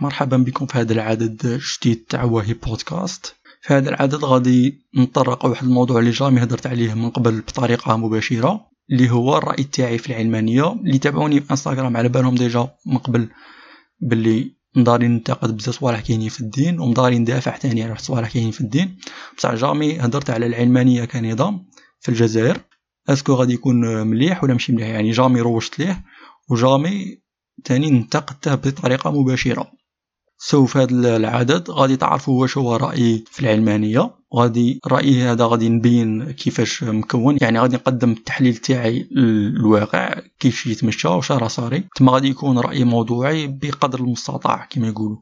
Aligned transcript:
مرحبا 0.00 0.36
بكم 0.36 0.66
في 0.66 0.78
هذا 0.78 0.92
العدد 0.92 1.46
الجديد 1.46 2.04
تاع 2.08 2.24
وهي 2.24 2.54
بودكاست. 2.54 3.34
في 3.62 3.74
هذا 3.74 3.90
العدد 3.90 4.24
غادي 4.24 4.82
نطرق 4.96 5.44
واحد 5.46 5.66
الموضوع 5.66 5.98
اللي 5.98 6.10
jamais 6.10 6.42
هدرت 6.42 6.66
عليه 6.66 6.94
من 6.94 7.10
قبل 7.10 7.40
بطريقة 7.40 7.96
مباشرة 7.96 8.66
اللي 8.90 9.10
هو 9.10 9.38
الرأي 9.38 9.64
تاعي 9.64 9.98
في 9.98 10.10
العلمانية. 10.10 10.72
اللي 10.72 10.98
تابعوني 10.98 11.40
في 11.40 11.50
إنستغرام 11.50 11.96
على 11.96 12.08
بالهم 12.08 12.34
déjà 12.34 12.68
من 12.86 12.98
قبل 12.98 13.28
باللي 14.00 14.54
مداري 14.76 15.08
ننتقد 15.08 15.56
بزاف 15.56 15.74
صوالح 15.74 16.00
كاينين 16.00 16.28
في 16.28 16.40
الدين 16.40 16.80
ومداري 16.80 17.18
ندافع 17.18 17.56
تاني 17.56 17.82
على 17.82 17.98
صوالح 17.98 18.32
كاينين 18.32 18.50
في 18.50 18.60
الدين. 18.60 18.96
بصح 19.38 19.54
jamais 19.54 20.00
هدرت 20.00 20.30
على 20.30 20.46
العلمانية 20.46 21.04
كنظام 21.04 21.66
في 22.00 22.08
الجزائر. 22.08 22.60
est-ce 23.08 23.24
que 23.24 23.32
غادي 23.32 23.54
يكون 23.54 24.06
مليح 24.06 24.44
ولا 24.44 24.52
ماشي 24.52 24.72
مليح؟ 24.72 24.88
يعني 24.88 25.10
jamais 25.10 25.40
روجت 25.40 25.78
ليه 25.78 26.04
و 26.50 26.60
jamais 26.60 27.18
تاني 27.64 27.90
ننتقده 27.90 28.54
بطريقة 28.54 29.20
مباشرة. 29.20 29.83
so 30.46 30.66
في 30.66 30.78
هذا 30.78 31.16
العدد. 31.16 31.70
غادي 31.70 31.96
تعرفوا 31.96 32.40
واش 32.40 32.58
هو 32.58 32.76
رأيي 32.76 33.24
في 33.30 33.40
العلمانية. 33.40 34.10
غادي 34.34 34.80
رأيي 34.86 35.22
هذا 35.22 35.44
غادي 35.44 35.68
نبين 35.68 36.32
كيفاش 36.32 36.82
مكون. 36.82 37.38
يعني 37.40 37.58
غادي 37.60 37.76
نقدم 37.76 38.10
التحليل 38.10 38.56
تاعي 38.56 39.08
للواقع 39.10 40.14
كيفاش 40.40 40.66
يتمشى 40.66 41.08
واش 41.08 41.32
راه 41.32 41.48
صاري. 41.48 41.84
تما 41.96 42.12
غادي 42.12 42.28
يكون 42.28 42.58
رأي 42.58 42.84
موضوعي 42.84 43.46
بقدر 43.46 44.00
المستطاع 44.00 44.66
كما 44.70 44.88
يقولوا. 44.88 45.16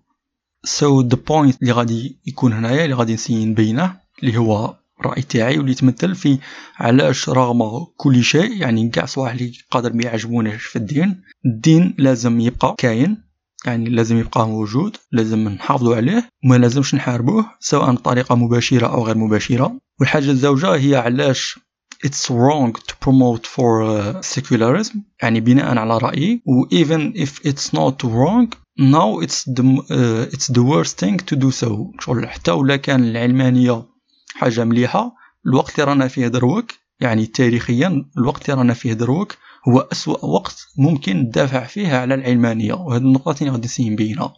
so 0.65 1.01
the 1.01 1.19
point 1.29 1.63
اللي 1.63 1.73
غادي 1.73 2.19
يكون 2.27 2.53
هنايا 2.53 2.85
اللي 2.85 2.97
غادي 2.97 3.15
نسيي 3.15 3.45
نبينه 3.45 3.97
اللي 4.23 4.37
هو 4.37 4.77
الرأي 5.01 5.23
تاعي 5.23 5.59
واللي 5.59 5.73
يتمثل 5.73 6.15
في 6.15 6.39
علاش 6.77 7.29
رغم 7.29 7.87
كل 7.97 8.25
شيء 8.25 8.57
يعني 8.57 8.89
كاع 8.89 9.05
صوالح 9.05 9.33
اللي 9.33 9.53
قادر 9.71 9.93
ما 9.93 10.03
يعجبوناش 10.05 10.63
في 10.63 10.77
الدين 10.77 11.23
الدين 11.47 11.95
لازم 11.99 12.41
يبقى 12.41 12.75
كاين. 12.79 13.32
يعني 13.67 13.91
لازم 13.91 14.19
يبقى 14.19 14.49
موجود 14.49 14.97
لازم 15.13 15.49
نحافظوا 15.49 15.97
عليه 15.97 16.29
وما 16.45 16.55
لازمش 16.57 16.95
نحاربوه 16.95 17.47
سواء 17.61 17.93
بطريقة 17.95 18.35
مباشرة 18.35 18.87
أو 18.87 19.07
غير 19.07 19.19
مباشرة. 19.19 19.79
والحاجة 20.01 20.31
الزوجة 20.31 20.75
هي 20.75 20.97
علاش 20.97 21.59
it's 22.07 22.31
wrong 22.31 22.73
to 22.73 22.95
promote 23.05 23.47
for 23.47 23.83
uh, 23.83 24.21
secularism 24.37 24.97
يعني 25.23 25.41
بناء 25.41 25.79
على 25.79 25.99
رأيي 25.99 26.43
و 26.47 26.67
even 26.67 27.17
if 27.25 27.31
it's 27.49 27.73
not 27.73 28.05
wrong 28.05 28.49
now 28.81 29.21
it's 29.25 29.45
the, 29.57 29.63
uh, 29.63 30.35
it's 30.35 30.49
the 30.49 30.63
worst 30.63 30.99
thing 31.05 31.17
to 31.19 31.37
do 31.37 31.51
so. 31.51 31.91
شغل 32.01 32.29
حتى 32.29 32.51
ولا 32.51 32.77
كان 32.77 33.05
العلمانية 33.05 33.83
حاجة 34.35 34.65
مليحة 34.65 35.13
الوقت 35.47 35.75
اللي 35.81 35.91
رانا 35.91 36.09
فيه 36.09 36.27
دروك 36.29 36.73
يعني 37.01 37.27
تاريخيا 37.27 38.05
الوقت 38.19 38.51
اللي 38.51 38.59
رانا 38.61 38.75
فيه 38.75 38.93
دروك. 38.93 39.35
هو 39.69 39.79
أسوأ 39.93 40.25
وقت 40.25 40.67
ممكن 40.79 41.17
ندافع 41.17 41.65
فيه 41.65 41.95
على 41.97 42.15
العلمانية 42.15 42.75
وهذه 42.75 43.03
النقطة 43.03 43.41
اللي 43.41 43.53
غادي 43.53 43.65
نسيي 43.65 43.91
نبينها 43.91 44.35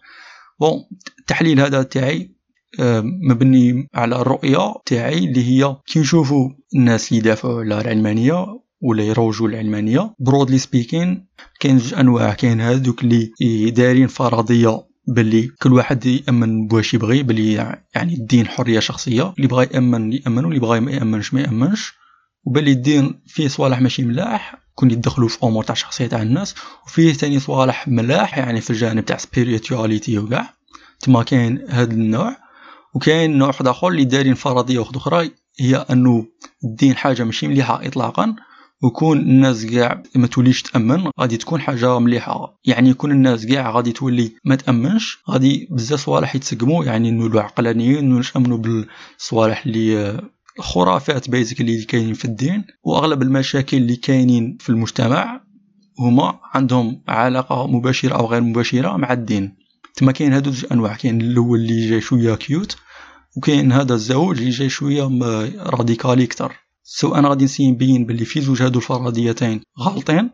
bon 0.60 0.84
التحليل 1.20 1.60
هذا 1.60 1.82
تاعي 1.82 2.34
آه، 2.80 3.00
مبني 3.00 3.88
على 3.94 4.16
الرؤية 4.16 4.74
تاعي 4.86 5.18
اللي 5.18 5.44
هي 5.44 5.76
كي 5.86 6.00
نشوفوا 6.00 6.50
الناس 6.74 7.08
اللي 7.08 7.18
يدافعوا 7.18 7.60
على 7.60 7.80
العلمانية 7.80 8.46
ولا 8.82 9.04
يروجوا 9.04 9.48
العلمانية. 9.48 10.14
broadly 10.18 10.58
speaking 10.58 11.26
كاين 11.60 11.76
جوج 11.76 11.94
أنواع 11.94 12.34
كاين 12.34 12.60
هذوك 12.60 13.04
اللي 13.04 13.70
دايرين 13.70 14.06
فرضية 14.06 14.86
باللي 15.08 15.48
كل 15.62 15.72
واحد 15.72 16.06
يأمن 16.06 16.66
بواش 16.66 16.94
يبغي 16.94 17.22
باللي 17.22 17.52
يعني 17.94 18.14
الدين 18.14 18.46
حرية 18.46 18.80
شخصية 18.80 19.34
اللي 19.36 19.48
بغى 19.48 19.68
يأمن 19.74 20.12
يأمن 20.12 20.44
واللي 20.44 20.60
بغى 20.60 20.80
ما 20.80 20.92
يأمنش 20.92 21.34
ما 21.34 21.40
يأمنش 21.40 21.92
وباللي 22.44 22.72
الدين 22.72 23.20
فيه 23.26 23.48
صوالح 23.48 23.80
ماشي 23.80 24.02
ملاح. 24.02 24.63
كون 24.74 24.90
يدخلوا 24.90 25.28
في 25.28 25.38
أمور 25.44 25.64
تاع 25.64 25.74
شخصية 25.74 26.06
تاع 26.06 26.22
الناس 26.22 26.54
وفيه 26.86 27.12
ثاني 27.12 27.40
صوالح 27.40 27.88
ملاح 27.88 28.38
يعني 28.38 28.60
في 28.60 28.70
الجانب 28.70 29.04
تاع 29.04 29.16
سبيريتواليتي 29.16 30.18
وكاع. 30.18 30.54
تما 31.00 31.22
كاين 31.22 31.64
هذا 31.68 31.92
النوع 31.92 32.36
وكاين 32.94 33.38
نوع 33.38 33.48
واحد 33.48 33.66
آخر 33.66 33.88
اللي 33.88 34.04
دايرين 34.04 34.34
فرضية 34.34 34.78
واحدة 34.78 34.98
أخرى 34.98 35.30
هي 35.60 35.76
أنه 35.76 36.26
الدين 36.64 36.96
حاجة 36.96 37.24
ماشي 37.24 37.48
مليحة 37.48 37.86
اطلاقا 37.86 38.34
وكون 38.82 39.18
الناس 39.18 39.66
كاع 39.66 40.02
ما 40.14 40.26
توليش 40.26 40.62
تأمن 40.62 41.10
غادي 41.20 41.36
تكون 41.36 41.60
حاجة 41.60 41.98
مليحة. 41.98 42.60
يعني 42.64 42.90
يكون 42.90 43.10
الناس 43.10 43.46
كاع 43.46 43.70
غادي 43.70 43.92
تولي 43.92 44.32
ما 44.44 44.54
تأمنش 44.54 45.18
غادي 45.30 45.68
بزاف 45.70 46.00
صوالح 46.00 46.34
يتسقموا 46.34 46.84
يعني 46.84 47.10
نولوا 47.10 47.42
عقلانيين 47.42 48.22
نامنوا 48.34 48.58
بالصوالح 48.58 49.66
اللي 49.66 50.20
خرافات 50.58 51.30
basically 51.30 51.74
اللي 51.74 51.84
كاينين 51.84 52.14
في 52.14 52.24
الدين 52.24 52.64
وأغلب 52.84 53.22
المشاكل 53.22 53.76
اللي 53.76 53.96
كاينين 53.96 54.56
في 54.60 54.70
المجتمع 54.70 55.44
هما 55.98 56.40
عندهم 56.54 57.02
علاقة 57.08 57.66
مباشرة 57.66 58.14
أو 58.14 58.26
غير 58.26 58.40
مباشرة 58.40 58.96
مع 58.96 59.12
الدين. 59.12 59.56
تما 59.94 60.12
كاين 60.12 60.32
هادو 60.32 60.50
جوج 60.50 60.72
أنواع 60.72 60.96
كاين 60.96 61.20
الأول 61.20 61.60
اللي 61.60 61.90
جاي 61.90 62.00
شوية 62.00 62.34
cute 62.34 62.76
وكاين 63.36 63.72
هذا 63.72 63.94
الزوج 63.94 64.38
اللي 64.38 64.50
جاي 64.50 64.68
شوية 64.68 65.02
راديكالي 65.58 66.24
أكثر. 66.24 66.52
so 66.82 67.14
أنا 67.14 67.28
غادي 67.28 67.44
نسيي 67.44 67.70
نبين 67.70 68.06
باللي 68.06 68.24
في 68.24 68.40
زوج 68.40 68.62
هادو 68.62 68.78
الفرضيتين 68.78 69.60
غالطين. 69.80 70.30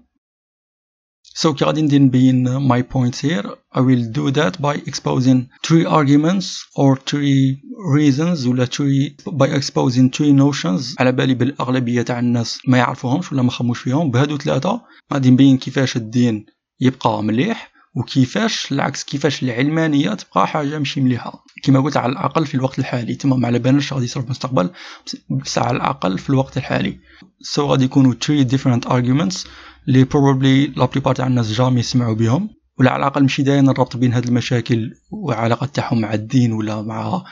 So 1.34 1.48
كي 1.54 1.64
غادي 1.64 1.82
ندير 1.82 2.02
نبين 2.02 2.68
my 2.68 2.82
points 2.82 3.20
here 3.20 3.46
I 3.74 3.80
will 3.80 4.04
do 4.12 4.30
that 4.30 4.60
by 4.60 4.74
exposing 4.90 5.48
three 5.62 5.84
arguments 5.86 6.66
or 6.74 6.96
three 6.96 7.62
reasons 7.94 8.46
ولا 8.46 8.66
three 8.66 9.16
by 9.28 9.46
exposing 9.46 10.10
three 10.10 10.32
notions. 10.32 10.96
على 10.98 11.12
بالي 11.12 11.34
بالأغلبية 11.34 12.02
تاع 12.02 12.18
الناس 12.18 12.58
ما 12.66 12.78
يعرفوهمش 12.78 13.32
ولا 13.32 13.42
ما 13.42 13.50
خموش 13.50 13.78
فيهم. 13.78 14.10
بهادو 14.10 14.38
ثلاثة 14.38 14.80
غادي 15.12 15.30
نبين 15.30 15.58
كيفاش 15.58 15.96
الدين 15.96 16.46
يبقى 16.80 17.22
مليح 17.22 17.70
وكيفاش 17.94 18.72
العكس 18.72 19.04
كيفاش 19.04 19.42
العلمانية 19.42 20.14
تبقى 20.14 20.46
حاجة 20.48 20.78
ماشي 20.78 21.00
مليحة. 21.00 21.44
كما 21.62 21.80
قلت 21.80 21.96
على 21.96 22.12
الأقل 22.12 22.46
في 22.46 22.54
الوقت 22.54 22.78
الحالي 22.78 23.14
تمام 23.14 23.46
على 23.46 23.58
بالناش 23.58 23.92
غادي 23.92 24.04
يصير 24.04 24.22
في 24.22 24.26
المستقبل 24.26 24.70
بس 25.30 25.58
على 25.58 25.76
الأقل 25.76 26.18
في 26.18 26.30
الوقت 26.30 26.56
الحالي. 26.56 26.98
so 27.40 27.66
so 27.66 27.70
غادي 27.70 27.84
يكونوا 27.84 28.14
three 28.14 28.44
different 28.44 28.90
arguments. 28.90 29.46
اللي 29.90 30.04
probably 30.04 30.66
la 30.66 30.84
plupart 30.84 31.14
تاع 31.14 31.26
الناس 31.26 31.52
jamais 31.52 31.80
يسمعوا 31.80 32.14
بهم. 32.14 32.50
ولا 32.78 32.90
على 32.90 33.00
الأقل 33.00 33.22
ماشي 33.22 33.42
داين 33.42 33.68
الربط 33.68 33.96
بين 33.96 34.12
هذه 34.12 34.28
المشاكل 34.28 34.94
والعلاقه 35.10 35.66
تاعهم 35.66 36.00
مع 36.00 36.14
الدين 36.14 36.52
ولا 36.52 36.82
مع 36.82 37.24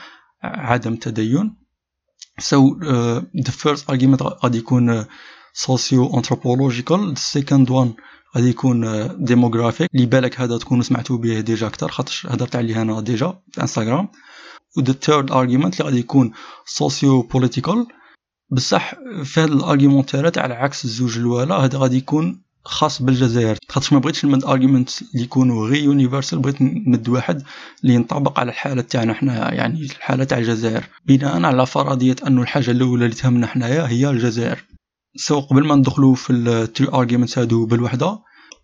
عدم 0.43 0.93
التدين 0.93 1.55
uh, 2.41 3.21
the 3.47 3.51
first 3.51 3.83
argument 3.91 4.21
غادي 4.43 4.57
يكون 4.57 5.03
anthropological 6.19 7.15
the 7.15 7.39
second 7.39 7.69
one 7.69 7.89
غادي 8.35 8.49
يكون 8.49 9.07
demographic. 9.07 9.87
اللي 9.95 10.05
بالك 10.05 10.41
هذا 10.41 10.57
تكونوا 10.57 10.83
سمعتوا 10.83 11.17
به 11.17 11.39
déjà 11.39 11.67
أكثر 11.67 11.87
خاطر 11.87 12.21
هضرت 12.27 12.55
عليه 12.55 12.81
أنا 12.81 13.01
ديجا 13.01 13.39
في 13.51 13.61
انستغرام 13.61 14.09
و 14.77 14.81
the 14.81 14.93
third 14.93 15.29
argument 15.29 15.79
اللي 15.79 15.83
غادي 15.83 15.99
يكون 15.99 16.33
socio 16.79 17.23
political 17.33 17.77
بصح 18.51 18.93
في 19.23 19.39
هاد 19.39 19.51
ال 19.51 19.58
argument 19.58 20.16
يرات 20.16 20.37
على 20.37 20.53
عكس 20.53 20.85
الزوج 20.85 21.17
الوالا 21.17 21.55
هذا 21.55 21.77
غادي 21.77 21.97
يكون 21.97 22.48
خاص 22.65 23.01
بالجزائر. 23.01 23.57
خاطر 23.69 23.93
ما 23.93 23.99
بغيتش 23.99 24.25
نمد 24.25 24.43
argument 24.43 24.89
اللي 25.01 25.23
يكونوا 25.23 25.67
غير 25.67 25.83
universal 25.83 26.39
بغيت 26.39 26.61
نمد 26.61 27.09
واحد 27.09 27.43
اللي 27.83 27.93
ينطبق 27.93 28.39
على 28.39 28.51
الحالة 28.51 28.81
تاعنا 28.81 29.13
حنا 29.13 29.53
يعني 29.53 29.81
الحالة 29.81 30.23
تاع 30.23 30.37
الجزائر. 30.37 30.83
بناء 31.05 31.43
على 31.43 31.65
فرضية 31.65 32.15
انه 32.27 32.41
الحاجة 32.41 32.71
الأولى 32.71 33.05
اللي 33.05 33.15
تهمنا 33.15 33.47
حنايا 33.47 33.87
هي 33.87 34.09
الجزائر. 34.09 34.65
so 35.15 35.39
قبل 35.39 35.67
ما 35.67 35.75
ندخلوا 35.75 36.15
في 36.15 36.33
ال 36.33 36.42
three 36.42 36.87
arguments 36.87 37.39
هادو 37.39 37.65
بالوحدة 37.65 38.19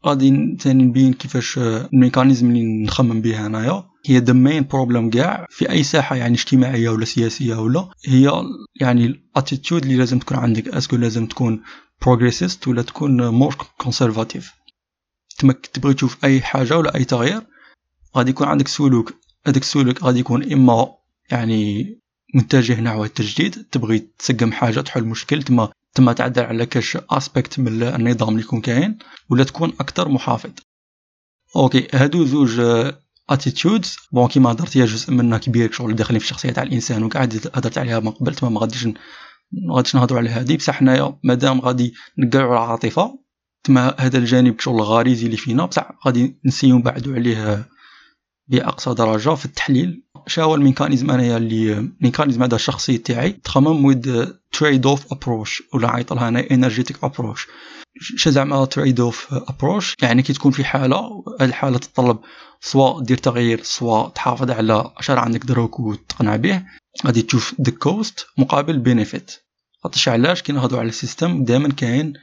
غادي 0.06 0.58
ثاني 0.60 0.84
نبين 0.84 1.14
كيفاش 1.14 1.58
ال 1.58 1.67
mechanism 1.67 2.50
اللي 2.50 2.84
نخمم 2.84 3.22
به 3.22 3.46
انايا 3.46 3.84
هي 4.06 4.18
the 4.18 4.34
main 4.34 4.64
problem 4.72 5.10
كاع 5.10 5.48
في 5.50 5.70
أي 5.70 5.84
ساحة 5.84 6.16
يعني 6.16 6.34
اجتماعية 6.34 6.90
ولا 6.90 7.06
سياسية 7.06 7.56
ولا 7.56 7.90
هي 8.08 8.44
يعني 8.82 9.06
ال 9.06 9.14
attitude 9.14 9.84
اللي 9.84 9.96
لازم 9.96 10.20
تكون 10.20 10.38
عندك. 10.38 10.68
est-ce 10.68 10.86
que 10.86 10.96
لازم 10.96 11.26
تكون 11.26 11.62
progressiste 12.02 12.68
ولا 12.68 12.82
تكون 12.82 13.28
more 13.28 13.56
conservative 13.78 14.54
تما 15.40 15.54
تبغي 15.54 15.94
تشوف 15.94 16.26
أي 16.26 16.42
حاجة 16.42 16.78
ولا 16.78 16.96
أي 16.96 17.06
تغيير 17.06 17.42
غادي 18.18 18.30
يكون 18.30 18.48
عندك 18.48 18.68
سلوك. 18.68 19.14
هذاك 19.48 19.62
السلوك 19.62 20.04
غادي 20.04 20.20
يكون 20.20 20.54
إما 20.54 20.94
يعني 21.32 21.98
متجه 22.34 22.82
نحو 22.82 23.04
التجديد 23.04 23.66
تبغي 23.72 24.08
تسقم 24.20 24.52
حاجة 24.52 24.82
تحل 24.82 25.04
مشكل 25.04 25.44
تما 25.44 25.72
تما 25.94 26.14
تعدل 26.14 26.44
على 26.44 26.66
كاش 26.66 26.98
aspect 26.98 27.60
من 27.60 27.84
النظام 27.84 28.30
اللي 28.30 28.42
يكون 28.42 28.62
كاين 28.62 28.98
ولا 29.30 29.44
تكون 29.44 29.74
أكثر 29.80 30.10
محافظ. 30.10 30.52
okay 31.56 31.88
هادو 31.94 32.26
زوج 32.26 32.62
attitudes 33.30 33.98
bon 34.12 34.28
كيما 34.28 34.52
هضرت 34.52 34.78
هي 34.78 34.86
جزء 34.86 35.12
منها 35.14 35.38
كبير 35.38 35.72
شغل 35.72 35.96
داخلين 35.96 36.20
في 36.20 36.26
الشخصية 36.26 36.52
تاع 36.52 36.64
الإنسان 36.64 37.04
وقاعد 37.04 37.52
هضرت 37.56 37.78
عليها 37.78 38.00
من 38.00 38.12
قبل 38.12 38.36
تما 38.36 38.50
ما 38.50 38.60
غاديش 38.60 38.88
ما 39.68 39.76
غاديش 39.76 39.96
نهضروا 39.96 40.20
على 40.20 40.30
هذه. 40.30 40.58
بصح 40.58 40.74
حنايا 40.74 41.18
مادام 41.24 41.62
غادي 41.62 41.94
نقلعوا 42.18 42.56
على 42.56 42.66
العاطفة 42.66 43.20
تما 43.64 43.96
هذا 44.00 44.18
الجانب 44.18 44.60
شغل 44.60 44.82
غريزي 44.82 45.26
اللي 45.26 45.38
فينا. 45.38 45.66
بصح 45.66 45.92
غادي 46.06 46.40
نسيو 46.46 46.78
نبعدوا 46.78 47.16
عليه 47.16 47.66
بأقصى 48.48 48.94
درجة 48.94 49.36
في 49.36 49.46
التحليل. 49.46 50.04
هو 50.40 50.56
ال 50.56 50.61
mechanism 50.61 51.12
أنايا 51.12 51.38
اللي 51.38 51.74
ال 51.74 51.81
mechanism 51.81 52.44
هذا 52.44 52.56
الشخصي 52.56 52.98
تاعي. 52.98 53.32
تخمم 53.32 53.86
with 53.86 54.36
trade-off 54.52 55.14
approach 55.14 55.64
ولا 55.74 55.90
عيط 55.90 56.14
لها 56.14 56.28
أنا 56.28 56.52
energetic 56.52 57.04
approach 57.04 57.48
ش 58.02 58.30
زعما 58.30 58.66
trade-off 58.66 59.34
approach 59.34 59.96
يعني 60.02 60.22
كي 60.22 60.34
تكون 60.34 60.52
في 60.52 60.64
حالة 60.64 61.24
هذه 61.42 61.50
الحالة 61.50 61.78
تتطلب 61.78 62.20
سواء 62.62 63.00
دير 63.00 63.18
تغيير 63.18 63.64
سواء 63.64 64.10
تحافظ 64.10 64.52
على 64.52 64.92
شراه 65.00 65.22
عندك 65.22 65.46
دروك 65.46 65.80
وتقنع 65.80 66.36
به. 66.36 66.64
غادي 67.06 67.22
تشوف 67.22 67.56
the 67.62 67.72
cost 67.72 68.28
مقابل 68.38 68.78
benefit 68.78 69.45
خاطرش 69.86 70.10
علاش 70.10 70.42
كي 70.42 70.52
نهضروا 70.52 70.80
على 70.80 70.90
ال 70.90 70.96
system. 70.96 71.44
دائما 71.44 71.70
كاين 71.70 72.14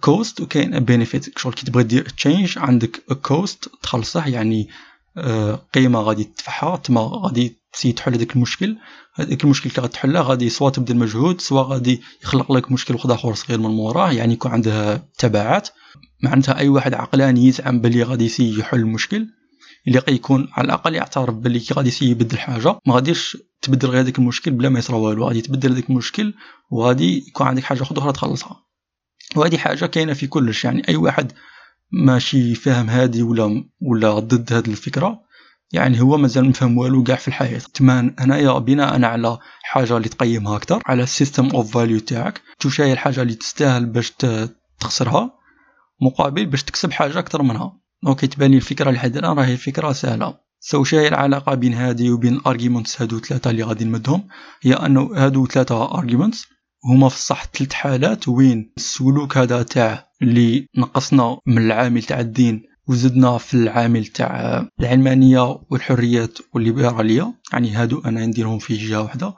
cost 0.00 0.40
وكاين 0.40 0.80
benefit 0.80 1.38
شغل 1.38 1.52
كي 1.52 1.66
تبغي 1.66 1.82
دير 1.82 2.08
change 2.08 2.58
عندك 2.58 3.02
cost 3.22 3.70
تخلصه 3.82 4.26
يعني 4.26 4.68
آه، 5.16 5.54
قيمة 5.74 6.00
غادي 6.00 6.24
تدفعها 6.24 6.76
تما 6.76 7.10
غادي 7.12 7.56
تسيي 7.72 7.92
تحل 7.92 8.14
هذاك 8.14 8.36
المشكل. 8.36 8.76
هذاك 9.14 9.44
المشكل 9.44 9.70
كي 9.70 9.80
غادي 9.80 9.92
تحله 9.92 10.20
غادي 10.20 10.48
سواء 10.48 10.72
تبذل 10.72 10.96
مجهود 10.96 11.40
سواء 11.40 11.64
غادي 11.64 12.02
يخلق 12.22 12.52
لك 12.52 12.72
مشكل 12.72 12.94
واحد 12.94 13.10
اخر 13.10 13.34
صغير 13.34 13.60
من 13.60 13.70
موراه 13.70 14.12
يعني 14.12 14.32
يكون 14.32 14.52
عنده 14.52 15.02
تبعات. 15.18 15.68
معناتها 16.22 16.58
أي 16.58 16.68
واحد 16.68 16.94
عقلاني 16.94 17.46
يزعم 17.46 17.80
بلي 17.80 18.02
غادي 18.02 18.24
يسيي 18.24 18.58
يحل 18.58 18.78
المشكل 18.78 19.26
اللي 19.88 20.02
يكون 20.08 20.48
على 20.52 20.64
الأقل 20.64 20.94
يعترف 20.94 21.34
بلي 21.34 21.60
كي 21.60 21.74
غادي 21.74 21.88
يسيي 21.88 22.10
يبدل 22.10 22.38
حاجة. 22.38 22.78
ما 22.86 22.94
غاديش 22.94 23.36
تبدل 23.62 23.88
غير 23.88 24.00
هذاك 24.00 24.18
المشكل 24.18 24.50
بلا 24.50 24.68
ما 24.68 24.78
يصرى 24.78 24.96
والو. 24.96 25.24
غادي 25.28 25.40
تبدل 25.40 25.72
هذاك 25.72 25.90
المشكل 25.90 26.34
وغادي 26.70 27.24
يكون 27.28 27.46
عندك 27.46 27.62
حاجة 27.62 27.82
أخرى 27.82 28.12
تخلصها. 28.12 28.64
وهذه 29.36 29.56
حاجة 29.56 29.86
كاينة 29.86 30.12
في 30.12 30.26
كلش. 30.26 30.64
يعني 30.64 30.88
أي 30.88 30.96
واحد 30.96 31.32
ماشي 31.92 32.54
فاهم 32.54 32.90
هادي 32.90 33.22
ولا 33.22 33.64
ولا 33.80 34.18
ضد 34.18 34.52
هاد 34.52 34.68
الفكرة 34.68 35.20
يعني 35.72 36.00
هو 36.00 36.16
مازال 36.16 36.44
مفهم 36.44 36.78
والو 36.78 37.02
كاع 37.02 37.16
في 37.16 37.28
الحياة. 37.28 37.62
تما 37.74 38.14
هنايا 38.18 38.58
بناء 38.58 39.04
على 39.04 39.38
حاجة 39.62 39.96
اللي 39.96 40.08
تقيمها 40.08 40.56
أكثر 40.56 40.82
على 40.86 41.02
ال 41.02 41.08
system 41.08 41.46
of 41.46 41.74
value 41.74 41.98
تاعك. 41.98 42.40
تشوف 42.58 42.80
هي 42.80 42.92
الحاجة 42.92 43.22
اللي 43.22 43.34
تستاهل 43.34 43.86
باش 43.86 44.12
تخسرها 44.80 45.32
مقابل 46.02 46.46
باش 46.46 46.62
تكسب 46.62 46.92
حاجة 46.92 47.18
أكثر 47.18 47.42
منها. 47.42 47.78
okay 48.06 48.26
تبان 48.26 48.54
الفكرة 48.54 48.88
لحد 48.88 49.00
هنا 49.00 49.32
راهي 49.32 49.56
فكرة 49.56 49.92
سهلة. 49.92 50.41
so 50.64 50.84
شا 50.84 50.96
هي 50.96 51.08
العلاقة 51.08 51.54
بين 51.54 51.74
هادي 51.74 52.10
وبين 52.10 52.34
ال 52.34 52.41
arguments 52.41 53.02
هادو 53.02 53.18
ثلاثة 53.18 53.50
اللي 53.50 53.62
غادي 53.62 53.84
نمدهم. 53.84 54.28
هي 54.62 54.72
أنه 54.74 55.10
هادو 55.14 55.46
ثلاثة 55.46 55.98
arguments 55.98 56.46
هما 56.84 57.08
في 57.08 57.16
الصح 57.16 57.44
ثلاث 57.44 57.72
حالات. 57.72 58.28
وين 58.28 58.72
السلوك 58.76 59.36
هذا 59.36 59.62
تاع 59.62 60.08
اللي 60.22 60.66
نقصنا 60.76 61.38
من 61.46 61.58
العامل 61.58 62.02
تاع 62.02 62.20
الدين 62.20 62.62
وزدنا 62.86 63.38
في 63.38 63.54
العامل 63.54 64.06
تاع 64.06 64.66
العلمانية 64.80 65.60
والحريات 65.70 66.38
والليبرالية. 66.54 67.34
يعني 67.52 67.70
هادو 67.70 68.00
أنا 68.00 68.26
نديرهم 68.26 68.58
في 68.58 68.76
جهة 68.76 69.02
واحدة 69.02 69.34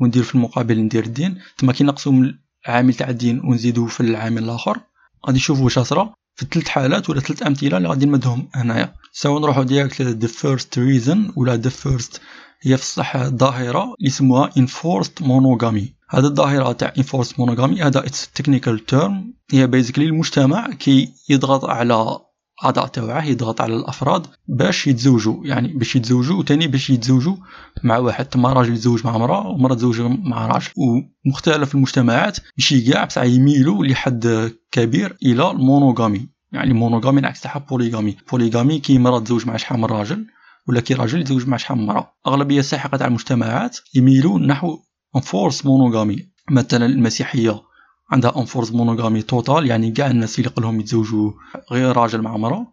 وندير 0.00 0.22
في 0.22 0.34
المقابل 0.34 0.78
ندير 0.78 1.04
الدين. 1.04 1.38
تما 1.58 1.72
كي 1.72 1.84
نقصوا 1.84 2.12
من 2.12 2.34
العامل 2.68 2.94
تاع 2.94 3.08
الدين 3.08 3.40
ونزيدو 3.44 3.86
في 3.86 4.00
العامل 4.00 4.44
الآخر 4.44 4.80
غادي 5.26 5.38
نشوفوا 5.38 5.64
واش 5.64 5.78
صرا 5.78 6.14
في 6.34 6.46
ثلاث 6.52 6.68
حالات 6.68 7.10
ولا 7.10 7.20
ثلاث 7.20 7.46
أمثلة 7.46 7.76
اللي 7.76 7.88
غادي 7.88 8.06
نمدهم 8.06 8.48
هنايا. 8.54 8.94
so 9.12 9.40
نروحوا 9.40 9.64
direct 9.64 10.02
the 10.02 10.28
first 10.28 10.78
reason 10.78 11.32
ولا 11.36 11.56
the 11.56 11.70
first 11.70 12.20
هي 12.62 12.76
في 12.76 12.82
الصح 12.82 13.16
ظاهرة 13.16 13.82
اللي 13.82 13.94
يسموها 14.00 14.50
enforced 14.50 15.22
monogamy. 15.22 15.98
هذا 16.10 16.26
الظاهرة 16.26 16.72
تاع 16.72 16.92
enforced 16.98 17.32
monogamy 17.32 17.82
هذا 17.82 18.06
it's 18.06 18.30
technical 18.34 18.86
term 18.86 19.34
هي 19.50 19.66
basically 19.66 20.04
المجتمع 20.04 20.68
كي 20.70 21.12
يضغط 21.28 21.64
على 21.64 22.18
أعضاء 22.64 22.86
تاعه 22.86 23.24
يضغط 23.24 23.60
على 23.60 23.76
الأفراد 23.76 24.26
باش 24.48 24.86
يتزوجوا. 24.86 25.46
يعني 25.46 25.68
باش 25.68 25.96
يتزوجوا 25.96 26.38
وثاني 26.38 26.66
باش 26.66 26.90
يتزوجوا 26.90 27.36
مع 27.84 27.98
واحد. 27.98 28.24
تما 28.24 28.52
راجل 28.52 28.72
يتزوج 28.72 29.06
مع 29.06 29.16
امرأة 29.16 29.48
ومرأة 29.48 29.74
تزوج 29.74 30.00
مع 30.00 30.46
راجل. 30.46 30.70
ومختلف 30.76 31.74
المجتمعات 31.74 32.38
ماشي 32.58 32.80
كاع 32.80 33.04
بصح 33.04 33.22
يميلوا 33.22 33.84
لحد 33.84 34.52
كبير 34.70 35.16
إلى 35.22 35.50
ال 35.50 35.58
monogamy. 35.58 36.28
يعني 36.52 36.70
ال 36.70 36.76
monogamy 36.76 37.20
العكس 37.20 37.40
تاعها 37.40 37.58
polygamy 37.58 38.16
polygamy 38.32 38.78
كي 38.78 38.98
مراه 38.98 39.18
تزوج 39.18 39.46
مع 39.46 39.56
شحال 39.56 39.78
من 39.78 39.84
راجل 39.84 40.26
ولا 40.68 40.80
كي 40.80 40.94
راجل 40.94 41.20
يتزوج 41.20 41.48
مع 41.48 41.56
شحال 41.56 41.78
من 41.78 41.86
مرأة. 41.86 42.12
أغلبية 42.26 42.60
الساحقة 42.60 42.96
تاع 42.96 43.06
المجتمعات 43.06 43.78
يميلوا 43.94 44.38
نحو 44.38 44.78
enforced 45.16 45.66
monogamy 45.66 46.28
مثلا 46.50 46.86
المسيحية 46.86 47.62
عندها 48.10 48.38
enforced 48.40 48.72
monogamy 48.72 49.22
total 49.22 49.66
يعني 49.66 49.90
كاع 49.90 50.10
الناس 50.10 50.38
اللي 50.38 50.50
قلهم 50.50 50.80
يتزوجوا 50.80 51.32
غير 51.72 51.96
راجل 51.96 52.22
مع 52.22 52.36
مرأة. 52.36 52.66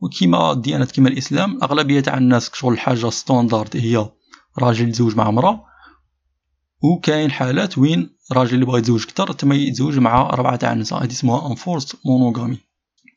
وكيما 0.00 0.52
الديانات 0.52 0.90
كيما 0.90 1.08
الإسلام 1.08 1.58
أغلبية 1.62 2.00
تاع 2.00 2.18
الناس 2.18 2.50
شغل 2.54 2.78
حاجة 2.78 3.10
standard 3.10 3.76
هي 3.76 4.08
راجل 4.58 4.88
يتزوج 4.88 5.16
مع 5.16 5.30
مرأة. 5.30 5.64
وكاين 6.82 7.30
حالات 7.30 7.78
وين 7.78 8.16
راجل 8.32 8.54
اللي 8.54 8.64
بغى 8.64 8.78
يتزوج 8.78 9.04
أكثر 9.04 9.32
تما 9.32 9.54
يتزوج 9.54 9.98
مع 9.98 10.20
أربعة 10.20 10.56
تاع 10.56 10.72
النساء. 10.72 11.04
هذه 11.04 11.10
اسمها 11.10 11.50
enforced 11.50 11.96
monogamy 12.06 12.69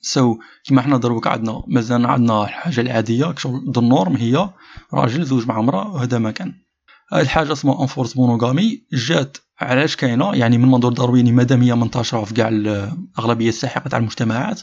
so, 0.04 0.38
كيما 0.64 0.82
حنا 0.82 0.98
دروك 0.98 1.28
عندنا 1.28 1.64
مازال 1.68 2.06
عندنا 2.06 2.44
الحاجة 2.44 2.82
العادية 2.82 3.36
شغل 3.38 3.74
ال 3.78 3.85
norm 3.85 4.16
هي 4.16 4.50
راجل 4.94 5.22
يتزوج 5.22 5.48
مع 5.48 5.62
مرأة 5.62 5.94
وهذا 5.94 6.20
ما 6.20 6.32
كان. 6.32 6.54
هاد 7.14 7.22
الحاجة 7.22 7.54
اسمها 7.54 7.82
enforced 7.82 8.18
monogamy 8.18 8.84
جات 8.94 9.38
علاش 9.60 9.96
كاينة؟ 9.96 10.36
يعني 10.36 10.58
من 10.58 10.72
منظور 10.72 10.94
دارويني 10.94 11.32
مادام 11.32 11.62
هي 11.62 11.76
منتشرة 11.76 12.24
في 12.24 12.34
كاع 12.34 12.48
الاغلبيه 12.48 13.50
الساحقه 13.50 13.88
تاع 13.88 14.00
المجتمعات 14.00 14.62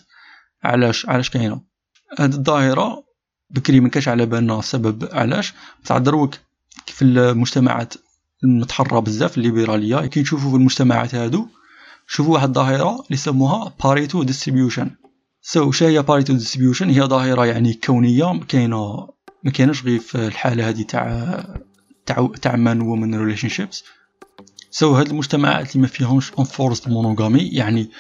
علاش 0.65 1.07
علاش 1.07 1.31
كاينة؟ 1.31 1.61
هاد 2.19 2.35
الظاهرة 2.35 3.05
بكري 3.51 3.81
ما 3.81 3.89
كاش 3.89 4.09
على 4.09 4.27
بالنا 4.27 4.59
السبب 4.59 5.09
علاش. 5.13 5.55
بصح 5.85 5.99
دروك 5.99 6.35
في 6.87 7.03
المجتمعات 7.03 7.95
المتحرة 8.45 9.01
بزاف 9.01 9.39
الليبرالية 9.39 10.07
كي 10.07 10.21
نشوفوا 10.21 10.51
في 10.51 10.57
المجتمعات 10.57 11.15
هادو 11.15 11.47
شوفوا 12.07 12.35
واحد 12.35 12.49
الظاهرة 12.49 12.91
اللي 12.91 13.07
يسموها 13.11 13.73
Pareto 13.85 14.23
distribution 14.23 15.73
so, 15.73 15.83
هي 15.83 16.03
Pareto 16.03 16.33
distribution 16.33 16.91
هي 16.91 17.03
ظاهرة 17.03 17.47
يعني 17.47 17.75
كونية. 17.75 18.41
كاينة 18.49 19.09
ما 19.45 19.51
كاينش 19.51 19.85
غير 19.85 19.99
في 19.99 20.27
الحالة 20.27 20.69
هذه 20.69 20.83
تاع 20.83 21.45
تاع 22.07 22.31
تاع 22.43 22.57
man 22.57 22.81
woman 22.81 23.15
relationships 23.15 23.85
so 24.71 24.95
هاد 24.95 25.09
المجتمعات 25.09 25.71
اللي 25.71 25.83
ما 25.83 25.89
فيهمش 25.89 26.33
enforced 26.39 26.89
monogamy 26.89 27.41
يعني 27.41 27.91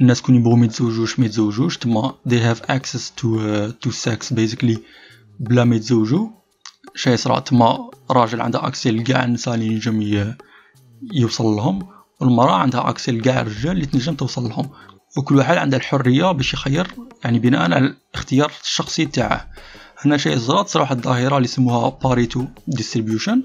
الناس 0.00 0.22
كون 0.22 0.34
يبغوا 0.34 0.56
ما 0.56 0.64
يتزوجوش 0.64 1.18
ما 1.18 1.26
يتزوجوش. 1.26 1.78
تما 1.78 2.14
they 2.28 2.40
have 2.50 2.60
access 2.60 3.10
to 3.20 3.26
uh, 3.26 3.86
to 3.86 3.92
sex 3.92 4.36
basically 4.36 4.78
بلا 5.40 5.64
ما 5.64 5.76
يتزوجوا. 5.76 6.28
شي 6.94 7.12
يصرا 7.12 7.38
تما 7.38 7.90
راجل 8.10 8.40
عنده 8.40 8.66
accès 8.66 8.90
لكاع 8.90 9.24
النساء 9.24 9.54
اللي 9.54 9.66
ينجم 9.66 10.34
يوصل 11.12 11.44
لهم. 11.44 11.88
والمرأة 12.20 12.54
عندها 12.54 12.90
accès 12.90 13.12
لكاع 13.12 13.40
الرجال 13.40 13.72
اللي 13.72 13.86
تنجم 13.86 14.14
توصل 14.14 14.48
لهم. 14.48 14.70
وكل 15.16 15.36
واحد 15.36 15.56
عنده 15.56 15.76
الحرية 15.76 16.32
باش 16.32 16.54
يخير 16.54 16.86
يعني 17.24 17.38
بناء 17.38 17.62
على 17.62 17.94
الاختيار 18.14 18.52
الشخصي 18.62 19.06
تاعه. 19.06 19.46
هنا 20.04 20.16
شيء 20.16 20.38
صرات 20.38 20.68
صراحة 20.68 20.94
الظاهرة 20.94 21.36
اللي 21.36 21.48
يسموها 21.48 21.88
Pareto 21.88 22.44
distribution 22.66 23.42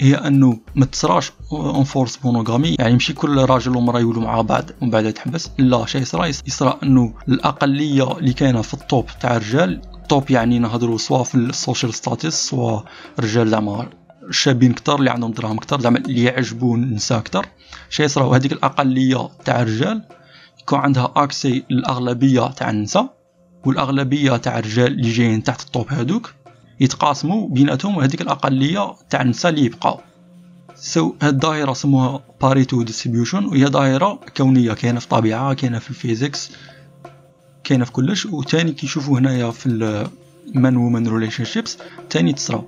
هي 0.00 0.14
أنه 0.14 0.58
ما 0.74 0.84
تصراش 0.84 1.32
enforced 1.52 2.18
monogamy 2.24 2.76
يعني 2.78 2.92
ماشي 2.92 3.12
كل 3.12 3.38
راجل 3.38 3.76
ومرأة 3.76 4.00
يولوا 4.00 4.22
مع 4.22 4.40
بعض 4.40 4.64
ومن 4.82 4.90
بعد 4.90 5.12
تحبس 5.12 5.50
لا 5.58 5.86
شيء 5.86 6.02
يصرى 6.02 6.28
يصرى 6.28 6.78
أنه 6.82 7.14
الأقلية 7.28 8.18
اللي 8.18 8.32
كاينة 8.32 8.62
في 8.62 8.74
ال 8.74 8.82
top 8.82 9.06
تاع 9.20 9.36
الرجال 9.36 9.80
ال 9.94 10.03
top 10.03 10.30
يعني 10.30 10.58
نهضروا 10.58 10.98
سواء 10.98 11.22
في 11.22 11.34
ال 11.34 11.43
social 11.43 11.94
status 11.94 12.48
سواء 12.48 12.84
رجال 13.20 13.48
زعما 13.48 13.88
شابين 14.30 14.72
كتر 14.72 14.94
اللي 14.94 15.10
عندهم 15.10 15.32
دراهم 15.32 15.58
كتر 15.58 15.80
زعما 15.80 15.98
اللي 15.98 16.24
يعجبوا 16.24 16.76
النساء 16.76 17.20
كتر 17.20 17.46
شيء 17.90 18.06
يصرى 18.06 18.24
وهذيك 18.24 18.52
الأقلية 18.52 19.28
تاع 19.44 19.62
الرجال 19.62 20.02
يكون 20.68 20.78
عندها 20.78 21.12
accès 21.16 21.64
لاغلبيه 21.70 22.46
تاع 22.46 22.70
النساء 22.70 23.14
والأغلبية 23.66 24.36
تاع 24.36 24.58
الرجال 24.58 24.86
اللي 24.86 25.10
جايين 25.10 25.42
تحت 25.42 25.60
ال 25.60 25.66
top 25.66 25.86
هذوك 25.88 26.34
يتقاسموا 26.80 27.48
بيناتهم 27.48 27.96
وهذيك 27.96 28.20
الأقلية 28.20 28.94
تاع 29.10 29.22
النساء 29.22 29.50
اللي 29.52 29.64
يبقاو. 29.64 30.00
so 30.74 31.14
هاد 31.22 31.34
الظاهره 31.34 31.72
سموها 31.72 32.20
Pareto 32.42 32.82
distribution 32.82 33.44
وهي 33.44 33.66
ظاهره 33.66 34.20
كونية 34.36 34.72
كاينة 34.72 35.00
في 35.00 35.04
الطبيعة 35.04 35.54
كاينة 35.54 35.78
في 35.78 35.90
ال 35.90 35.98
physics 35.98 36.52
كاينة 37.64 37.84
في 37.84 37.92
كلش. 37.92 38.26
وثاني 38.26 38.72
كيشوفوا 38.72 39.18
هنايا 39.18 39.50
في 39.50 39.66
المان 40.54 40.76
وومن 40.76 41.08
ريليشن 41.08 41.44
شيبس 41.44 41.78
ثاني 42.10 42.32
تصرا 42.32 42.64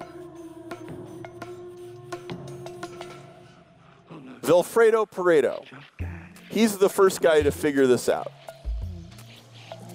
Vilfredo 4.42 5.07
Pareto. 5.16 5.57
He's 6.50 6.78
the 6.78 6.88
first 6.88 7.21
guy 7.21 7.42
to 7.42 7.52
figure 7.52 7.87
this 7.87 8.09
out. 8.09 8.33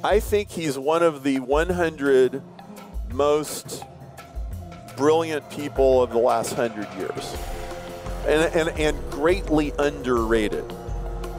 I 0.04 0.22
think 0.22 0.50
he's 0.50 0.78
one 0.80 1.04
of 1.04 1.24
the 1.24 1.40
100 1.42 2.42
most 3.12 3.84
brilliant 4.96 5.50
people 5.50 6.02
of 6.02 6.12
the 6.12 6.18
last 6.18 6.54
hundred 6.54 6.88
years 6.98 7.36
and, 8.26 8.56
and, 8.56 8.80
and 8.80 9.12
greatly 9.12 9.74
underrated. 9.78 10.64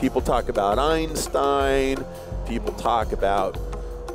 People 0.00 0.20
talk 0.20 0.50
about 0.50 0.78
Einstein, 0.78 2.04
people 2.46 2.75
talk 2.75 3.12
about, 3.12 3.56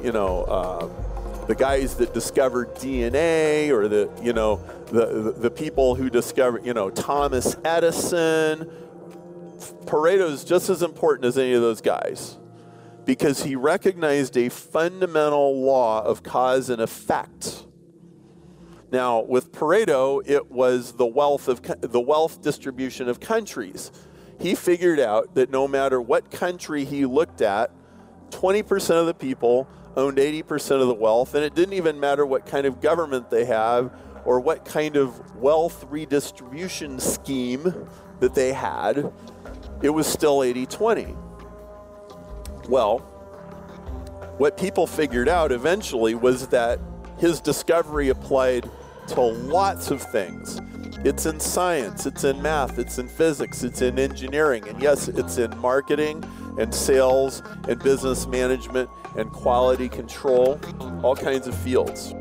you 0.04 0.12
know, 0.12 0.44
uh, 0.44 1.46
the 1.48 1.56
guys 1.56 1.96
that 1.96 2.14
discovered 2.14 2.76
DNA 2.76 3.70
or 3.70 3.88
the, 3.88 4.08
you 4.22 4.34
know, 4.34 4.58
the, 4.92 5.34
the 5.36 5.50
people 5.50 5.96
who 5.96 6.10
discovered, 6.12 6.64
you 6.64 6.74
know, 6.76 6.92
Thomas 6.92 7.56
Edison. 7.66 8.70
Pareto 9.86 10.30
is 10.30 10.44
just 10.44 10.70
as 10.70 10.82
important 10.82 11.26
as 11.26 11.38
any 11.38 11.54
of 11.54 11.62
those 11.62 11.82
guys 11.82 12.38
because 13.06 13.44
he 13.44 13.56
recognized 13.56 14.38
a 14.38 14.50
fundamental 14.50 15.62
law 15.62 16.04
of 16.04 16.24
cause 16.24 16.70
and 16.70 16.82
effect. 16.82 17.66
Now, 18.92 19.22
with 19.22 19.52
Pareto, 19.52 20.22
it 20.28 20.52
was 20.52 20.94
the 20.94 21.06
wealth 21.06 21.48
of 21.48 21.62
the 21.82 22.00
wealth 22.00 22.42
distribution 22.42 23.08
of 23.08 23.20
countries. 23.20 23.92
He 24.40 24.56
figured 24.56 25.00
out 25.00 25.36
that 25.36 25.50
no 25.50 25.68
matter 25.68 26.02
what 26.02 26.30
country 26.30 26.84
he 26.84 27.06
looked 27.06 27.42
at, 27.42 27.72
20% 28.32 29.00
of 29.00 29.06
the 29.06 29.14
people 29.14 29.68
owned 29.96 30.18
80% 30.18 30.82
of 30.82 30.88
the 30.88 30.94
wealth, 30.94 31.36
and 31.36 31.44
it 31.44 31.54
didn't 31.54 31.74
even 31.74 32.00
matter 32.00 32.26
what 32.26 32.46
kind 32.46 32.66
of 32.66 32.82
government 32.82 33.30
they 33.30 33.46
have 33.46 33.94
or 34.26 34.40
what 34.40 34.66
kind 34.66 34.96
of 34.96 35.36
wealth 35.36 35.86
redistribution 35.90 37.00
scheme 37.00 37.88
that 38.20 38.34
they 38.36 38.54
had, 38.54 39.12
it 39.82 39.90
was 39.90 40.08
still 40.08 40.44
80 40.44 40.66
20. 40.66 41.16
Well, 42.70 43.00
what 44.38 44.58
people 44.58 44.88
figured 44.88 45.30
out 45.30 45.52
eventually 45.52 46.16
was 46.16 46.48
that 46.48 46.80
his 47.18 47.40
discovery 47.40 48.10
applied 48.10 48.70
to 49.10 49.22
lots 49.22 49.92
of 49.92 50.02
things. 50.02 50.60
It's 51.04 51.26
in 51.26 51.40
science, 51.40 52.06
it's 52.06 52.24
in 52.24 52.42
math, 52.42 52.78
it's 52.78 53.00
in 53.00 53.08
physics, 53.08 53.64
it's 53.64 53.82
in 53.82 53.98
engineering, 53.98 54.68
and 54.68 54.82
yes, 54.82 55.08
it's 55.08 55.38
in 55.38 55.56
marketing 55.60 56.24
and 56.60 56.74
sales 56.74 57.42
and 57.68 57.82
business 57.82 58.28
management 58.28 58.90
and 59.18 59.32
quality 59.32 59.90
control, 59.90 60.60
all 61.04 61.16
kinds 61.16 61.48
of 61.48 61.56
fields. 61.56 62.14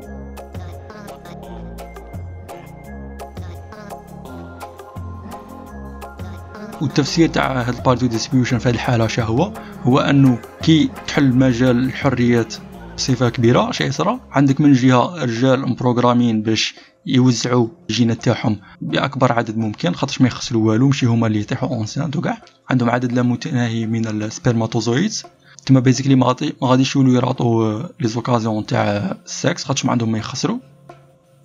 والتفسير 6.81 7.29
تاع 7.29 7.61
هاد 7.61 7.75
ال 7.75 7.79
Pareto 7.79 8.05
distribution 8.05 8.57
في 8.57 8.69
هذه 8.69 8.73
الحالة 8.73 9.07
شا 9.07 9.23
هو؟ 9.23 9.53
أنه 9.99 10.39
كي 10.63 10.89
تحل 11.07 11.35
مجال 11.35 11.85
الحريات 11.85 12.55
بصفة 12.97 13.29
كبيرة 13.29 13.71
شي 13.71 13.83
يصرى 13.83 14.19
عندك 14.31 14.61
من 14.61 14.73
جهة 14.73 15.23
رجال 15.23 15.69
مبروغرامين 15.69 16.41
باش 16.41 16.75
يوزعوا 17.05 17.67
الجينات 17.89 18.23
تاعهم 18.23 18.57
بأكبر 18.81 19.31
عدد 19.31 19.57
ممكن 19.57 19.93
خاطرش 19.93 20.21
ما 20.21 20.27
يخسروا 20.27 20.69
والو 20.69 20.87
ماشي 20.87 21.05
هما 21.05 21.27
اللي 21.27 21.39
يطيحوا 21.39 21.69
enceintes 21.69 22.15
وكاع 22.15 22.37
عندهم 22.69 22.89
عدد 22.89 23.11
لا 23.11 23.21
متناهي 23.21 23.85
من 23.85 24.07
ال 24.07 24.15
spermatozoids 24.15 25.23
تما 25.65 25.79
basically 25.79 26.15
ما 26.15 26.35
غاديش 26.63 26.95
يولوا 26.95 27.13
يراطوا 27.13 27.83
les 27.99 28.07
occasions 28.07 28.65
تاع 28.65 29.15
السكس 29.25 29.63
خاطرش 29.63 29.85
ما 29.85 29.91
عندهم 29.91 30.11
ما 30.11 30.17
يخسروا. 30.17 30.57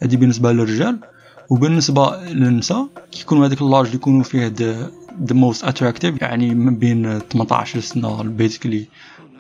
هذه 0.02 0.16
بالنسبة 0.16 0.52
للرجال. 0.52 0.98
وبالنسبة 1.50 2.16
للنساء 2.24 2.88
كيكونوا 3.12 3.46
هذيك 3.46 3.62
l'âge 3.62 3.84
اللي 3.84 3.96
يكونوا 3.96 4.22
فيه 4.22 4.48
the 5.24 5.34
most 5.34 5.62
attractive 5.62 6.22
يعني 6.22 6.54
من 6.54 6.76
بين 6.76 7.18
18 7.18 7.80
سنة 7.80 8.22
basically 8.22 8.86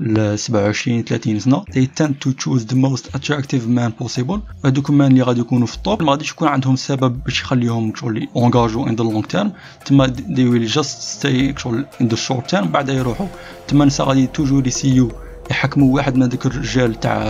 ل 0.00 0.38
27 0.38 1.04
30 1.04 1.38
سنة. 1.40 1.64
They 1.70 1.86
tend 1.86 2.14
to 2.20 2.32
choose 2.32 2.64
the 2.66 2.76
most 2.76 3.06
attractive 3.16 3.66
man 3.66 4.04
possible. 4.04 4.38
هذوك 4.64 4.90
ال 4.90 4.95
men 4.95 5.10
اللي 5.10 5.22
غادي 5.22 5.40
يكونوا 5.40 5.66
في 5.66 5.76
ال 5.76 5.83
top 5.83 6.02
ما 6.02 6.10
غاديش 6.12 6.30
يكون 6.30 6.48
عندهم 6.48 6.76
سبب 6.76 7.24
باش 7.24 7.40
يخليهم 7.40 7.92
شغل 7.94 8.28
engagé 8.36 8.86
in 8.86 8.96
the 8.96 9.04
long 9.04 9.22
term 9.24 9.52
تما 9.86 10.06
they 10.06 10.46
will 10.52 10.72
just 10.78 11.18
stay 11.18 11.58
شغل 11.58 11.86
in 12.00 12.04
the 12.04 12.16
short 12.16 12.50
term 12.54 12.64
بعدا 12.66 12.92
يروحوا. 12.92 13.26
تما 13.68 13.82
النساء 13.82 14.06
غادي 14.06 14.26
toujours 14.26 14.66
يسيو 14.66 15.12
يحكموا 15.50 15.94
واحد 15.94 16.16
من 16.16 16.26
ذوك 16.28 16.46
الرجال 16.46 17.00
تاع 17.00 17.22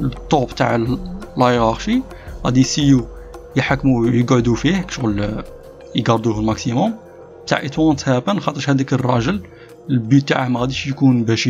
ال 0.00 0.14
top 0.14 0.54
تاع 0.54 0.86
l'hiérarchie 1.36 2.02
غادي 2.44 2.60
يسيو 2.60 3.06
يحكموا 3.56 4.06
يقعدوا 4.06 4.56
فيه 4.56 4.86
شغل 4.90 5.44
يقعدوه 5.94 6.40
ال 6.40 6.47
maximum 6.47 6.94
تاع 7.50 7.62
won't 7.78 8.08
happen 8.08 8.40
خاطرش 8.40 8.70
هذاك 8.70 8.92
الراجل 8.92 9.40
ال 9.90 10.00
but 10.00 10.28
تاعه 10.28 10.48
ما 10.48 10.60
غاديش 10.60 10.86
يكون 10.86 11.24
باش 11.24 11.48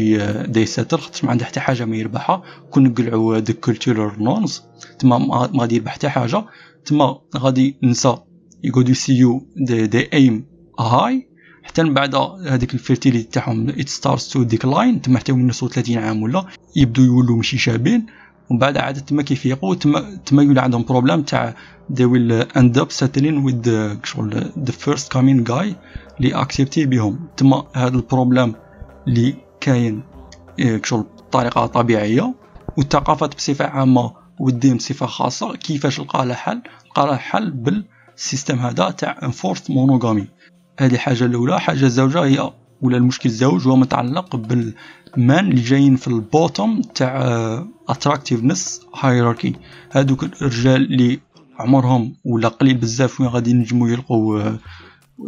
they 0.48 0.66
settle 0.66 0.98
خاطر 0.98 1.26
ما 1.26 1.30
عنده 1.30 1.44
حتى 1.44 1.60
حاجة 1.60 1.84
ما 1.84 1.96
يربحها. 1.96 2.42
كون 2.70 2.82
نقلعوا 2.82 3.38
ديك 3.38 3.60
cultural 3.60 4.22
norms 4.24 4.62
تما 4.98 5.18
ما 5.18 5.60
غادي 5.60 5.76
يربح 5.76 5.92
حتى 5.92 6.08
حاجة. 6.08 6.44
تما 6.84 7.18
غادي 7.36 7.76
النسا 7.82 8.16
يقعدوا 8.64 8.90
يسيو 8.90 9.46
they, 9.56 9.86
they 9.86 10.12
aim 10.12 10.46
high 10.78 11.28
حتى 11.62 11.82
من 11.82 11.94
بعد 11.94 12.14
هذيك 12.46 12.74
ال 12.74 12.80
fertility 12.80 13.30
تاعهم 13.30 13.68
it 13.68 13.88
starts 13.88 14.28
to 14.28 14.42
decline 14.42 15.02
تما 15.02 15.18
حتى 15.18 15.32
من 15.32 15.52
30 15.52 15.98
عام 15.98 16.22
ولا 16.22 16.46
يبدو 16.76 17.02
يولوا 17.02 17.36
ماشي 17.36 17.58
شابين. 17.58 18.06
ومن 18.50 18.58
بعد 18.58 18.76
عاد 18.76 19.04
تما 19.04 19.22
كيفيقوا 19.22 19.74
تما 19.74 20.18
تما 20.26 20.42
يولي 20.42 20.60
عندهم 20.60 20.84
problème 20.84 21.22
تاع 21.22 21.54
they 21.92 22.04
will 22.04 22.46
end 22.58 22.80
up 22.80 22.90
settling 22.92 23.44
with 23.46 23.64
the 23.66 24.06
شغل 24.06 24.52
the 24.66 24.72
first 24.72 25.08
coming 25.14 25.50
guy 25.50 25.74
اللي 26.20 26.34
اكسبتي 26.34 26.86
بهم. 26.86 27.28
تما 27.36 27.64
هذا 27.74 27.96
البروبليم 27.96 28.54
اللي 29.08 29.34
كاين 29.60 30.02
شغل 30.84 31.02
بطريقة 31.02 31.66
طبيعية 31.66 32.34
والثقافات 32.76 33.34
بصفة 33.34 33.66
عامة 33.66 34.12
والدين 34.40 34.76
بصفة 34.76 35.06
خاصة 35.06 35.56
كيفاش 35.56 36.00
لقى 36.00 36.26
لها 36.26 36.34
حل؟ 36.36 36.62
لقى 36.90 37.06
لها 37.06 37.16
حل 37.16 37.50
بالسيستم 37.50 38.58
هذا 38.58 38.90
تاع 38.90 39.18
انفورست 39.22 39.70
مونوغامي 39.70 40.28
هذه 40.78 40.96
حاجة 40.96 41.24
الأولى. 41.24 41.60
حاجة 41.60 41.84
الزوجة 41.84 42.24
هي 42.24 42.52
ولا 42.82 42.96
المشكل 42.96 43.28
الزوج 43.28 43.68
هو 43.68 43.76
متعلق 43.76 44.36
بالمان 45.16 45.50
اللي 45.50 45.62
جايين 45.62 45.96
في 45.96 46.08
البوتوم 46.08 46.82
تاع 46.82 47.66
اتراكتيفنس 47.88 48.80
هايراركي 48.94 49.54
هادوك 49.92 50.24
الرجال 50.24 50.84
اللي 50.84 51.20
عمرهم 51.58 52.14
ولا 52.24 52.48
قليل 52.48 52.74
بزاف 52.74 53.20
وين 53.20 53.30
غادي 53.30 53.50
ينجموا 53.50 53.88
يلقوا 53.88 54.56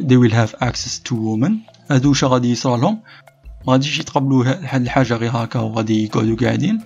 they 0.01 0.17
will 0.17 0.33
have 0.33 0.55
access 0.61 0.99
to 0.99 1.15
women. 1.15 1.53
هادو 1.91 2.09
واش 2.09 2.25
غادي 2.25 2.51
يصرى 2.51 2.81
لهم؟ 2.81 3.01
ما 3.67 3.73
غاديش 3.73 4.01
يتقبلوا 4.01 4.45
هاد 4.45 4.83
الحاجة 4.83 5.15
غير 5.15 5.31
هكا 5.31 5.61
وغادي 5.61 6.05
يقعدوا 6.05 6.37
قاعدين. 6.37 6.81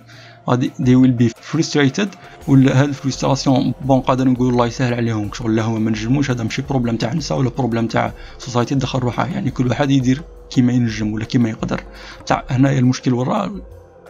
غادي 0.49 0.71
they 0.79 0.95
will 0.95 1.23
be 1.23 1.33
frustrated 1.51 2.07
ولا 2.47 2.81
هاد 2.81 2.89
ال 2.89 2.96
frustration 2.96 3.73
bon 3.81 3.99
قادر 3.99 4.27
نقول 4.27 4.49
الله 4.49 4.65
يسهل 4.65 4.93
عليهم 4.93 5.33
شغل 5.33 5.55
لا 5.55 5.63
هما 5.63 5.79
ما 5.79 5.91
نجموش 5.91 6.31
هذا 6.31 6.43
ماشي 6.43 6.61
problème 6.61 6.97
تاع 6.97 7.11
النساء 7.11 7.37
ولا 7.39 7.49
problème 7.49 7.87
تاع 7.87 8.13
society 8.37 8.75
دخل 8.75 8.99
روحها 8.99 9.25
يعني 9.27 9.51
كل 9.51 9.67
واحد 9.67 9.91
يدير 9.91 10.21
كيما 10.49 10.73
ينجم 10.73 11.13
ولا 11.13 11.25
كيما 11.25 11.49
يقدر. 11.49 11.83
تاع 12.25 12.45
هنايا 12.49 12.79
المشكل 12.79 13.13
وراء 13.13 13.51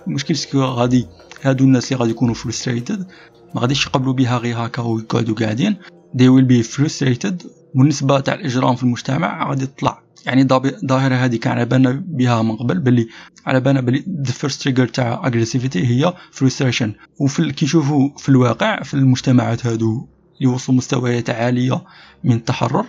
المشكل 0.08 0.36
c'est 0.36 0.52
que 0.52 0.62
غادي 0.62 1.08
هادو 1.42 1.64
الناس 1.64 1.92
اللي 1.92 2.02
غادي 2.02 2.12
يكونوا 2.12 2.36
frustrated 2.36 3.00
ما 3.56 3.62
غاديش 3.62 3.86
يقبلوا 3.86 4.14
بها 4.14 4.38
غير 4.38 4.66
هكا 4.66 4.82
ويقعدوا 4.82 5.36
قاعدين. 5.36 5.76
They 6.18 6.30
will 6.30 6.48
be 6.48 6.64
frustrated 6.64 7.57
والنسبة 7.76 8.20
تاع 8.20 8.34
الإجرام 8.34 8.76
في 8.76 8.84
المجتمع 8.84 9.50
غادي 9.50 9.66
تطلع. 9.66 10.04
يعني 10.26 10.48
هذه 11.16 11.36
كان 11.36 11.54
على 11.54 11.66
بالنا 11.66 12.04
بها 12.08 12.42
من 12.42 12.56
قبل 12.56 12.80
باللي 12.80 13.08
على 13.46 13.60
بالنا 13.60 13.82
باللي 13.82 14.04
the 14.28 14.32
first 14.32 14.62
trigger 14.64 14.92
تاع 14.92 15.30
aggressivity 15.30 15.78
هي 15.78 16.14
frustration. 16.32 16.90
وفي 17.20 17.52
كي 17.52 17.66
يشوفوا 17.66 18.10
في 18.18 18.30
الواقع 18.30 18.84
في 18.84 18.94
المجتمعات 18.94 19.66
هادو 19.66 20.08
اللي 20.38 20.54
وصلوا 20.54 20.78
مستويات 20.78 21.30
عالية 21.30 21.84
من 22.24 22.36
التحرر. 22.36 22.86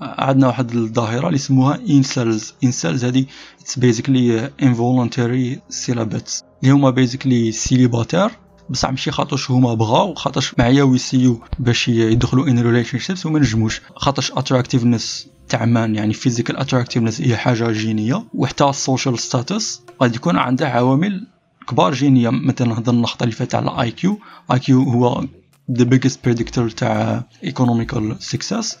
عندنا 0.00 0.46
واحد 0.46 0.74
الظاهرة 0.74 1.26
اللي 1.26 1.34
يسموها 1.34 1.76
incels. 1.76 2.42
incels 2.66 3.04
هذه 3.04 3.26
it's 3.60 3.80
basically 3.80 4.50
involuntary 4.62 5.58
celibates 5.86 6.42
اللي 6.62 6.72
هما 6.74 6.94
basically 6.94 7.54
célibataire 7.56 8.43
بصح 8.70 8.90
ماشي 8.90 9.10
خاطرش 9.10 9.50
هما 9.50 9.74
بغاو 9.74 10.14
خاطرش 10.14 10.54
معايا 10.58 10.82
ويسيو 10.82 11.40
باش 11.58 11.88
يدخلوا 11.88 12.46
in 12.48 12.58
relationships 12.58 13.26
وما 13.26 13.38
نجموش. 13.38 13.80
خاطرش 13.96 14.32
attractiveness 14.32 15.26
تاع 15.48 15.64
men 15.64 15.94
يعني 15.94 16.12
physical 16.12 16.56
attractiveness 16.56 17.20
هي 17.20 17.36
حاجة 17.36 17.72
جينية 17.72 18.24
وحتى 18.34 18.64
ال 18.64 18.72
social 18.72 19.18
status 19.18 19.82
غادي 20.02 20.16
يكون 20.16 20.36
عنده 20.36 20.68
عوامل 20.68 21.26
كبار 21.68 21.92
جينية. 21.92 22.30
مثلا 22.30 22.68
نهضر 22.68 22.92
النقطه 22.92 23.22
اللي 23.24 23.34
فاتت 23.34 23.54
على 23.54 23.80
IQ 23.82 24.18
IQ 24.52 24.82
هو 24.82 25.24
the 25.70 25.84
biggest 25.84 26.24
predictor 26.24 26.70
تاع 26.70 27.24
economical 27.44 28.16
success 28.20 28.78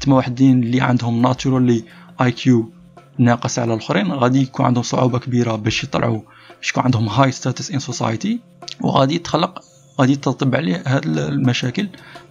تما 0.00 0.16
واحدين 0.16 0.62
اللي 0.62 0.80
عندهم 0.80 1.22
naturally 1.22 1.84
IQ 2.22 2.70
ناقص 3.18 3.58
على 3.58 3.74
الآخرين. 3.74 4.12
غادي 4.12 4.42
يكون 4.42 4.66
عندهم 4.66 4.82
صعوبة 4.82 5.18
كبيرة 5.18 5.56
باش 5.56 5.84
يطلعوا 5.84 6.20
باش 6.60 6.70
يكون 6.70 6.82
عندهم 6.82 7.08
high 7.08 7.32
status 7.32 7.70
in 7.70 7.78
society 7.78 8.40
وغادي 8.80 9.14
يتخلق 9.14 9.64
غادي 10.00 10.12
يترتب 10.12 10.54
عليه 10.54 10.82
هاد 10.86 11.06
المشاكل 11.06 11.88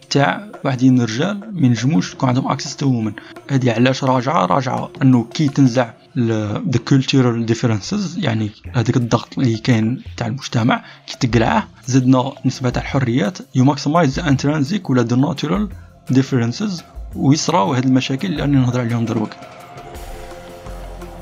تاع 0.09 0.47
واحدين 0.63 1.01
الرجال 1.01 1.39
ما 1.53 1.67
ينجموش 1.67 2.13
يكون 2.13 2.29
عندهم 2.29 2.51
access 2.51 2.75
to 2.75 2.87
women 2.87 3.13
هادي 3.49 3.71
علاش 3.71 4.03
راجعة؟ 4.03 4.45
راجعة 4.45 4.89
إنه 5.01 5.25
كي 5.33 5.47
تنزع 5.47 5.93
the 6.17 6.79
cultural 6.87 7.45
differences 7.45 8.17
يعني 8.17 8.51
هذاك 8.73 8.97
الضغط 8.97 9.39
اللي 9.39 9.57
كاين 9.57 10.01
تاع 10.17 10.27
المجتمع 10.27 10.83
كي 11.07 11.27
تقلعه 11.27 11.67
زدنا 11.85 12.31
نسبة 12.45 12.69
تاع 12.69 12.81
الحريات 12.81 13.37
you 13.55 13.63
maximize 13.63 14.19
the 14.19 14.27
intrinsic 14.27 14.89
ولا 14.89 15.03
the 15.03 15.15
natural 15.15 15.69
ديفرنسز 16.09 16.83
ويصراو 17.15 17.73
هاد 17.73 17.85
المشاكل 17.85 18.27
اللي 18.27 18.41
راني 18.41 18.57
نهضر 18.57 18.79
عليهم 18.79 19.05
دروك. 19.05 19.29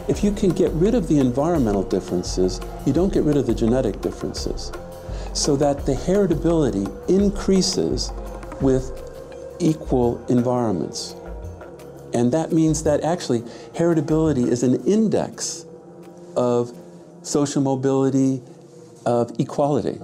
If 0.08 0.24
you 0.24 0.32
can 0.32 0.50
get 0.50 0.72
rid 0.72 0.94
of 0.94 1.08
the 1.08 1.18
environmental 1.18 1.82
differences, 1.82 2.60
you 2.86 2.92
don't 2.92 3.12
get 3.12 3.24
rid 3.24 3.36
of 3.36 3.46
the 3.46 3.54
genetic 3.54 4.00
differences. 4.00 4.72
so 5.38 5.56
that 5.56 5.86
the 5.86 5.94
heritability 5.94 6.86
increases 7.08 8.10
with 8.60 8.84
equal 9.60 10.24
environments. 10.28 11.14
And 12.12 12.32
that 12.32 12.52
means 12.52 12.82
that 12.84 13.02
actually 13.02 13.42
heritability 13.80 14.46
is 14.48 14.62
an 14.62 14.74
index 14.86 15.64
of 16.36 16.72
social 17.22 17.62
mobility, 17.62 18.42
of 19.06 19.30
equality. 19.38 19.98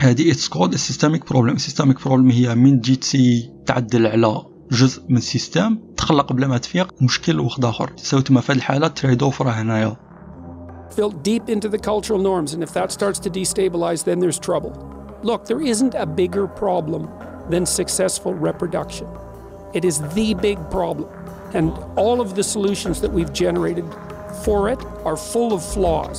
هذه 0.00 0.30
اتس 0.30 0.48
كولد 0.48 0.76
سيستميك 0.76 1.30
بروبلم 1.30 1.56
سيستميك 1.56 2.04
بروبلم 2.04 2.30
هي 2.30 2.54
من 2.54 2.80
تجي 2.80 2.96
تسي 2.96 3.50
تعدل 3.66 4.06
على 4.06 4.42
جزء 4.70 5.02
من 5.08 5.16
السيستم 5.16 5.78
تخلق 6.11 6.33
بلا 6.33 6.47
ما 6.47 6.57
تفيق 6.57 6.93
مشكل 7.01 7.39
واحد 7.39 7.65
اخر 7.65 7.87
تساوي 7.87 8.23
تما 8.23 8.41
في 8.41 8.51
الحاله 8.51 8.87
تريد 8.87 9.23
اوف 9.23 9.41
راه 9.41 9.51
هنايا 9.51 9.95
built 10.95 11.23
deep 11.23 11.49
into 11.49 11.69
the 11.69 11.77
cultural 11.77 12.19
norms 12.19 12.53
and 12.53 12.61
if 12.63 12.73
that 12.73 12.91
starts 12.91 13.19
to 13.25 13.29
destabilize 13.29 14.03
then 14.03 14.19
there's 14.19 14.39
trouble 14.49 14.73
look 15.23 15.45
there 15.45 15.61
isn't 15.73 15.95
a 15.95 16.05
bigger 16.05 16.47
problem 16.63 17.03
than 17.51 17.65
successful 17.65 18.33
reproduction 18.47 19.07
it 19.73 19.83
is 19.85 19.95
the 20.17 20.29
big 20.47 20.59
problem 20.77 21.09
and 21.57 21.67
all 22.03 22.17
of 22.25 22.29
the 22.37 22.45
solutions 22.55 22.99
that 23.03 23.11
we've 23.17 23.33
generated 23.45 23.87
for 24.45 24.59
it 24.73 24.81
are 25.09 25.17
full 25.33 25.49
of 25.57 25.61
flaws 25.75 26.17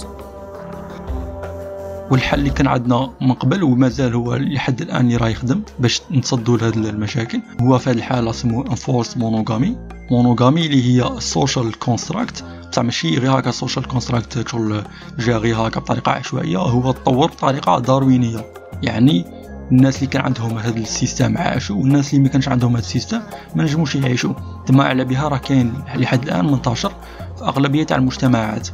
والحل 2.12 2.38
اللي 2.38 2.50
كان 2.50 2.66
عندنا 2.66 3.10
من 3.20 3.32
قبل 3.32 3.62
ومازال 3.62 4.14
هو 4.14 4.36
لحد 4.36 4.80
الآن 4.82 5.00
اللي 5.00 5.16
راه 5.16 5.28
يخدم 5.28 5.62
باش 5.78 6.02
نتصدوا 6.10 6.56
لهذه 6.56 6.90
المشاكل 6.90 7.40
هو 7.60 7.78
في 7.78 7.90
هذه 7.90 7.96
الحالة 7.96 8.32
سموه 8.32 8.66
enforced 8.70 9.16
monogamy 9.16 9.76
monogamy 10.10 10.66
اللي 10.66 11.02
هي 11.02 11.20
social 11.20 11.78
construct 11.78 12.44
بصح 12.72 12.82
ماشي 12.82 13.18
غير 13.18 13.38
هكا 13.38 13.50
social 13.50 13.88
construct 13.88 14.48
شغل 14.48 14.82
جا 15.18 15.36
غير 15.36 15.56
هكا 15.56 15.80
بطريقة 15.80 16.12
عشوائية 16.12 16.58
هو 16.58 16.92
تطور 16.92 17.26
بطريقة 17.26 17.78
داروينية. 17.78 18.46
يعني 18.82 19.24
الناس 19.72 19.96
اللي 19.96 20.06
كان 20.06 20.22
عندهم 20.22 20.58
هذا 20.58 20.78
ال 20.78 20.87
system 20.87 21.38
عاشوا 21.38 21.76
والناس 21.76 22.12
اللي 22.12 22.24
ما 22.24 22.28
كانش 22.28 22.48
عندهم 22.48 22.70
هذا 22.70 22.78
ال 22.78 22.84
system 22.84 23.20
ما 23.54 23.62
نجموش 23.62 23.94
يعيشوا. 23.94 24.34
تما 24.66 24.84
على 24.84 25.04
بها 25.04 25.28
راه 25.28 25.38
كاين 25.38 25.74
لحد 25.96 26.22
الآن 26.22 26.46
منتشر 26.46 26.92
في 27.38 27.44
أغلبية 27.44 27.84
تاع 27.84 27.96
المجتمعات. 27.96 28.68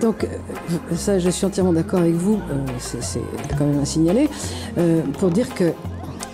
Donc, 0.00 0.24
euh, 0.24 0.28
ça, 0.96 1.18
je 1.18 1.30
suis 1.30 1.44
entièrement 1.44 1.72
d'accord 1.72 2.00
avec 2.00 2.14
vous, 2.14 2.34
euh, 2.34 2.66
c'est 2.78 3.20
quand 3.58 3.66
même 3.66 3.80
à 3.80 3.84
signaler, 3.84 4.28
euh, 4.78 5.02
pour 5.18 5.30
dire 5.30 5.52
que 5.54 5.72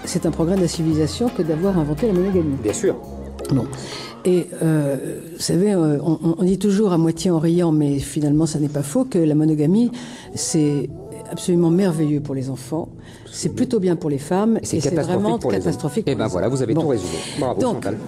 c'est 0.05 0.27
un 0.27 0.31
progrès 0.31 0.57
de 0.57 0.61
la 0.61 0.69
civilisation 0.69 1.29
que 1.29 1.43
d'avoir 1.43 1.79
inventé 1.79 2.07
la 2.07 2.13
monogamie. 2.13 2.57
Bien 2.63 2.73
sûr. 2.73 2.97
Bon. 3.51 3.67
Et 4.25 4.49
euh, 4.63 5.21
vous 5.35 5.41
savez, 5.41 5.77
on, 5.77 6.19
on, 6.39 6.43
dit 6.43 6.59
toujours 6.59 6.93
à 6.93 6.99
moitié 6.99 7.31
en 7.31 7.39
riant, 7.39 7.71
mais 7.71 7.99
finalement, 8.01 8.47
ça 8.47 8.59
n'est 8.59 8.69
pas 8.69 8.83
faux, 8.83 9.05
que 9.05 9.19
la 9.19 9.37
monogamie, 9.37 9.93
c'est 10.35 10.91
absolument 11.31 11.71
merveilleux 11.71 12.21
pour 12.21 12.35
les 12.35 12.51
enfants, 12.51 12.89
c'est 13.31 13.51
plutôt 13.51 13.81
bien 13.81 13.97
pour 13.97 14.11
les 14.11 14.19
femmes, 14.19 14.59
et 14.63 14.67
c'est 14.81 14.95
vraiment 14.95 15.39
catastrophique. 15.39 16.09
Et 16.09 16.13
eh 16.13 16.15
ben 16.15 16.27
voilà, 16.27 16.49
vous 16.49 16.63
avez 16.63 16.75
bon. 16.75 16.83
tout 16.83 16.89
résumé. 16.89 17.19
Bravo, 17.39 17.61
Donc, 17.61 17.85
Chantal. 17.85 17.99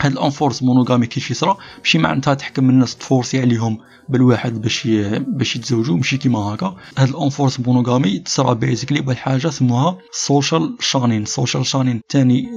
هاد 0.00 0.12
ال 0.12 0.18
enforced 0.18 0.62
monogamy 0.62 1.06
كيفاش 1.06 1.30
يصرا 1.30 1.56
ماشي 1.78 1.98
معناتها 1.98 2.34
تحكم 2.34 2.70
الناس 2.70 2.96
تفورسي 2.96 3.40
عليهم 3.40 3.78
بالواحد 4.08 4.60
باش 4.60 4.88
باش 5.18 5.56
يتزوجوا 5.56 5.96
ماشي 5.96 6.16
كيما 6.16 6.38
هكا. 6.38 6.76
هاد 6.98 7.08
ال 7.08 7.14
enforced 7.14 7.60
monogamy 7.60 8.18
تصرا 8.18 8.52
basically 8.52 9.00
بواحد 9.00 9.18
حاجة 9.18 9.48
سموها 9.48 9.98
social 10.12 10.76
shaming. 10.80 11.24
social 11.24 11.66
shaming 11.66 12.00
ثاني 12.10 12.48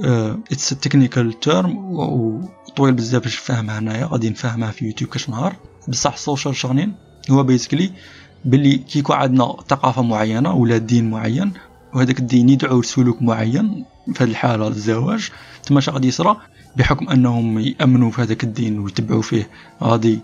it's 0.52 0.68
technical 0.68 1.40
term 1.40 1.76
وطويل 1.76 2.94
بزاف 2.94 3.22
باش 3.22 3.34
نفهمها 3.36 3.78
هنايا 3.78 4.06
غادي 4.06 4.30
نفهمها 4.30 4.70
في 4.70 4.84
يوتيوب 4.84 5.10
كاش 5.10 5.28
نهار. 5.28 5.56
بصح 5.88 6.16
social 6.16 6.56
shaming 6.56 6.94
هو 7.30 7.42
basically 7.42 7.90
باللي 8.44 8.76
كيكون 8.76 9.16
عندنا 9.16 9.56
ثقافة 9.68 10.02
معينة 10.02 10.54
ولا 10.54 10.78
دين 10.78 11.10
معين 11.10 11.52
وهذاك 11.94 12.18
الدين 12.18 12.48
يدعو 12.48 12.80
لسلوك 12.80 13.22
معين 13.22 13.84
في 14.14 14.24
هذه 14.24 14.30
الحالة 14.30 14.68
الزواج 14.68 15.30
تما 15.62 15.80
غادي 15.90 16.08
يصرى 16.08 16.36
بحكم 16.76 17.08
أنهم 17.08 17.58
يأمنوا 17.58 18.10
في 18.10 18.22
هذاك 18.22 18.44
الدين 18.44 18.78
ويتبعوا 18.78 19.22
فيه. 19.22 19.50
غادي 19.82 20.18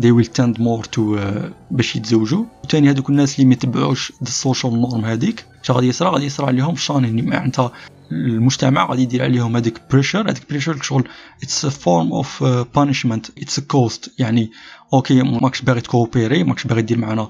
they 0.00 0.12
will 0.12 0.30
tend 0.40 0.58
more 0.58 0.84
to 0.96 1.00
uh, 1.00 1.52
باش 1.70 1.96
يتزوجوا. 1.96 2.44
وثاني 2.64 2.90
هذوك 2.90 3.10
الناس 3.10 3.34
اللي 3.34 3.46
ما 3.46 3.52
يتبعوش 3.52 4.12
ال 4.22 4.30
social 4.30 4.80
norm 4.80 5.04
هذيك 5.04 5.44
اش 5.64 5.70
غادي 5.70 5.88
يصرى؟ 5.88 6.08
غادي 6.08 6.24
يصرى 6.24 6.46
عليهم 6.46 6.76
shaming 6.76 7.28
معناتها 7.30 7.72
المجتمع 8.12 8.90
غادي 8.90 9.02
يدير 9.02 9.22
عليهم 9.22 9.56
هذيك 9.56 9.80
pressure 9.90 10.30
هذيك 10.30 10.42
pressure 10.50 10.82
شغل 10.82 11.08
it's 11.42 11.66
form 11.66 12.12
of 12.12 12.44
punishment 12.44 13.26
it's 13.38 13.60
cost 13.60 14.14
يعني 14.18 14.50
okay 14.94 15.22
ماكش 15.22 15.62
باغي 15.62 15.80
تكوبيري 15.80 16.44
ماكش 16.44 16.64
باغي 16.64 16.82
دير 16.82 16.98
معنا 16.98 17.28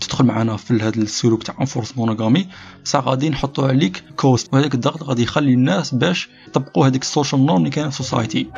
تدخل 0.00 0.24
معنا 0.24 0.56
في 0.56 0.74
هذا 0.74 0.88
السلوك 0.96 1.42
تاع 1.42 1.54
enforced 1.60 1.96
monogamy 1.96 2.48
بصح 2.84 3.00
غادي 3.00 3.30
نحطوا 3.30 3.68
عليك 3.68 4.04
كوست 4.16 4.54
وهذاك 4.54 4.74
الضغط 4.74 5.02
غادي 5.02 5.22
يخلي 5.22 5.52
الناس 5.52 5.94
باش 5.94 6.28
يطبقوا 6.48 6.86
هذيك 6.86 7.02
السوشيال 7.02 7.46
نورم 7.46 7.58
اللي 7.58 7.70
كاينة 7.70 7.90
في 7.90 8.00
السوسايتي 8.00 8.50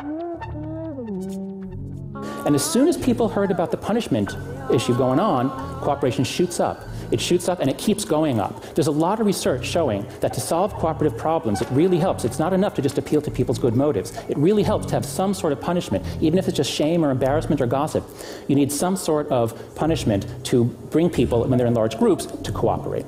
And 2.45 2.55
as 2.55 2.63
soon 2.63 2.87
as 2.87 2.97
people 2.97 3.27
heard 3.29 3.51
about 3.51 3.69
the 3.69 3.77
punishment 3.77 4.29
issue 4.77 4.95
going 4.95 5.19
on, 5.19 5.43
cooperation 5.85 6.23
shoots 6.23 6.59
up. 6.59 6.77
It 7.10 7.20
shoots 7.20 7.48
up 7.48 7.60
and 7.60 7.70
it 7.70 7.78
keeps 7.78 8.04
going 8.04 8.40
up. 8.40 8.74
There's 8.74 8.86
a 8.86 8.98
lot 9.06 9.20
of 9.20 9.26
research 9.26 9.66
showing 9.66 10.06
that 10.20 10.32
to 10.34 10.40
solve 10.40 10.74
cooperative 10.74 11.16
problems, 11.18 11.60
it 11.60 11.68
really 11.70 11.98
helps. 11.98 12.24
It's 12.24 12.38
not 12.38 12.52
enough 12.52 12.74
to 12.74 12.82
just 12.82 12.98
appeal 12.98 13.20
to 13.22 13.30
people's 13.30 13.58
good 13.58 13.74
motives. 13.74 14.12
It 14.28 14.36
really 14.36 14.62
helps 14.62 14.86
to 14.86 14.94
have 14.94 15.04
some 15.04 15.34
sort 15.34 15.52
of 15.52 15.60
punishment, 15.60 16.04
even 16.20 16.38
if 16.38 16.48
it's 16.48 16.56
just 16.56 16.70
shame 16.70 17.04
or 17.04 17.10
embarrassment 17.10 17.60
or 17.60 17.66
gossip. 17.66 18.04
You 18.48 18.56
need 18.56 18.72
some 18.72 18.96
sort 18.96 19.28
of 19.28 19.54
punishment 19.74 20.26
to 20.44 20.64
bring 20.94 21.10
people, 21.10 21.46
when 21.46 21.58
they're 21.58 21.66
in 21.66 21.74
large 21.74 21.98
groups, 21.98 22.26
to 22.26 22.52
cooperate. 22.52 23.06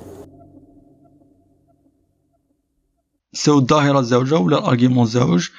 So 3.33 3.59
الظاهرة 3.59 3.99
الزوجة 3.99 4.39
ولا 4.39 4.57
الارجيومون 4.57 5.03
الزوج 5.03 5.49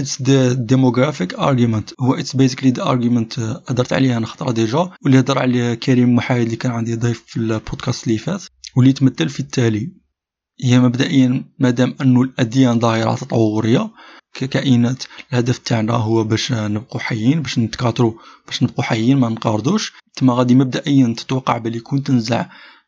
it's 0.00 0.16
the 0.16 0.54
demographic 0.56 1.38
argument. 1.38 1.92
هو 2.00 2.16
it's 2.16 2.32
basically 2.32 2.70
the 2.70 2.84
argument 2.84 3.38
هدرت 3.68 3.92
عليها 3.92 4.16
أنا 4.16 4.26
خطرة 4.26 4.52
déjà 4.52 4.90
واللي 5.04 5.18
هدر 5.18 5.38
عليه 5.38 5.74
كريم 5.74 6.14
محايد 6.14 6.44
اللي 6.44 6.56
كان 6.56 6.72
عندي 6.72 6.94
ضيف 6.94 7.22
في 7.26 7.36
البودكاست 7.36 8.06
اللي 8.06 8.18
فات 8.18 8.42
واللي 8.76 8.90
يتمثل 8.90 9.28
في 9.28 9.40
التالي. 9.40 9.92
هي 10.64 10.80
مبدئيا 10.80 11.44
مادام 11.58 11.94
انه 12.00 12.22
الأديان 12.22 12.80
ظاهرة 12.80 13.14
تطورية 13.14 13.90
ككائنات 14.34 15.04
الهدف 15.32 15.58
تاعنا 15.58 15.92
هو 15.92 16.24
باش 16.24 16.52
نبقوا 16.52 17.00
حيين 17.00 17.42
باش 17.42 17.58
نتكاثروا 17.58 18.12
باش 18.46 18.62
نبقوا 18.62 18.84
حيين 18.84 19.16
ما 19.16 19.28
نقاردوش. 19.28 19.92
تما 20.16 20.34
غادي 20.34 20.54
مبدئيا 20.54 21.14
تتوقع 21.18 21.58
بلي 21.58 21.80
كون 21.80 22.02
تنزع 22.02 22.46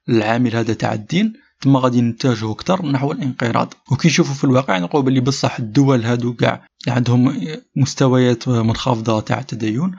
العامل 0.08 0.56
هذا 0.56 0.74
تاع 0.74 0.92
الدين. 0.94 1.32
تما 1.64 1.80
غادي 1.80 2.00
نتجهوا 2.00 2.52
أكثر 2.52 2.86
نحو 2.86 3.12
الانقراض 3.12 3.74
وكي 3.92 4.08
نشوفوا 4.08 4.34
في 4.34 4.44
الواقع 4.44 4.78
نلقاو 4.78 5.02
بلي 5.02 5.20
بصح 5.20 5.58
الدول 5.58 6.04
هادو 6.04 6.34
كاع 6.34 6.66
عندهم 6.88 7.36
مستويات 7.76 8.48
منخفضة 8.48 9.20
تاع 9.20 9.38
التدين 9.38 9.92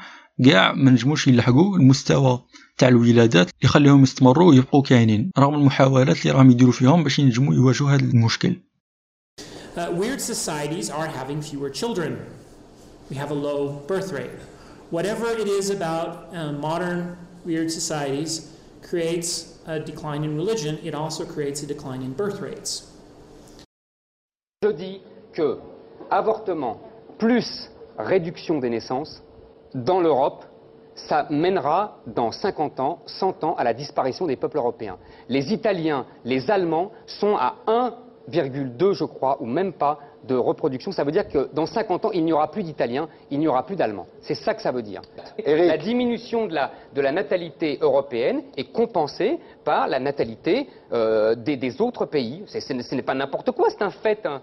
كاع 0.46 0.74
ما 0.74 0.92
نجموش 0.92 1.28
يلحقوا 1.28 1.78
المستوى 1.78 2.44
تاع 2.78 2.88
الولادات 2.88 3.48
اللي 3.48 3.64
يخليهم 3.64 4.04
يستمروا 4.04 4.50
ويبقوا 4.50 4.82
كاينين 4.82 5.32
رغم 5.40 5.56
المحاولات 5.56 6.22
اللي 6.22 6.32
راهم 6.38 6.52
يديروا 6.52 6.74
فيهم 6.74 7.04
باش 7.04 7.20
ينجموا 7.20 7.54
يواجهوا 7.54 7.92
هذا 7.92 8.04
المشكل 8.04 8.56
Uh, 9.78 9.92
weird 9.92 10.22
societies 10.22 10.90
are 10.90 11.08
having 11.20 11.42
fewer 11.42 11.70
children. 11.70 12.12
We 13.10 13.16
have 13.18 13.32
a 13.32 13.40
low 13.48 13.62
birth 13.92 14.14
rate. 14.14 14.38
Whatever 14.90 15.28
it 15.44 15.50
is 15.60 15.70
about 15.70 16.10
uh, 16.34 16.54
modern 16.68 17.18
weird 17.46 17.70
societies 17.80 18.32
creates 18.90 19.55
a 19.68 19.80
decline 19.80 20.24
in 20.24 20.36
religion, 20.36 20.78
it 20.84 20.94
also 20.94 21.26
creates 21.26 21.64
a 21.64 21.68
decline 21.68 22.02
in 22.02 22.12
birth 22.12 22.40
rates. 22.42 22.92
Je 24.62 24.72
dis 24.72 25.02
que 25.34 25.60
avortement 26.10 26.80
plus 27.18 27.70
réduction 27.98 28.60
des 28.60 28.70
naissances 28.70 29.22
dans 29.74 30.00
l'Europe, 30.00 30.46
ça 30.96 31.28
mènera 31.30 31.98
dans 32.08 32.32
50 32.32 32.80
ans, 32.80 33.00
100 33.06 33.44
ans 33.44 33.56
à 33.56 33.64
la 33.64 33.74
disparition 33.74 34.26
des 34.28 34.38
peuples 34.38 34.58
européens. 34.58 34.98
Les 35.28 35.54
Italiens, 35.54 36.06
les 36.24 36.50
Allemands 36.50 36.92
sont 37.06 37.36
à 37.36 37.56
1,2 37.68 38.94
je 38.94 39.04
crois, 39.04 39.42
ou 39.42 39.46
même 39.46 39.74
pas, 39.74 40.00
de 40.28 40.36
reproduction. 40.36 40.92
Ça 40.92 41.04
veut 41.04 41.12
dire 41.12 41.28
que 41.28 41.50
dans 41.54 41.66
50 41.66 42.06
ans, 42.06 42.12
il 42.14 42.24
n'y 42.26 42.34
aura 42.34 42.50
plus 42.52 42.64
d'Italiens, 42.64 43.08
il 43.32 43.40
n'y 43.40 43.48
aura 43.48 43.66
plus 43.66 43.76
d'Allemands. 43.76 44.08
C'est 44.22 44.36
ça 44.36 44.54
que 44.54 44.62
ça 44.62 44.72
veut 44.72 44.82
dire. 44.84 45.02
Eric. 45.38 45.66
La 45.68 45.78
diminution 45.78 46.48
de 46.48 46.54
la, 46.54 46.72
de 46.94 47.02
la 47.02 47.12
natalité 47.12 47.78
européenne 47.82 48.42
est 48.58 48.72
compensée 48.72 49.40
par 49.64 49.88
la 49.88 50.00
natalité 50.00 50.68
euh, 50.94 51.36
des, 51.36 51.58
des 51.58 51.82
autres 51.82 52.06
pays. 52.06 52.44
C'est- 52.48 52.62
c'est- 52.62 52.82
ce 52.82 52.96
n'est 52.96 53.02
pas 53.02 53.14
n'importe 53.16 53.52
quoi, 53.52 53.70
c'est 53.70 53.82
un 53.84 53.92
fait. 53.92 54.26
hein. 54.26 54.42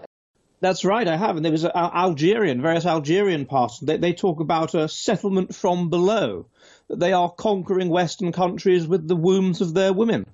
That's 0.61 0.85
right, 0.85 1.07
I 1.09 1.17
have. 1.17 1.35
And 1.35 1.41
there 1.43 1.51
was 1.51 1.65
a, 1.65 1.71
Algerian, 1.75 2.61
various 2.61 2.85
Algerian 2.85 3.45
pastors. 3.45 3.85
They, 3.85 3.97
they 3.97 4.13
talk 4.13 4.39
about 4.39 4.73
a 4.73 4.87
settlement 4.87 5.53
from 5.53 5.89
below. 5.89 6.45
They 6.89 7.11
are 7.11 7.29
conquering 7.35 7.89
Western 7.89 8.31
countries 8.31 8.87
with 8.87 9.07
the 9.09 9.15
wombs 9.15 9.59
of 9.61 9.73
their 9.73 9.91
women, 9.93 10.25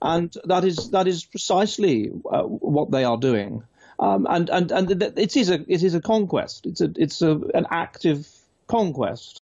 and 0.00 0.30
that 0.46 0.64
is 0.64 0.90
that 0.92 1.06
is 1.06 1.24
precisely 1.26 2.10
uh, 2.30 2.42
what 2.44 2.90
they 2.90 3.04
are 3.04 3.18
doing. 3.18 3.62
Um, 3.98 4.26
and 4.28 4.50
and 4.50 4.70
and 4.72 5.02
it 5.26 5.36
is 5.36 5.48
a 5.50 5.58
it 5.74 5.82
is 5.82 5.94
a 5.94 6.00
conquest. 6.00 6.66
It's 6.66 6.80
a 6.80 6.90
it's 6.96 7.22
a, 7.22 7.32
an 7.54 7.66
active 7.70 8.28
conquest. 8.66 9.40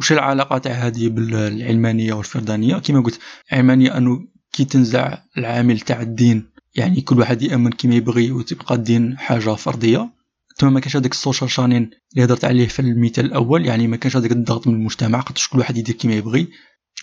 وش 0.00 0.12
العلاقه 0.12 0.58
تاع 0.58 0.72
هذه 0.72 1.08
بالعلمانية 1.08 2.12
والفردانية 2.12 2.78
كما 2.78 3.00
قلت 3.00 3.18
العلمانية 3.52 3.96
أنه 3.96 4.26
كي 4.52 4.64
تنزع 4.64 5.18
العامل 5.38 5.80
تاع 5.80 6.00
الدين 6.00 6.50
يعني 6.74 7.00
كل 7.00 7.18
واحد 7.18 7.42
يأمن 7.42 7.70
كما 7.70 7.94
يبغي 7.94 8.32
وتبقى 8.32 8.74
الدين 8.74 9.18
حاجة 9.18 9.54
فردية 9.54 10.10
ثم 10.56 10.72
ما 10.72 10.80
كانش 10.80 10.96
هذاك 10.96 11.12
السوشيال 11.12 11.50
شانين 11.50 11.90
اللي 12.12 12.24
هضرت 12.24 12.44
عليه 12.44 12.68
في 12.68 12.80
المثال 12.80 13.24
الأول 13.24 13.66
يعني 13.66 13.86
ما 13.88 13.96
كانش 13.96 14.16
هذاك 14.16 14.32
الضغط 14.32 14.66
من 14.66 14.74
المجتمع 14.74 15.20
قدش 15.20 15.48
كل 15.48 15.58
واحد 15.58 15.76
يدير 15.76 15.94
كما 15.94 16.14
يبغي 16.14 16.48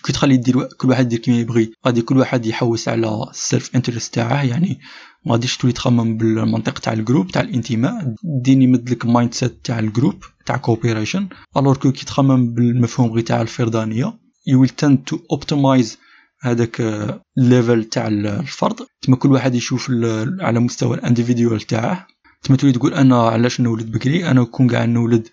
كي 0.04 0.12
تخلي 0.12 0.34
يدير 0.34 0.64
كل 0.64 0.88
واحد 0.88 1.04
يدير 1.04 1.18
كما 1.18 1.36
يبغي. 1.36 1.72
غادي 1.86 2.02
كل 2.02 2.18
واحد 2.18 2.46
يحوس 2.46 2.88
على 2.88 3.26
ال 3.30 3.39
self 3.39 3.76
interest 3.76 4.14
تاعه 4.14 4.42
يعني 4.42 4.80
ما 5.26 5.32
غاديش 5.32 5.56
تولي 5.56 5.72
تخمم 5.72 6.16
بالمنطق 6.16 6.78
تاع 6.78 6.92
ال 6.92 6.98
group 6.98 7.28
تاع 7.28 7.42
الانتماء. 7.42 8.14
الدين 8.24 8.62
يمد 8.62 8.90
لك 8.90 9.06
mindset 9.06 9.64
تاع 9.64 9.78
ال 9.78 9.86
group 9.86 10.24
تاع 10.46 10.56
cooperation 10.56 11.28
alors 11.56 11.76
que 11.76 11.92
كي 11.92 12.06
تخمم 12.06 12.54
بالمفهوم 12.54 13.12
غير 13.12 13.24
تاع 13.24 13.42
الفردانية 13.42 14.18
you 14.46 14.60
will 14.60 14.68
tend 14.68 14.98
to 15.06 15.18
optimize 15.30 15.98
هذاك 16.42 16.80
ال 17.38 17.46
level 17.46 17.84
تاع 17.84 18.06
الفرد. 18.08 18.76
تما 19.02 19.16
كل 19.16 19.32
واحد 19.32 19.54
يشوف 19.54 19.90
على 20.40 20.60
مستوى 20.60 20.96
ال 20.96 21.02
individual 21.02 21.60
تاعه. 21.60 22.06
تما 22.42 22.56
تولي 22.56 22.72
تقول 22.72 22.94
أنا 22.94 23.22
علاش 23.22 23.60
نولد 23.60 23.92
بكري؟ 23.92 24.30
أنا 24.30 24.44
كون 24.44 24.66
كاع 24.68 24.84
نولد 24.84 25.28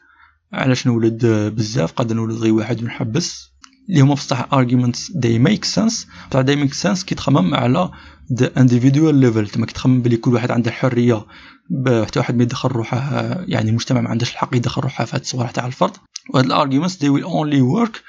علاش 0.54 0.88
نولد 0.88 1.26
بزاف؟ 1.56 1.92
قادر 1.92 2.16
نولد 2.16 2.38
غير 2.38 2.54
واحد 2.54 2.84
ونحبس. 2.84 3.57
اللي 3.90 4.02
هما 4.02 4.14
بصح 4.14 4.50
arguments 4.56 5.12
they 5.14 5.40
make 5.48 5.66
sense. 5.66 6.08
بصح 6.32 6.42
they 6.42 6.58
make 6.66 6.74
sense 6.74 7.06
كي 7.06 7.16
تخمم 7.16 7.56
على 7.56 7.92
the 8.34 8.46
individual 8.46 9.24
level. 9.24 9.52
تما 9.52 9.66
كي 9.66 9.74
تخمم 9.74 10.02
بلي 10.02 10.18
كل 10.18 10.34
واحد 10.34 10.52
عنده 10.52 10.70
الحريه 10.70 11.26
حتى 12.06 12.20
واحد 12.20 12.36
ما 12.36 12.44
يدخل 12.44 12.70
روحه 12.70 13.00
يعني 13.48 13.70
المجتمع 13.70 14.02
ما 14.02 14.10
عندهش 14.10 14.32
الحق 14.32 14.56
يدخل 14.56 14.82
روحه 14.82 15.06
في 15.06 15.16
هاد 15.16 15.22
الصوالح 15.22 15.52
تاع 15.52 15.66
الفرد. 15.66 15.92
وهاد 16.34 16.46
ال 16.46 16.51
arguments 16.51 16.98
they 16.98 17.10
will 17.10 17.26
only 17.26 17.62
work 17.76 18.00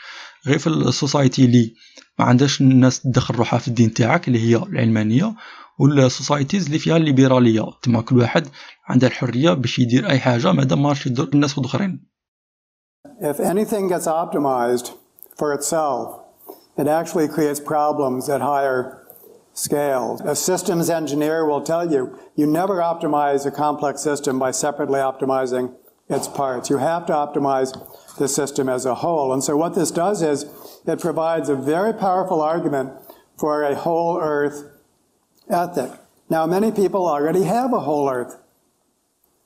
غير 0.47 0.59
في 0.59 0.67
ال 0.67 0.77
society 0.77 1.45
اللي 1.45 1.75
ما 2.19 2.25
عندهاش 2.25 2.61
الناس 2.61 3.01
تدخل 3.01 3.35
روحها 3.35 3.59
في 3.59 3.69
الدين 3.69 3.95
تاعك 3.95 4.29
اللي 4.29 4.39
هي 4.39 4.57
العلمانية 4.57 5.35
وال 5.79 5.95
societies 5.95 6.67
اللي 6.67 6.79
فيها 6.79 6.97
الليبرالية. 6.97 7.65
تما 7.83 8.01
كل 8.01 8.19
واحد 8.19 8.47
عنده 8.89 9.07
الحرية 9.07 9.53
باش 9.53 9.79
يدير 9.79 10.09
أي 10.09 10.19
حاجة 10.19 10.53
مادام 10.53 10.83
ما 10.83 10.95
يضر 11.07 11.29
الناس 11.35 11.59
الآخرين. 11.59 12.09
If 13.21 13.41
anything 13.41 13.89
gets 13.89 14.07
optimized 14.07 14.91
for 15.39 15.55
itself, 15.55 16.21
it 16.77 16.87
actually 16.87 17.29
creates 17.29 17.61
problems 17.61 18.29
at 18.29 18.41
higher 18.41 19.07
scales. 19.55 20.21
A 20.21 20.37
systems 20.37 20.91
engineer 20.91 21.47
will 21.47 21.63
tell 21.63 21.91
you, 21.91 22.19
you 22.37 22.47
never 22.47 22.77
optimize 22.77 23.47
a 23.47 23.51
complex 23.51 24.03
system 24.03 24.39
by 24.39 24.51
separately 24.51 25.01
optimizing 25.01 25.75
its 26.09 26.29
parts. 26.29 26.71
You 26.71 26.79
have 26.79 27.07
to 27.07 27.13
optimize 27.13 27.73
the 28.19 28.29
system 28.29 28.69
as 28.69 28.85
a 28.85 28.97
whole. 28.97 29.33
And 29.33 29.43
so 29.43 29.57
what 29.57 29.75
this 29.75 29.91
does 29.91 30.23
is 30.23 30.45
it 30.87 31.01
provides 31.01 31.49
a 31.49 31.57
very 31.57 31.93
powerful 31.93 32.41
argument 32.41 32.93
for 33.37 33.63
a 33.63 33.75
whole 33.75 34.21
earth 34.21 34.65
ethic. 35.49 35.93
Now, 36.31 36.47
many 36.47 36.73
people 36.73 37.07
already 37.07 37.45
have 37.45 37.73
a 37.73 37.81
whole 37.81 38.09
earth 38.11 38.37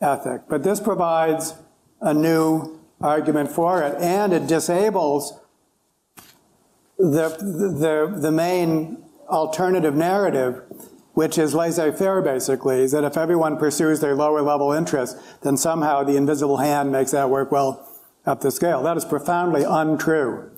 ethic, 0.01 0.43
but 0.49 0.63
this 0.63 0.81
provides 0.81 1.55
a 2.01 2.13
new 2.13 2.81
argument 3.01 3.51
for 3.51 3.83
it, 3.83 3.97
and 4.01 4.33
it 4.33 4.47
disables 4.47 5.39
the, 7.03 7.29
the, 7.85 8.21
the 8.21 8.31
main 8.31 9.03
alternative 9.29 9.95
narrative, 9.95 10.63
which 11.15 11.37
is 11.37 11.55
laissez 11.55 11.91
faire 11.91 12.23
basically, 12.23 12.79
is 12.83 12.93
that 12.93 13.05
if 13.05 13.17
everyone 13.17 13.57
pursues 13.59 14.01
their 14.01 14.15
lower 14.15 14.43
level 14.43 14.73
interests, 14.73 15.21
then 15.43 15.57
somehow 15.57 16.05
the 16.05 16.17
invisible 16.17 16.59
hand 16.59 16.93
makes 16.93 17.11
that 17.11 17.29
work 17.29 17.51
well 17.51 17.71
up 18.25 18.41
the 18.41 18.51
scale. 18.51 18.83
That 18.83 18.97
is 18.97 19.05
profoundly 19.05 19.65
untrue. 19.65 20.49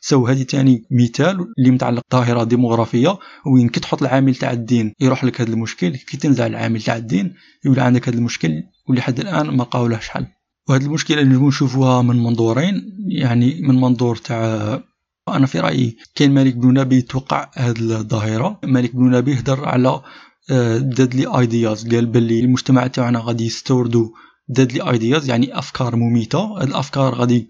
so 0.00 0.26
هذه 0.26 0.42
تاني 0.42 0.84
مثال 0.90 1.46
اللي 1.58 1.70
متعلق 1.70 2.02
ظاهره 2.12 2.44
ديموغرافيه 2.44 3.18
وين 3.46 3.68
كي 3.68 3.80
تحط 3.80 4.02
العامل 4.02 4.34
تاع 4.34 4.52
الدين 4.52 4.94
يروح 5.00 5.24
لك 5.24 5.40
هذا 5.40 5.50
المشكل 5.50 5.96
كي 5.96 6.16
تنزع 6.16 6.46
العامل 6.46 6.82
تاع 6.82 6.96
الدين 6.96 7.34
يولي 7.64 7.80
عندك 7.80 8.08
هذا 8.08 8.16
المشكل 8.16 8.62
واللي 8.88 9.02
حد 9.02 9.20
الان 9.20 9.46
ما 9.46 9.62
لقاولهش 9.62 10.08
حل 10.08 10.26
وهذه 10.68 10.84
المشكلة 10.84 11.20
اللي 11.20 11.36
نشوفوها 11.36 12.02
من 12.02 12.22
منظورين 12.22 12.82
يعني 13.08 13.60
من 13.60 13.80
منظور 13.80 14.16
تاع 14.16 14.80
أنا 15.28 15.46
في 15.46 15.60
رأيي 15.60 15.96
كاين 16.14 16.34
مالك 16.34 16.54
بن 16.54 16.80
نبي 16.80 17.02
توقع 17.02 17.50
هذه 17.54 17.78
الظاهرة. 17.78 18.60
مالك 18.64 18.96
بن 18.96 19.10
نبي 19.10 19.38
هدر 19.38 19.64
على 19.64 20.00
deadly 20.78 21.26
ideas 21.38 21.94
قال 21.94 22.06
باللي 22.06 22.40
المجتمع 22.40 22.86
تاعنا 22.86 23.18
غادي 23.18 23.46
يستوردوا 23.46 24.08
deadly 24.48 24.90
ideas 24.90 25.28
يعني 25.28 25.58
أفكار 25.58 25.96
مميتة. 25.96 26.62
الأفكار 26.64 27.14
غادي 27.14 27.48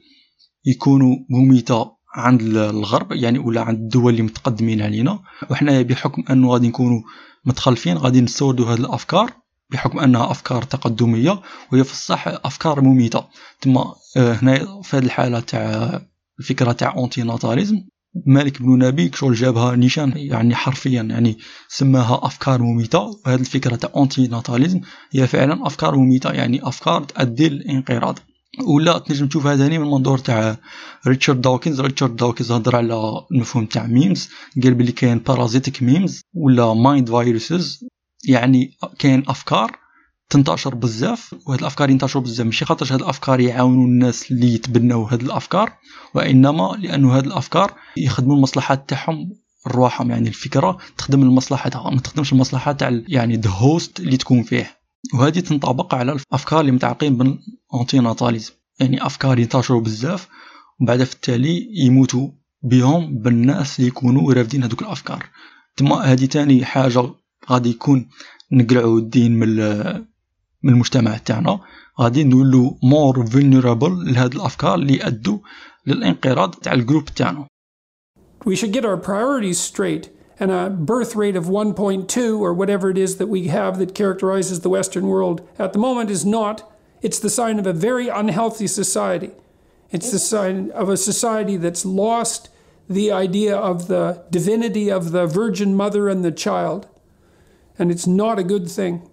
يكونوا 0.67 1.17
مميتة 1.31 1.95
عند 2.15 2.41
الغرب 2.43 3.13
يعني 3.13 3.39
ولا 3.39 3.61
عند 3.61 3.79
الدول 3.79 4.13
اللي 4.13 4.23
متقدمين 4.23 4.83
علينا 4.83 5.19
وحنا 5.51 5.83
بحكم 5.83 6.25
انه 6.31 6.49
غادي 6.51 6.69
نكونوا 6.69 7.03
متخلفين 7.45 7.97
غادي 7.97 8.21
نستوردوا 8.21 8.67
هذه 8.67 8.81
الأفكار 8.81 9.31
بحكم 9.71 9.99
أنها 9.99 10.31
أفكار 10.31 10.63
تقدمية 10.63 11.41
وهي 11.73 11.85
في 11.85 11.93
الصح 11.93 12.29
أفكار 12.29 12.81
مميتة. 12.81 13.25
ثم 13.61 13.79
هنا 14.17 14.83
في 14.83 14.97
هذه 14.97 15.05
الحالة 15.05 15.41
تاع 15.41 16.01
الفكرة 16.41 16.73
تاع 16.73 16.95
anti-natalisme 16.97 17.85
مالك 18.27 18.63
بن 18.63 18.79
نبي 18.87 19.09
كشغل 19.09 19.35
جابها 19.35 19.77
نيشان 19.77 20.13
يعني 20.17 20.55
حرفيا 20.55 21.03
يعني 21.03 21.39
سماها 21.69 22.21
أفكار 22.23 22.63
مميتة. 22.63 22.99
وهذه 22.99 23.41
الفكرة 23.41 23.77
تاع 23.77 23.91
anti-natalisme 23.97 24.81
هي 25.13 25.27
فعلا 25.27 25.67
أفكار 25.67 25.97
مميتة 25.97 26.31
يعني 26.31 26.69
أفكار 26.69 27.05
تؤدي 27.05 27.49
للانقراض. 27.49 28.19
ولا 28.67 28.99
تنجم 28.99 29.27
تشوف 29.27 29.47
هذا 29.47 29.69
من 29.69 29.81
منظور 29.81 30.19
تاع 30.19 30.57
ريتشارد 31.07 31.41
داوكنز. 31.41 31.81
ريتشارد 31.81 32.17
داوكنز 32.17 32.53
هضر 32.53 32.77
على 32.77 33.25
المفهوم 33.33 33.67
تاع 33.67 33.87
memes 33.87 34.31
قال 34.63 34.75
بلي 34.75 34.93
كاين 34.93 35.19
parasitic 35.19 35.83
memes 35.83 36.21
ولا 36.35 36.75
mind 36.75 37.11
viruses 37.11 37.85
يعني 38.29 38.77
كاين 38.99 39.23
أفكار 39.29 39.84
تنتشر 40.31 40.75
بزاف 40.75 41.35
وهاد 41.47 41.59
الأفكار 41.59 41.91
ينتشروا 41.91 42.25
بزاف. 42.25 42.47
ماشي 42.47 42.65
خاطرش 42.65 42.93
هاد 42.93 43.01
الأفكار 43.01 43.41
يعاونوا 43.41 43.85
الناس 43.85 44.31
اللي 44.31 44.55
يتبناو 44.55 45.03
هاد 45.03 45.23
الأفكار 45.23 45.73
وإنما 46.15 46.77
لأنه 46.79 47.17
هاد 47.17 47.27
الأفكار 47.27 47.73
يخدموا 47.97 48.37
المصلحات 48.37 48.89
تاعهم 48.89 49.33
رواحهم. 49.67 50.11
يعني 50.11 50.29
الفكرة 50.29 50.79
تخدم 50.99 51.23
المصلحة 51.23 51.71
تاعهم 51.71 51.95
ما 51.95 52.01
تخدمش 52.01 52.33
المصلحة 52.33 52.73
تاع 52.73 53.01
يعني 53.09 53.37
the 53.37 53.51
host 53.51 54.01
اللي 54.01 54.17
تكون 54.17 54.43
فيه. 54.43 54.79
وهذه 55.15 55.41
تنطبق 55.41 55.95
على 55.95 56.13
الافكار 56.13 56.61
اللي 56.61 56.73
متعلقين 56.73 57.17
بال 57.17 57.99
antinatalism 57.99 58.53
يعني 58.81 59.07
أفكار 59.07 59.39
ينتشروا 59.39 59.81
بزاف 59.81 60.29
وبعد 60.81 61.05
في 61.05 61.15
التالي 61.15 61.69
يموتوا 61.75 62.29
بهم 62.63 63.19
بالناس 63.19 63.79
اللي 63.79 63.89
يكونوا 63.89 64.33
رافدين 64.33 64.65
هذوك 64.65 64.83
الأفكار. 64.83 65.27
ثم 65.77 65.93
هذه 65.93 66.27
تاني 66.27 66.65
حاجة 66.65 67.11
غادي 67.51 67.71
يكون 67.71 68.09
نقلعوا 68.53 68.99
الدين 68.99 69.39
من 69.39 69.57
من 70.64 70.74
المجتمع 70.74 71.18
تاعنا 71.18 71.60
غادي 72.02 72.24
نولوا 72.24 72.72
مور 72.84 73.26
فولنرابل 73.26 74.14
لهاد 74.14 74.36
الافكار 74.36 74.76
اللي 74.76 74.98
يادوا 74.98 75.38
للانقراض 75.88 76.56
تاع 76.56 76.74
الجروب 76.74 77.06
تاعنا 77.06 77.46
We 78.46 78.56
should 78.56 78.72
get 78.72 78.86
our 78.86 78.98
priorities 78.98 79.60
straight 79.60 80.10
and 80.40 80.50
a 80.52 80.70
birth 80.70 81.14
rate 81.16 81.36
of 81.36 81.46
1.2 81.46 82.40
or 82.40 82.54
whatever 82.54 82.90
it 82.90 82.98
is 82.98 83.18
that 83.18 83.28
we 83.28 83.48
have 83.48 83.78
that 83.80 83.94
characterizes 83.94 84.62
the 84.62 84.70
Western 84.70 85.08
world 85.08 85.38
at 85.60 85.74
the 85.74 85.80
moment 85.80 86.10
is 86.10 86.26
not. 86.26 86.58
It's 87.02 87.20
the 87.20 87.30
sign 87.30 87.60
of 87.60 87.68
a 87.68 87.74
very 87.74 88.08
unhealthy 88.08 88.68
society. 88.68 89.32
It's 89.92 90.12
the 90.12 90.20
sign 90.20 90.72
of 90.72 90.88
a 90.88 90.98
society 91.12 91.58
that's 91.58 91.86
lost 91.86 92.50
the 92.90 93.12
idea 93.12 93.56
of 93.56 93.88
the 93.88 94.24
divinity 94.32 94.90
of 94.90 95.12
the 95.12 95.26
Virgin 95.28 95.76
Mother 95.76 96.08
and 96.08 96.24
the 96.24 96.32
child. 96.32 96.88
And 97.78 97.92
it's 97.92 98.08
not 98.08 98.40
a 98.40 98.44
good 98.44 98.70
thing. 98.70 99.10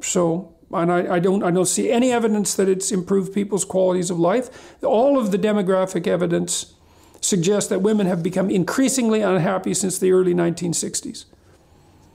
So 0.00 0.53
and 0.75 0.91
I, 0.91 1.15
I, 1.15 1.19
don't 1.19 1.43
I 1.43 1.51
don't 1.51 1.65
see 1.65 1.91
any 1.91 2.11
evidence 2.11 2.55
that 2.55 2.69
it's 2.69 2.91
improved 2.91 3.33
people's 3.33 3.65
qualities 3.65 4.09
of 4.09 4.19
life. 4.19 4.73
All 4.83 5.19
of 5.19 5.31
the 5.31 5.37
demographic 5.37 6.07
evidence 6.07 6.73
suggests 7.21 7.69
that 7.69 7.81
women 7.81 8.07
have 8.07 8.21
become 8.21 8.49
increasingly 8.49 9.21
unhappy 9.21 9.73
since 9.73 9.97
the 9.97 10.11
early 10.11 10.33
1960s. 10.33 11.25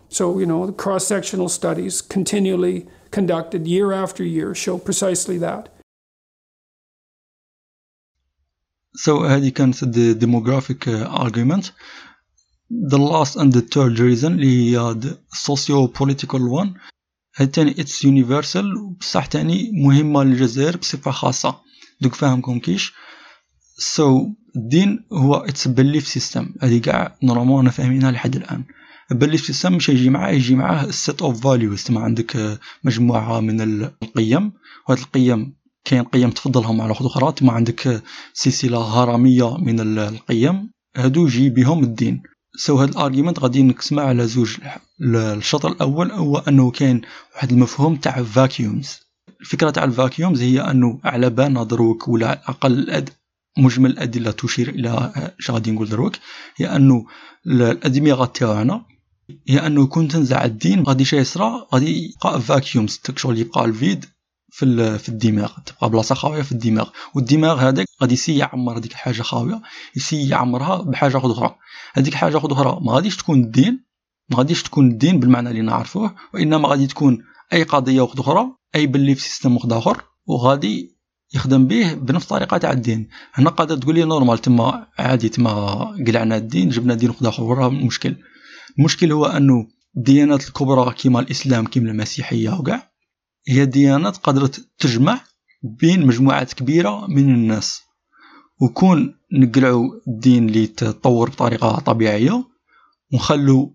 So 0.09 0.39
you 0.39 0.47
know, 0.47 0.73
cross-sectional 0.73 1.49
studies 1.49 2.03
continually 2.03 2.87
conducted 3.11 3.67
year 3.67 3.93
after 3.93 4.25
year 4.25 4.55
show 4.55 4.79
precisely 4.79 5.39
that. 5.39 5.69
So 8.95 9.23
had 9.23 9.45
you 9.45 9.53
considered 9.53 9.95
the 9.95 10.15
demographic 10.15 10.87
uh, 10.87 11.07
argument? 11.07 11.73
The 12.71 12.99
last 12.99 13.37
and 13.37 13.53
the 13.53 13.63
third 13.63 13.99
reason, 13.99 14.37
the, 14.37 14.77
uh, 14.77 14.93
the 14.95 15.19
socio-political 15.33 16.49
one, 16.49 16.79
هذا 17.35 17.51
تاني 17.51 17.75
it's 17.75 18.05
universal 18.05 18.97
بصح 19.01 19.27
تاني 19.27 19.71
مهمة 19.75 20.25
للجزائر 20.25 20.77
بصفة 20.77 21.11
خاصة. 21.11 21.61
دوك 22.01 22.15
فاهمكم 22.15 22.59
كيش؟ 22.59 22.93
so 23.79 24.25
so, 24.25 24.29
الدين 24.57 25.07
هو 25.13 25.35
it's 25.35 25.69
belief 25.69 26.09
system 26.09 26.55
هذه 26.63 26.79
كاع 26.79 27.17
normalement 27.23 27.61
أنا 27.61 27.71
فاهمينها 27.71 28.11
لحد 28.11 28.37
الآن. 28.37 28.65
belief 29.11 29.41
system 29.41 29.73
مش 29.73 29.89
يجي 29.89 30.11
معاه 30.11 30.31
يجي 30.31 30.55
معاه 30.55 30.85
ال 30.85 30.94
set 30.94 31.23
of 31.23 31.41
values 31.41 31.85
تما 31.85 32.01
عندك 32.01 32.61
مجموعة 32.85 33.41
من 33.41 33.61
القيم 33.61 34.53
وهذه 34.89 35.01
القيم 35.01 35.55
كاين 35.85 36.05
قيم 36.05 36.31
تفضلهم 36.31 36.81
على 36.81 36.93
أخرى. 36.93 37.33
تما 37.33 37.53
عندك 37.53 38.03
سلسلة 38.33 38.79
هرمية 38.79 39.57
من 39.57 39.81
القيم. 39.81 40.71
هادو 40.97 41.27
يجي 41.27 41.51
بهم 41.51 41.85
الدين. 41.85 42.23
so 42.57 42.77
هاد 42.77 42.89
ال 42.89 42.94
argument 42.94 43.39
غادي 43.39 43.63
نقسمها 43.63 44.05
على 44.05 44.27
زوج 44.27 44.57
الشطر 45.03 45.73
الأول 45.73 46.11
هو 46.13 46.39
أنه 46.39 46.71
كاين 46.71 47.01
واحد 47.35 47.51
المفهوم 47.53 47.97
تاع 47.97 48.23
vacuums 48.23 49.01
الفكرة 49.41 49.71
تاع 49.71 49.85
ال 49.85 49.92
vacuums 49.92 50.43
هي 50.43 50.61
أنه 50.61 51.01
على 51.05 51.31
بالنا 51.31 51.65
دروك 51.65 52.09
ولا 52.09 52.29
على 52.29 52.39
الأقل 52.39 52.73
الأد 52.73 53.11
مجمل 53.59 53.91
الأدلة 53.91 54.31
تشير 54.31 54.69
إلى 54.69 55.13
اش 55.41 55.51
غادي 55.51 55.71
نقول 55.71 55.89
دروك 55.89 56.17
هي 56.57 56.77
أنه 56.77 57.07
الادمغه 57.47 58.25
تاعنا 58.25 58.83
هي 59.49 59.67
أنه 59.67 59.87
كون 59.87 60.09
تنزع 60.09 60.45
الدين 60.45 60.83
غادي 60.83 61.05
شي 61.05 61.17
يصرى 61.17 61.67
غادي 61.75 62.13
يبقى 62.15 62.41
vacuums 62.41 63.01
شغل 63.17 63.39
يبقى 63.39 63.65
ال 63.65 63.72
vide. 63.72 64.05
في 64.53 64.99
في 64.99 65.09
الدماغ. 65.09 65.53
تبقى 65.67 65.91
بلاصة 65.91 66.15
خاوية 66.15 66.43
في 66.43 66.53
الدماغ. 66.53 66.89
والدماغ 67.15 67.61
هذاك 67.69 67.87
غادي 68.03 68.15
يسي 68.15 68.39
يعمر 68.39 68.79
هذيك 68.79 68.93
الحاجة 68.93 69.23
خاوية 69.23 69.63
يسي 69.97 70.29
يعمرها 70.29 70.83
بحاجة 70.83 71.17
أخرى. 71.17 71.57
هذيك 71.95 72.15
حاجة 72.15 72.37
أخرى 72.37 72.81
ما 72.83 72.93
غاديش 72.93 73.17
تكون 73.17 73.41
الدين 73.41 73.85
ما 74.31 74.37
غاديش 74.39 74.63
تكون 74.63 74.91
الدين 74.91 75.21
بالمعنى 75.21 75.51
اللي 75.51 75.63
نعرفوه 75.63 76.15
وإنما 76.35 76.69
غادي 76.69 76.87
تكون 76.87 77.19
أي 77.53 77.63
قضية 77.63 78.05
أخرى 78.05 78.47
أي 78.75 78.87
belief 78.87 79.23
system 79.23 79.57
آخر 79.57 80.03
وغادي 80.27 80.97
يخدم 81.35 81.67
به 81.67 81.95
بنفس 81.95 82.25
الطريقة 82.25 82.59
تاع 82.59 82.73
الدين. 82.73 83.09
هنا 83.35 83.51
قادر 83.51 83.77
تقول 83.77 83.95
لي 83.95 84.05
normal 84.05 84.39
تما 84.39 84.87
عادي 84.99 85.29
تما 85.29 85.85
قلعنا 86.07 86.37
الدين 86.37 86.69
جبنا 86.69 86.95
دين 86.95 87.15
آخر 87.23 87.43
وراه 87.43 87.69
المشكل 87.69 88.17
المشكل 88.79 89.13
هو 89.13 89.27
أنه 89.27 89.67
الديانات 89.97 90.49
الكبرى 90.49 90.95
كيما 90.95 91.21
الإسلام 91.21 91.67
كيما 91.67 91.91
المسيحية 91.91 92.51
وكاع 92.51 92.90
هي 93.49 93.67
ديانات 93.67 94.17
قدرت 94.17 94.69
تجمع 94.79 95.21
بين 95.63 96.07
مجموعات 96.07 96.53
كبيرة 96.53 97.07
من 97.07 97.35
الناس. 97.35 97.83
وكون 98.61 99.15
نقلعوا 99.33 99.91
الدين 100.09 100.49
اللي 100.49 100.67
تطور 100.67 101.31
بطريقة 101.31 101.79
طبيعية 101.79 102.45
ونخلو 103.13 103.75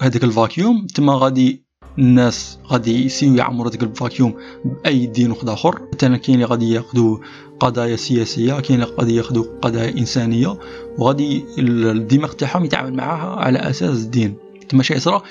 هذاك 0.00 0.24
ال 0.24 0.33
vacuum 0.33 0.86
تما 0.86 1.14
غادي 1.14 1.66
الناس 1.98 2.58
غادي 2.66 3.04
يسيو 3.04 3.34
يعمروا 3.34 3.70
ديك 3.70 3.82
ال 3.82 3.89
vacuum 3.89 4.34
بأي 4.64 5.06
دين 5.06 5.30
واحد 5.30 5.48
آخر. 5.48 5.88
مثلا 5.94 6.16
كاين 6.16 6.34
اللي 6.34 6.46
غادي 6.46 6.70
ياخذوا 6.70 7.18
قضايا 7.60 7.96
سياسية 7.96 8.60
كاين 8.60 8.82
اللي 8.82 8.94
غادي 8.94 9.14
ياخذوا 9.14 9.44
قضايا 9.62 9.98
إنسانية 9.98 10.58
وغادي 10.98 11.44
الدماغ 11.58 12.32
تاعهم 12.32 12.64
يتعامل 12.64 12.94
معاها 12.94 13.36
على 13.36 13.58
أساس 13.58 13.98
الدين. 13.98 14.36
تما 14.68 14.82
شي 14.82 14.94
يصرى 14.94 15.22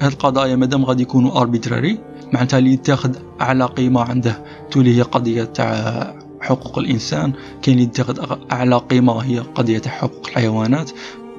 هاد 0.00 0.12
القضايا 0.12 0.56
مادام 0.56 0.84
غادي 0.84 1.02
يكونوا 1.02 1.40
arbitrary 1.40 1.98
معناتها 2.32 2.58
اللي 2.58 2.72
يتاخذ 2.72 3.16
أعلى 3.40 3.64
قيمة 3.64 4.00
عنده. 4.00 4.44
تولي 4.70 4.96
هي 4.96 5.02
قضية 5.02 5.44
تاع 5.44 6.14
حقوق 6.40 6.78
الإنسان. 6.78 7.32
كاين 7.62 7.78
اللي 7.78 7.88
يتاخذ 7.88 8.36
أعلى 8.52 8.76
قيمة 8.76 9.18
هي 9.18 9.38
قضية 9.38 9.78
تاع 9.78 9.92
حقوق 9.92 10.26
الحيوانات. 10.28 10.90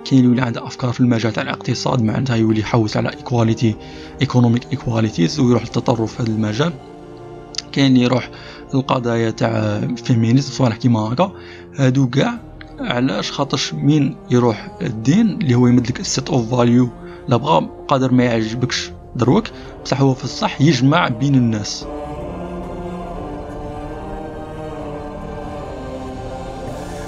كاين 0.06 0.20
اللي 0.20 0.30
يولي 0.30 0.42
عنده 0.42 0.68
أفكار 0.68 0.92
في 0.92 1.00
المجال 1.00 1.34
تاع 1.34 1.44
الاقتصاد. 1.44 2.02
معناتها 2.02 2.36
يولي 2.36 2.60
يحوس 2.60 2.98
على 2.98 3.10
equality 3.10 3.76
economic 4.22 4.72
equalities 4.72 5.40
ويروح 5.40 5.62
للتطرف 5.62 6.16
في 6.16 6.24
هذا 6.24 6.32
المجال. 6.32 6.74
كاين 7.72 7.92
اللي 7.92 8.02
يروح 8.02 8.30
القضايا 8.74 9.30
تاع 9.30 9.82
feminism 9.96 10.52
صوالح 10.52 10.76
كيما 10.78 11.00
هكا. 11.00 11.32
هادو 11.76 12.08
كاع 12.10 12.40
علاش؟ 12.80 13.32
خاطرش 13.32 13.74
مين 13.74 14.16
يروح 14.32 14.72
الدين؟ 14.82 15.30
اللي 15.30 15.56
هو 15.56 15.68
يمدلك 15.68 16.00
ال 16.00 16.07
set 16.07 16.30
of 16.30 16.56
value 16.56 16.90
لا 17.28 17.38
بغا 17.38 17.60
قادر 17.88 18.12
ما 18.12 18.24
يعجبكش 18.24 18.92
دروك 19.17 19.45
بصح 19.85 20.01
هو 20.01 20.15
في 20.15 20.25
الصح 20.25 20.61
يجمع 20.61 21.09
بين 21.09 21.35
الناس 21.35 21.85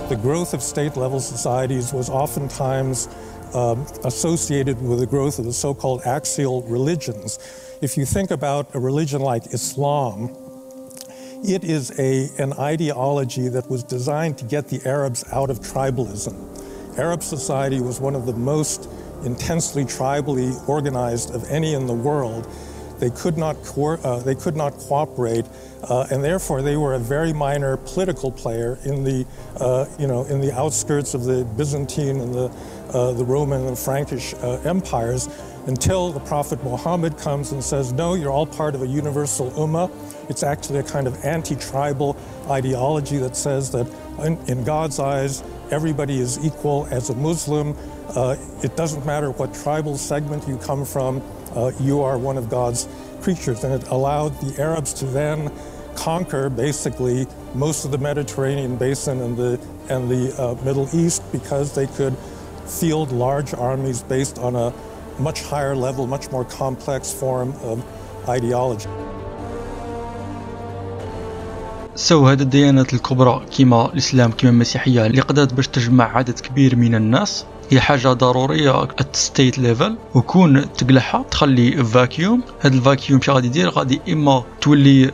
The 0.08 0.16
growth 0.16 0.52
of 0.52 0.62
state 0.62 0.96
level 0.96 1.18
societies 1.18 1.94
was 1.94 2.10
oftentimes 2.10 3.08
um, 3.54 3.86
associated 4.04 4.76
with 4.82 4.98
the 5.00 5.06
growth 5.06 5.38
of 5.38 5.46
the 5.46 5.52
so 5.52 5.72
called 5.72 6.02
axial 6.04 6.62
religions. 6.64 7.38
If 7.80 7.96
you 7.96 8.04
think 8.04 8.30
about 8.30 8.74
a 8.74 8.78
religion 8.78 9.22
like 9.22 9.46
Islam, 9.46 10.36
it 11.42 11.64
is 11.64 11.98
a, 11.98 12.28
an 12.42 12.52
ideology 12.54 13.48
that 13.48 13.68
was 13.70 13.82
designed 13.82 14.38
to 14.38 14.44
get 14.44 14.68
the 14.68 14.80
Arabs 14.86 15.24
out 15.32 15.50
of 15.50 15.60
tribalism. 15.60 16.34
Arab 16.98 17.22
society 17.22 17.80
was 17.80 18.00
one 18.00 18.14
of 18.14 18.26
the 18.26 18.32
most 18.32 18.88
intensely 19.23 19.83
tribally 19.85 20.51
organized 20.67 21.33
of 21.33 21.49
any 21.49 21.73
in 21.73 21.87
the 21.87 21.93
world. 21.93 22.47
They 22.99 23.09
could 23.11 23.37
not, 23.37 23.55
uh, 23.77 24.19
they 24.19 24.35
could 24.35 24.57
not 24.57 24.73
cooperate, 24.73 25.45
uh, 25.83 26.07
and 26.11 26.21
therefore 26.21 26.61
they 26.61 26.75
were 26.75 26.95
a 26.95 26.99
very 26.99 27.31
minor 27.31 27.77
political 27.77 28.29
player 28.29 28.77
in 28.83 29.05
the, 29.05 29.25
uh, 29.57 29.85
you 29.97 30.05
know, 30.05 30.25
in 30.25 30.41
the 30.41 30.51
outskirts 30.51 31.13
of 31.13 31.23
the 31.23 31.45
Byzantine 31.55 32.19
and 32.19 32.33
the, 32.33 32.51
uh, 32.91 33.13
the 33.13 33.23
Roman 33.23 33.67
and 33.67 33.79
Frankish 33.79 34.33
uh, 34.33 34.59
empires 34.65 35.29
until 35.67 36.11
the 36.11 36.19
Prophet 36.19 36.61
Muhammad 36.63 37.17
comes 37.17 37.53
and 37.53 37.63
says, 37.63 37.93
no, 37.93 38.15
you're 38.15 38.31
all 38.31 38.45
part 38.45 38.75
of 38.75 38.81
a 38.81 38.87
universal 38.87 39.51
ummah. 39.51 39.89
It's 40.29 40.43
actually 40.43 40.79
a 40.79 40.83
kind 40.83 41.07
of 41.07 41.23
anti-tribal 41.23 42.17
ideology 42.49 43.17
that 43.19 43.37
says 43.37 43.71
that 43.71 43.87
in, 44.25 44.37
in 44.47 44.65
God's 44.65 44.99
eyes, 44.99 45.41
everybody 45.71 46.19
is 46.19 46.43
equal 46.45 46.87
as 46.91 47.09
a 47.09 47.15
Muslim. 47.15 47.77
Uh, 48.15 48.35
it 48.63 48.75
doesn't 48.75 49.05
matter 49.05 49.31
what 49.31 49.53
tribal 49.53 49.97
segment 49.97 50.47
you 50.47 50.57
come 50.57 50.85
from, 50.85 51.21
uh, 51.55 51.71
you 51.79 52.01
are 52.01 52.17
one 52.17 52.37
of 52.37 52.49
God's 52.49 52.87
creatures. 53.21 53.63
And 53.63 53.73
it 53.73 53.87
allowed 53.89 54.29
the 54.41 54.61
Arabs 54.61 54.93
to 54.95 55.05
then 55.05 55.51
conquer 55.95 56.49
basically 56.49 57.27
most 57.53 57.85
of 57.85 57.91
the 57.91 57.97
Mediterranean 57.97 58.77
basin 58.77 59.21
and 59.21 59.37
the, 59.37 59.59
and 59.89 60.09
the 60.09 60.33
uh, 60.41 60.55
Middle 60.63 60.87
East 60.93 61.23
because 61.31 61.75
they 61.75 61.87
could 61.87 62.17
field 62.65 63.11
large 63.11 63.53
armies 63.53 64.03
based 64.03 64.39
on 64.39 64.55
a 64.55 64.73
much 65.19 65.41
higher 65.41 65.75
level, 65.75 66.07
much 66.07 66.31
more 66.31 66.45
complex 66.45 67.11
form 67.11 67.53
of 67.63 67.83
ideology. 68.29 68.89
so 71.95 72.27
هاد 72.27 72.41
الديانات 72.41 72.93
الكبرى 72.93 73.45
كيما 73.51 73.93
الإسلام 73.93 74.31
كيما 74.31 74.51
المسيحية 74.53 75.05
اللي 75.05 75.21
قدرت 75.21 75.53
باش 75.53 75.67
تجمع 75.67 76.17
عدد 76.17 76.39
كبير 76.39 76.75
من 76.75 76.95
الناس. 76.95 77.45
هي 77.69 77.81
حاجة 77.81 78.13
ضرورية 78.13 78.83
at 78.83 79.15
state 79.15 79.59
level 79.59 79.97
وكون 80.15 80.73
تقلعها 80.73 81.25
تخلي 81.31 81.83
vacuum 81.83 82.41
هاد 82.61 82.73
ال 82.73 82.80
vacuum 82.80 83.21
شي 83.21 83.31
غادي 83.31 83.47
يدير؟ 83.47 83.69
غادي 83.69 84.01
إما 84.09 84.43
تولي 84.61 85.11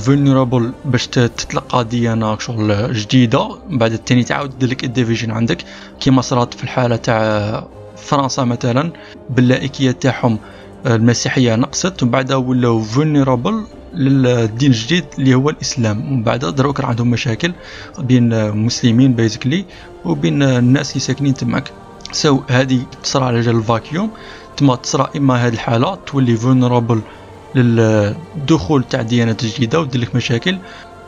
vulnerable 0.00 0.64
آه، 0.64 0.72
باش 0.84 1.06
تتلقى 1.06 1.84
ديانة 1.84 2.38
شغل 2.38 2.92
جديدة. 2.92 3.48
بعد 3.70 3.92
الثاني 3.92 4.24
تعاود 4.24 4.64
لك 4.64 4.84
ال 4.84 4.89
division 4.89 5.30
عندك. 5.30 5.64
كيما 6.00 6.22
صرات 6.22 6.54
في 6.54 6.64
الحالة 6.64 6.96
تاع 6.96 7.66
فرنسا 7.96 8.44
مثلا 8.44 8.92
باللائكية 9.30 9.90
تاعهم 9.90 10.38
آه، 10.86 10.96
المسيحية 10.96 11.56
نقصت. 11.56 12.02
ومن 12.02 12.10
بعد 12.10 12.32
ولاو 12.32 12.80
vulnerable 12.80 13.64
للدين 13.94 14.70
الجديد 14.70 15.04
اللي 15.18 15.34
هو 15.34 15.50
الإسلام. 15.50 16.00
ومن 16.00 16.22
بعد 16.22 16.44
دروك 16.44 16.80
راه 16.80 16.86
عندهم 16.86 17.10
مشاكل 17.10 17.52
بين 17.98 18.32
المسلمين 18.32 19.14
basically 19.14 19.64
وبين 20.04 20.42
الناس 20.42 20.90
اللي 20.90 21.00
ساكنين 21.00 21.34
تماك. 21.34 21.72
so 22.12 22.40
هذه 22.48 22.82
تصرى 23.02 23.24
على 23.24 23.40
جال 23.40 23.56
ال 23.56 23.64
vacuum 23.64 24.10
تما 24.56 24.74
تصرى 24.76 25.10
إما 25.16 25.34
هذه 25.46 25.52
الحالة 25.52 25.94
تولي 25.94 26.36
vulnerable 26.36 27.00
للدخول 27.54 28.84
تاع 28.84 29.02
ديانات 29.02 29.44
جديدة 29.44 29.80
ودير 29.80 30.00
لك 30.00 30.14
مشاكل 30.14 30.58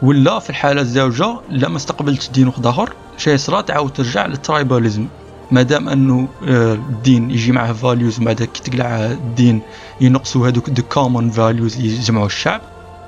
ولا 0.02 0.38
في 0.38 0.50
الحالة 0.50 0.80
الزوجة 0.80 1.36
لا 1.50 1.68
ما 1.68 1.76
استقبلتش 1.76 2.30
دين 2.30 2.46
واحد 2.46 2.66
آخر 2.66 2.92
شي 3.16 3.36
صرا 3.38 3.60
تعاود 3.60 3.92
ترجع 3.92 4.26
لل 4.26 4.41
tribalism 4.41 5.06
مادام 5.50 5.88
أنه 5.88 6.28
آه، 6.48 6.74
الدين 6.74 7.30
يجي 7.30 7.52
معه 7.52 7.72
values 7.72 8.20
ومع 8.20 8.32
ذاك 8.32 8.58
تقلع 8.58 8.86
الدين 9.06 9.60
ينقصوا 10.00 10.48
هذوك 10.48 10.70
the 10.70 10.82
common 10.82 11.30
values 11.30 11.76
اللي 11.76 11.88
يجمعوا 11.88 12.26
الشعب. 12.26 12.60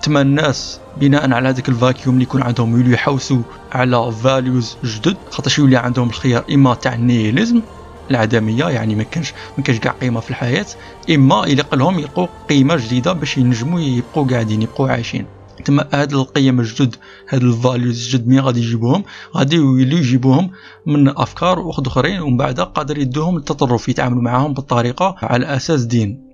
تما 0.02 0.20
الناس 0.20 0.80
بناء 0.96 1.32
على 1.32 1.48
هذاك 1.48 1.68
ال 1.68 1.75
vacuum 1.75 2.14
اللي 2.14 2.22
يكون 2.24 2.42
عندهم 2.42 2.76
يوليو 2.76 2.92
يحوسوا 2.92 3.42
على 3.72 4.12
values 4.12 4.78
جدد 4.84 5.16
خاطرش 5.30 5.58
يولي 5.58 5.76
عندهم 5.76 6.08
الخيار 6.08 6.44
إما 6.50 6.74
تاع 6.74 6.94
ال 6.94 7.02
nihilism 7.02 7.62
العدمية 8.10 8.64
يعني 8.64 8.94
ما 8.94 9.02
كانش 9.02 9.34
ما 9.58 9.64
كانش 9.64 9.78
كاع 9.78 9.92
قيمة 9.92 10.20
في 10.20 10.30
الحياة 10.30 10.66
إما 11.10 11.46
يلقى 11.46 11.76
لهم 11.76 11.98
يلقوا 11.98 12.26
قيمة 12.50 12.76
جديدة 12.76 13.12
باش 13.12 13.38
ينجموا 13.38 13.80
يبقوا 13.80 14.26
قاعدين 14.26 14.62
يبقوا 14.62 14.88
عايشين. 14.88 15.26
تما 15.64 15.88
هاد 15.92 16.12
القيم 16.12 16.60
الجدد 16.60 16.96
هاد 17.28 17.42
الفاليوز 17.42 18.04
الجدد 18.04 18.28
مين 18.28 18.40
غادي 18.40 18.60
يجيبوهم؟ 18.60 19.04
غادي 19.36 19.56
يوليو 19.56 19.98
يجيبوهم 19.98 20.50
من 20.86 21.08
أفكار 21.08 21.58
واحد 21.58 21.86
أخرين 21.86 22.20
ومن 22.20 22.36
بعد 22.36 22.60
قادر 22.60 22.98
يدوهم 22.98 23.36
التطرف 23.36 23.88
يتعاملوا 23.88 24.22
معاهم 24.22 24.54
بالطريقة 24.54 25.14
على 25.22 25.46
أساس 25.56 25.84
دين. 25.84 26.25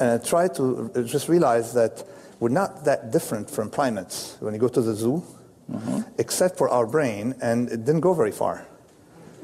And 0.00 0.10
I 0.10 0.18
try 0.18 0.48
to 0.48 0.90
just 1.06 1.28
realize 1.28 1.72
that 1.74 2.04
we're 2.40 2.48
not 2.48 2.84
that 2.84 3.12
different 3.12 3.50
from 3.50 3.70
primates 3.70 4.36
when 4.40 4.54
you 4.54 4.60
go 4.60 4.68
to 4.68 4.80
the 4.80 4.94
zoo. 4.94 5.22
mm-hmm. 5.70 6.00
except 6.18 6.58
for 6.58 6.68
our 6.68 6.86
brain, 6.86 7.34
and 7.40 7.68
it 7.70 7.84
didn't 7.84 8.00
go 8.00 8.14
very 8.14 8.32
far. 8.32 8.66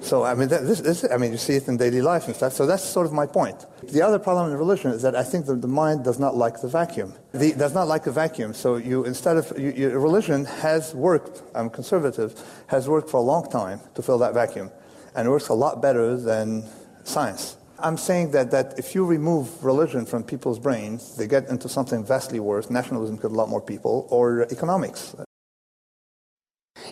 So 0.02 0.24
I 0.24 0.34
mean, 0.34 0.48
this, 0.48 0.80
this, 0.80 1.04
I 1.10 1.18
mean, 1.18 1.32
you 1.32 1.36
see 1.36 1.56
it 1.56 1.68
in 1.68 1.76
daily 1.76 2.00
life 2.00 2.26
and 2.26 2.34
stuff. 2.34 2.54
So 2.54 2.64
that's 2.64 2.82
sort 2.82 3.06
of 3.06 3.12
my 3.12 3.26
point. 3.26 3.66
The 3.82 4.00
other 4.00 4.18
problem 4.18 4.50
in 4.50 4.56
religion 4.56 4.92
is 4.92 5.02
that 5.02 5.14
I 5.14 5.22
think 5.22 5.44
that 5.44 5.60
the 5.60 5.68
mind 5.68 6.04
does 6.04 6.18
not 6.18 6.34
like 6.34 6.62
the 6.62 6.68
vacuum. 6.68 7.12
The, 7.32 7.52
does 7.52 7.74
not 7.74 7.86
like 7.86 8.06
a 8.06 8.12
vacuum. 8.12 8.54
So 8.54 8.76
you, 8.76 9.04
instead 9.04 9.36
of 9.36 9.52
you, 9.58 9.72
you, 9.76 9.90
religion 9.98 10.46
has 10.46 10.94
worked. 10.94 11.42
I'm 11.54 11.68
conservative. 11.68 12.42
Has 12.68 12.88
worked 12.88 13.10
for 13.10 13.18
a 13.18 13.22
long 13.22 13.50
time 13.50 13.80
to 13.94 14.00
fill 14.00 14.16
that 14.18 14.32
vacuum, 14.32 14.70
and 15.14 15.28
works 15.28 15.48
a 15.48 15.54
lot 15.54 15.82
better 15.82 16.16
than 16.16 16.64
science. 17.04 17.58
I'm 17.82 17.96
saying 17.96 18.32
that, 18.32 18.50
that 18.50 18.78
if 18.78 18.94
you 18.94 19.04
remove 19.04 19.48
religion 19.62 20.06
from 20.06 20.22
people's 20.22 20.58
brains, 20.58 21.16
they 21.16 21.26
get 21.26 21.48
into 21.48 21.68
something 21.68 22.04
vastly 22.04 22.40
worse. 22.40 22.70
Nationalism 22.70 23.16
could 23.18 23.32
a 23.32 23.34
lot 23.34 23.48
more 23.48 23.60
people, 23.60 24.06
or 24.10 24.46
economics. 24.50 25.14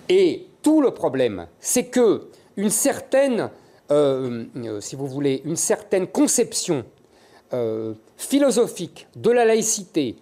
Et 0.09 0.47
tout 0.63 0.81
le 0.81 0.93
problème, 0.93 1.47
c'est 1.61 1.85
que 1.85 2.29
une 2.57 2.71
certaine, 2.71 3.51
euh, 3.91 4.45
euh, 4.57 4.81
si 4.81 4.97
vous 4.97 5.07
voulez, 5.07 5.43
une 5.45 5.57
certaine 5.57 6.07
conception 6.07 6.85
euh, 7.53 7.95
philosophique 8.17 9.07
de 9.17 9.31
la 9.31 9.45
laïcité 9.45 10.17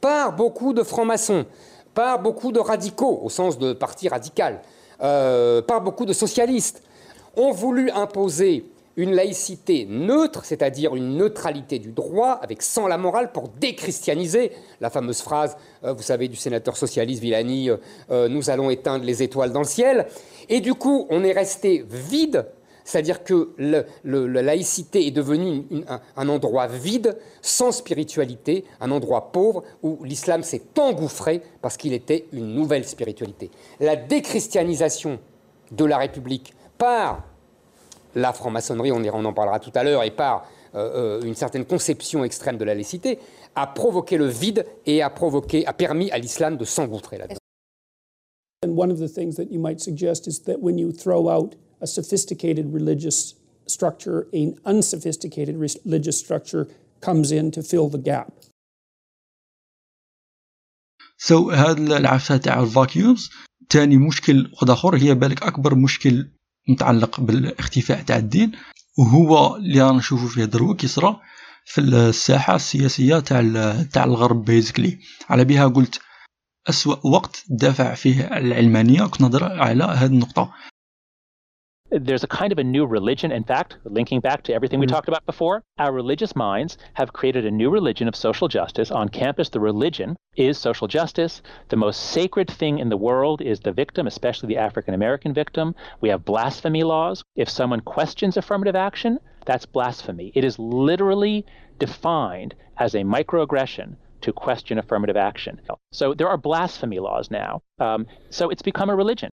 par 0.00 0.34
beaucoup 0.34 0.72
de 0.72 0.82
francs-maçons, 0.82 1.46
par 1.94 2.20
beaucoup 2.20 2.52
de 2.52 2.60
radicaux, 2.60 3.20
au 3.22 3.30
sens 3.30 3.58
de 3.58 3.72
parti 3.72 4.08
radical, 4.08 4.60
par 4.98 5.80
beaucoup 5.82 6.04
de 6.04 6.12
socialistes, 6.12 6.82
ont 7.36 7.52
voulu 7.52 7.90
imposer 7.90 8.66
une 8.96 9.12
laïcité 9.12 9.86
neutre, 9.88 10.44
c'est-à-dire 10.44 10.96
une 10.96 11.16
neutralité 11.16 11.78
du 11.78 11.92
droit, 11.92 12.38
avec 12.42 12.62
sans 12.62 12.86
la 12.86 12.98
morale, 12.98 13.32
pour 13.32 13.48
déchristianiser 13.48 14.52
la 14.80 14.90
fameuse 14.90 15.20
phrase, 15.20 15.56
vous 15.82 16.02
savez, 16.02 16.28
du 16.28 16.36
sénateur 16.36 16.76
socialiste 16.76 17.20
Villani, 17.20 17.70
nous 18.10 18.50
allons 18.50 18.70
éteindre 18.70 19.04
les 19.04 19.22
étoiles 19.22 19.52
dans 19.52 19.60
le 19.60 19.66
ciel. 19.66 20.06
Et 20.48 20.60
du 20.60 20.74
coup, 20.74 21.06
on 21.10 21.24
est 21.24 21.32
resté 21.32 21.84
vide, 21.88 22.46
c'est-à-dire 22.86 23.24
que 23.24 23.50
la 23.58 24.42
laïcité 24.42 25.06
est 25.06 25.10
devenue 25.10 25.64
un, 26.16 26.28
endroit 26.28 26.68
vide, 26.68 27.18
sans 27.42 27.72
spiritualité, 27.72 28.64
un 28.80 28.92
endroit 28.92 29.32
pauvre, 29.32 29.64
où 29.82 29.98
l'islam 30.04 30.44
s'est 30.44 30.62
engouffré 30.78 31.42
parce 31.60 31.76
qu'il 31.76 31.92
était 31.92 32.26
une 32.32 32.54
nouvelle 32.54 32.86
spiritualité. 32.86 33.50
La 33.80 33.96
déchristianisation 33.96 35.18
de 35.72 35.84
la 35.84 35.98
République 35.98 36.54
par 36.78 37.24
la 38.15 38.33
franc-maçonnerie, 38.33 38.91
on, 38.91 39.25
en 39.25 39.33
parlera 39.33 39.59
tout 39.59 39.71
à 39.75 39.83
l'heure, 39.83 40.03
et 40.03 40.11
par 40.11 40.47
euh, 40.75 41.19
euh, 41.19 41.21
une 41.21 41.35
certaine 41.35 41.65
conception 41.65 42.23
extrême 42.23 42.57
de 42.57 42.65
la 42.65 42.73
laïcité, 42.73 43.19
a 43.55 43.67
provoqué 43.67 44.17
le 44.17 44.27
vide 44.27 44.65
et 44.85 45.01
a, 45.01 45.09
provoqué, 45.09 45.65
a 45.65 45.73
permis 45.73 46.11
à 46.11 46.17
l'islam 46.17 46.57
de 46.57 46.65
s'engouffrer 46.65 47.17
là-dedans. 47.17 47.37
And 48.63 48.77
one 48.77 48.91
of 48.91 48.99
the 48.99 49.07
things 49.07 49.35
that 49.37 49.51
you 49.51 49.59
might 49.59 49.81
suggest 49.81 50.27
is 50.27 50.43
that 50.45 50.61
when 50.61 50.77
you 50.77 50.91
throw 50.91 51.29
out 51.29 51.55
a 51.81 51.87
sophisticated 51.87 52.71
religious 52.71 53.35
structure, 53.67 54.27
an 54.33 54.53
unsophisticated 54.65 55.57
religious 55.57 56.17
structure 56.19 56.67
comes 57.01 57.31
in 57.31 57.49
to 57.51 57.63
fill 57.63 57.89
the 57.89 57.97
gap. 57.97 58.31
سو 61.17 61.51
so, 61.51 61.53
هذا 61.53 61.97
العفسه 61.97 62.37
تاع 62.37 62.63
الفاكيومز 62.63 63.29
ثاني 63.69 63.97
مشكل 63.97 64.51
واحد 64.53 64.69
اخر 64.69 64.95
هي 64.95 65.15
بالك 65.15 65.43
اكبر 65.43 65.75
مشكل 65.75 66.29
متعلق 66.68 67.20
بالاختفاء 67.20 68.02
تاع 68.02 68.16
الدين 68.16 68.52
وهو 68.98 69.56
اللي 69.56 69.80
رانا 69.80 69.98
نشوفو 69.98 70.28
فيه 70.28 70.44
دروك 70.44 70.84
يصرى 70.84 71.20
في 71.64 71.80
الساحة 71.80 72.56
السياسية 72.56 73.18
تاع 73.18 73.40
تاع 73.92 74.04
الغرب 74.04 74.44
بيزيكلي 74.44 74.98
على 75.30 75.44
بها 75.44 75.66
قلت 75.66 76.00
أسوأ 76.68 77.06
وقت 77.06 77.44
دافع 77.48 77.94
فيه 77.94 78.36
العلمانية 78.36 79.02
كنت 79.04 79.20
نهضر 79.20 79.44
على 79.44 79.84
هذه 79.84 80.10
النقطة. 80.10 80.52
There's 81.98 82.24
a 82.24 82.28
kind 82.28 82.52
of 82.52 82.58
a 82.58 82.64
new 82.64 82.84
religion. 82.84 83.32
In 83.32 83.44
fact, 83.44 83.78
linking 83.84 84.20
back 84.20 84.42
to 84.44 84.54
everything 84.54 84.80
we 84.80 84.86
mm. 84.86 84.90
talked 84.90 85.08
about 85.08 85.24
before, 85.24 85.62
our 85.78 85.92
religious 85.92 86.36
minds 86.36 86.76
have 86.94 87.12
created 87.12 87.46
a 87.46 87.50
new 87.50 87.70
religion 87.70 88.06
of 88.06 88.14
social 88.14 88.48
justice. 88.48 88.90
On 88.90 89.08
campus, 89.08 89.48
the 89.48 89.60
religion 89.60 90.16
is 90.36 90.58
social 90.58 90.88
justice. 90.88 91.40
The 91.68 91.76
most 91.76 92.10
sacred 92.10 92.50
thing 92.50 92.78
in 92.78 92.90
the 92.90 92.96
world 92.96 93.40
is 93.40 93.60
the 93.60 93.72
victim, 93.72 94.06
especially 94.06 94.48
the 94.48 94.58
African 94.58 94.94
American 94.94 95.32
victim. 95.32 95.74
We 96.00 96.10
have 96.10 96.24
blasphemy 96.24 96.84
laws. 96.84 97.24
If 97.34 97.48
someone 97.48 97.80
questions 97.80 98.36
affirmative 98.36 98.76
action, 98.76 99.18
that's 99.46 99.64
blasphemy. 99.64 100.32
It 100.34 100.44
is 100.44 100.58
literally 100.58 101.46
defined 101.78 102.54
as 102.78 102.94
a 102.94 103.04
microaggression 103.04 103.96
to 104.20 104.32
question 104.32 104.78
affirmative 104.78 105.16
action. 105.16 105.60
So 105.92 106.12
there 106.14 106.28
are 106.28 106.36
blasphemy 106.36 106.98
laws 106.98 107.30
now. 107.30 107.62
Um, 107.78 108.06
so 108.30 108.50
it's 108.50 108.62
become 108.62 108.90
a 108.90 108.96
religion. 108.96 109.30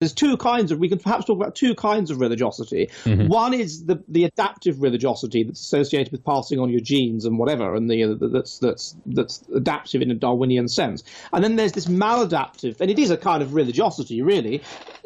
There's 0.00 0.14
two 0.14 0.38
kinds 0.38 0.72
of, 0.72 0.78
we 0.78 0.88
can 0.88 0.98
perhaps 0.98 1.26
talk 1.26 1.36
about 1.36 1.54
two 1.54 1.74
kinds 1.74 2.10
of 2.10 2.20
religiosity. 2.20 2.88
Mm-hmm. 3.04 3.28
One 3.28 3.52
is 3.52 3.84
the, 3.84 4.02
the 4.08 4.24
adaptive 4.24 4.80
religiosity 4.80 5.42
that's 5.42 5.60
associated 5.60 6.10
with 6.10 6.24
passing 6.24 6.58
on 6.58 6.70
your 6.70 6.80
genes 6.80 7.26
and 7.26 7.38
whatever, 7.38 7.74
and 7.74 7.90
the, 7.90 8.16
that's, 8.32 8.58
that's, 8.60 8.96
that's 9.04 9.44
adaptive 9.54 10.00
in 10.00 10.10
a 10.10 10.14
Darwinian 10.14 10.68
sense. 10.68 11.04
And 11.34 11.44
then 11.44 11.56
there's 11.56 11.72
this 11.72 11.84
maladaptive, 11.84 12.80
and 12.80 12.90
it 12.90 12.98
is 12.98 13.10
a 13.10 13.18
kind 13.18 13.42
of 13.42 13.52
religiosity, 13.52 14.22
really, 14.22 14.62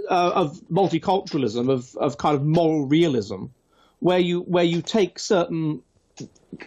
uh, 0.09 0.31
of 0.33 0.61
multiculturalism, 0.71 1.69
of, 1.69 1.97
of 1.97 2.17
kind 2.17 2.37
of 2.37 2.45
moral 2.45 2.87
realism, 2.87 3.47
where 3.99 4.21
you, 4.21 4.43
where 4.43 4.63
you 4.63 4.81
take 4.81 5.19
certain 5.19 5.83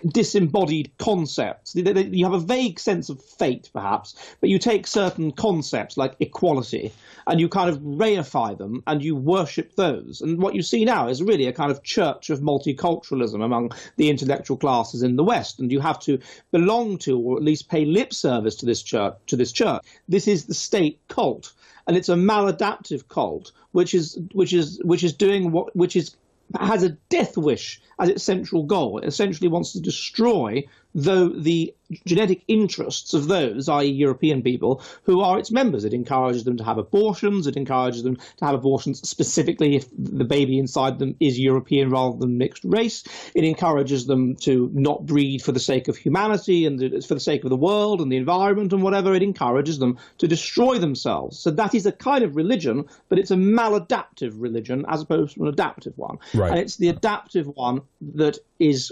disembodied 0.09 0.91
concepts. 0.97 1.75
You 1.75 2.25
have 2.25 2.33
a 2.33 2.39
vague 2.39 2.79
sense 2.79 3.09
of 3.09 3.23
fate, 3.23 3.69
perhaps, 3.73 4.35
but 4.41 4.49
you 4.49 4.59
take 4.59 4.85
certain 4.85 5.31
concepts 5.31 5.97
like 5.97 6.15
equality 6.19 6.91
and 7.25 7.39
you 7.39 7.47
kind 7.47 7.69
of 7.69 7.79
reify 7.79 8.57
them 8.57 8.83
and 8.87 9.03
you 9.03 9.15
worship 9.15 9.75
those. 9.75 10.21
And 10.21 10.41
what 10.41 10.55
you 10.55 10.61
see 10.61 10.85
now 10.85 11.07
is 11.07 11.23
really 11.23 11.47
a 11.47 11.53
kind 11.53 11.71
of 11.71 11.83
church 11.83 12.29
of 12.29 12.41
multiculturalism 12.41 13.43
among 13.43 13.71
the 13.95 14.09
intellectual 14.09 14.57
classes 14.57 15.03
in 15.03 15.15
the 15.15 15.23
West. 15.23 15.59
And 15.59 15.71
you 15.71 15.79
have 15.79 15.99
to 16.01 16.19
belong 16.51 16.97
to, 16.99 17.17
or 17.19 17.37
at 17.37 17.43
least 17.43 17.69
pay 17.69 17.85
lip 17.85 18.13
service 18.13 18.55
to 18.57 18.65
this 18.65 18.83
church. 18.83 19.13
To 19.27 19.35
this 19.35 19.51
church, 19.51 19.81
this 20.07 20.27
is 20.27 20.45
the 20.45 20.53
state 20.53 20.99
cult, 21.07 21.53
and 21.85 21.95
it's 21.95 22.09
a 22.09 22.15
maladaptive 22.15 23.07
cult, 23.07 23.51
which 23.71 23.93
is 23.93 24.19
which 24.33 24.53
is 24.53 24.81
which 24.83 25.03
is 25.03 25.13
doing 25.13 25.51
what 25.51 25.75
which 25.75 25.95
is 25.95 26.15
has 26.59 26.83
a 26.83 26.89
death 27.09 27.37
wish 27.37 27.81
as 27.99 28.09
its 28.09 28.23
central 28.23 28.63
goal. 28.63 28.99
It 28.99 29.07
essentially 29.07 29.49
wants 29.49 29.73
to 29.73 29.79
destroy 29.79 30.65
though 30.97 31.29
the 31.29 31.73
genetic 32.05 32.43
interests 32.47 33.13
of 33.13 33.27
those, 33.27 33.69
i.e., 33.69 33.85
European 33.85 34.41
people, 34.41 34.81
who 35.03 35.21
are 35.21 35.37
its 35.37 35.51
members. 35.51 35.85
It 35.85 35.93
encourages 35.93 36.43
them 36.43 36.57
to 36.57 36.63
have 36.63 36.79
abortions. 36.79 37.45
It 37.45 37.55
encourages 37.55 38.01
them 38.01 38.17
to 38.37 38.45
have 38.45 38.55
abortions 38.55 39.07
specifically 39.07 39.75
if 39.75 39.85
the 39.95 40.25
baby 40.25 40.57
inside 40.57 40.97
them 40.97 41.15
is 41.19 41.39
European 41.39 41.91
rather 41.91 42.17
than 42.17 42.39
mixed 42.39 42.63
race. 42.65 43.03
It 43.35 43.43
encourages 43.43 44.07
them 44.07 44.35
to 44.37 44.71
not 44.73 45.05
breed 45.05 45.43
for 45.43 45.51
the 45.51 45.59
sake 45.59 45.87
of 45.87 45.95
humanity 45.95 46.65
and 46.65 47.05
for 47.05 47.13
the 47.13 47.19
sake 47.19 47.43
of 47.43 47.51
the 47.51 47.55
world 47.55 48.01
and 48.01 48.11
the 48.11 48.17
environment 48.17 48.73
and 48.73 48.81
whatever. 48.81 49.13
It 49.13 49.21
encourages 49.21 49.77
them 49.77 49.99
to 50.17 50.27
destroy 50.27 50.79
themselves. 50.79 51.37
So 51.37 51.51
that 51.51 51.75
is 51.75 51.85
a 51.85 51.91
kind 51.91 52.23
of 52.23 52.35
religion, 52.35 52.85
but 53.07 53.19
it's 53.19 53.31
a 53.31 53.35
maladaptive 53.35 54.33
religion 54.35 54.83
as 54.89 55.03
opposed 55.03 55.35
to 55.35 55.43
an 55.43 55.49
adaptive 55.49 55.95
one. 55.95 56.17
Right. 56.33 56.49
And 56.49 56.59
it's 56.59 56.77
the 56.77 56.89
adaptive 56.89 57.47
one 57.47 57.81
that 58.15 58.39
is 58.57 58.91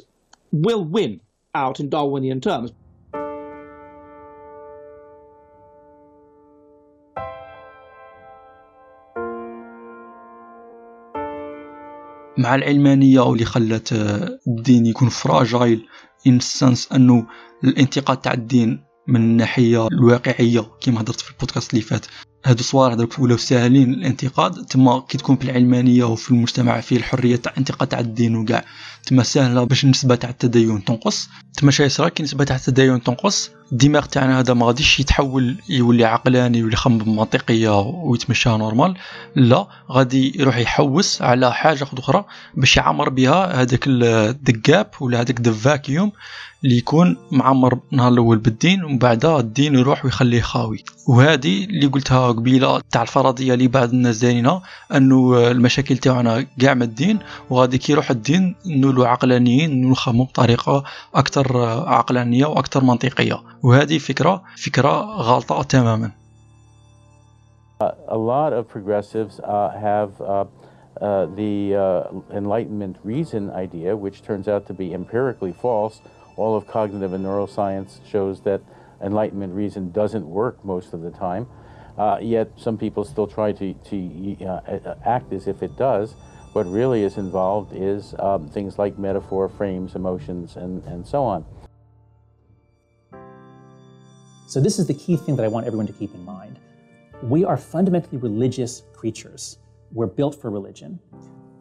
will 0.52 0.86
win 0.86 1.20
out 1.56 1.80
in 1.80 1.90
Darwinian 1.90 2.42
terms. 2.42 2.72
مع 12.38 12.56
العلمانية 12.56 13.20
واللي 13.20 13.46
خلت 13.46 13.94
الدين 14.48 14.86
يكون 14.86 15.10
fragile 15.10 15.88
in 16.28 16.38
the 16.38 16.58
sense 16.58 16.92
أنه 16.92 17.28
الانتقاد 17.64 18.18
تاع 18.18 18.34
الدين 18.34 18.84
من 19.08 19.16
الناحية 19.16 19.88
الواقعية 19.88 20.62
كما 20.82 21.02
هضرت 21.02 21.22
في 21.22 21.32
البودكاست 21.32 21.74
اللي 21.74 21.82
فات 21.82 22.06
هادو 22.46 22.64
صوالح 22.64 22.94
درك 22.94 23.20
ولاو 23.20 23.38
ساهلين 23.38 23.94
الانتقاد 23.94 24.66
تما 24.66 25.00
كي 25.00 25.18
تكون 25.18 25.36
في 25.36 25.44
العلمانية 25.44 26.04
وفي 26.04 26.32
المجتمع 26.32 26.80
فيه 26.82 26.98
الحرية 26.98 27.36
تاع 27.36 27.54
انتقاد 27.58 27.88
تاع 27.88 28.00
الدين 28.00 28.36
وكاع 28.36 28.66
تما 29.06 29.24
ساهلة 29.24 29.64
باش 29.64 29.84
النسبة 29.84 30.16
تاع 30.16 30.30
التدين 30.30 30.84
تنقص. 30.84 31.30
تما 31.58 31.72
شي 31.72 31.84
يصرى 31.84 32.10
كي 32.10 32.20
النسبة 32.20 32.44
تاع 32.44 32.56
التدين 32.56 33.04
تنقص 33.04 33.52
الدماغ 33.72 34.06
تاعنا 34.06 34.40
هذا 34.40 34.54
ما 34.54 34.66
غاديش 34.66 35.00
يتحول 35.00 35.58
يولي 35.70 36.06
عقلاني 36.06 36.58
يولي 36.58 36.74
يخمم 36.74 36.98
بمنطقيه 36.98 37.80
ويتمشى 37.80 38.50
normal. 38.50 38.96
لا 39.36 39.68
غادي 39.92 40.40
يروح 40.40 40.58
يحوس 40.58 41.22
على 41.22 41.54
حاجة 41.54 41.88
أخرى 41.98 42.26
باش 42.54 42.78
يعمر 42.78 43.10
بها 43.10 43.62
هذاك 43.62 43.84
الدكاب 43.88 44.90
ولا 45.00 45.22
هذاك 45.22 45.40
الفاكيوم 45.48 46.12
اللي 46.64 46.78
يكون 46.78 47.18
معمر 47.32 47.80
نهار 47.92 48.14
الأول 48.14 48.38
بالدين 48.38 48.84
ومن 48.84 48.98
بعد 48.98 49.26
الدين 49.26 49.76
يروح 49.76 50.06
ويخليه 50.06 50.42
خاوي. 50.42 50.84
وهذه 51.08 51.64
اللي 51.66 51.86
قلتها 51.86 52.32
قبيله 52.36 52.82
تاع 52.92 53.02
الفرضيه 53.02 53.54
اللي 53.54 53.68
بعض 53.68 53.90
الناس 53.90 54.20
دايرينها 54.20 54.62
انه 54.96 55.52
المشاكل 55.52 55.98
تاعنا 55.98 56.46
كاع 56.62 56.74
من 56.74 56.82
الدين 56.82 57.20
وغادي 57.50 57.78
كي 57.78 57.92
يروح 57.92 58.12
الدين 58.12 58.56
نولو 58.66 59.04
عقلانيين 59.06 59.90
نخمو 59.90 60.24
بطريقه 60.24 60.84
أكثر 61.16 61.58
عقلانيه 61.88 62.46
وأكثر 62.46 62.84
منطقيه 62.84 63.42
وهذه 63.64 63.98
فكره 63.98 64.44
فكره 64.58 65.02
غلطه 65.02 65.64
تماما 65.64 66.12
a 68.08 68.18
lot 68.18 68.54
of 68.54 68.68
progressives 68.70 69.40
uh, 69.40 69.70
have 69.88 70.12
uh, 70.22 70.46
uh, 71.02 71.26
the 71.36 71.76
uh, 71.76 72.38
Enlightenment 72.38 72.98
reason 73.04 73.50
idea, 73.52 73.96
which 73.96 74.24
turns 74.24 74.48
out 74.48 74.66
to 74.68 74.74
be 74.74 74.94
empirically 74.94 75.52
false. 75.52 76.02
All 76.38 76.56
of 76.56 76.68
cognitive 76.68 77.12
and 77.14 77.26
neuroscience 77.26 78.00
shows 78.10 78.42
that 78.42 78.62
Enlightenment 79.02 79.54
reason 79.54 79.92
doesn't 79.92 80.26
work 80.26 80.64
most 80.64 80.94
of 80.94 81.02
the 81.02 81.12
time. 81.12 81.48
Uh, 81.98 82.18
yet 82.22 82.52
some 82.58 82.78
people 82.78 83.04
still 83.04 83.28
try 83.28 83.52
to, 83.54 83.74
to 83.74 84.46
uh, 84.46 84.96
act 85.06 85.32
as 85.32 85.48
if 85.48 85.64
it 85.64 85.76
does. 85.78 86.16
What 86.54 86.66
really 86.68 87.04
is 87.04 87.18
involved 87.18 87.74
is 87.74 88.16
um, 88.20 88.48
things 88.50 88.78
like 88.78 88.98
metaphor, 88.98 89.50
frames, 89.50 89.96
emotions, 89.96 90.56
and, 90.56 90.84
and 90.86 91.06
so 91.06 91.24
on. 91.24 91.46
So, 94.48 94.62
this 94.62 94.80
is 94.80 94.88
the 94.88 94.94
key 94.94 95.18
thing 95.18 95.36
that 95.38 95.44
I 95.44 95.48
want 95.48 95.66
everyone 95.66 95.88
to 95.88 95.94
keep 95.94 96.14
in 96.14 96.24
mind. 96.24 96.60
We 97.24 97.44
are 97.44 97.58
fundamentally 97.58 98.20
religious 98.20 98.84
creatures. 98.94 99.58
We're 99.92 100.08
built 100.08 100.40
for 100.40 100.50
religion. 100.50 101.00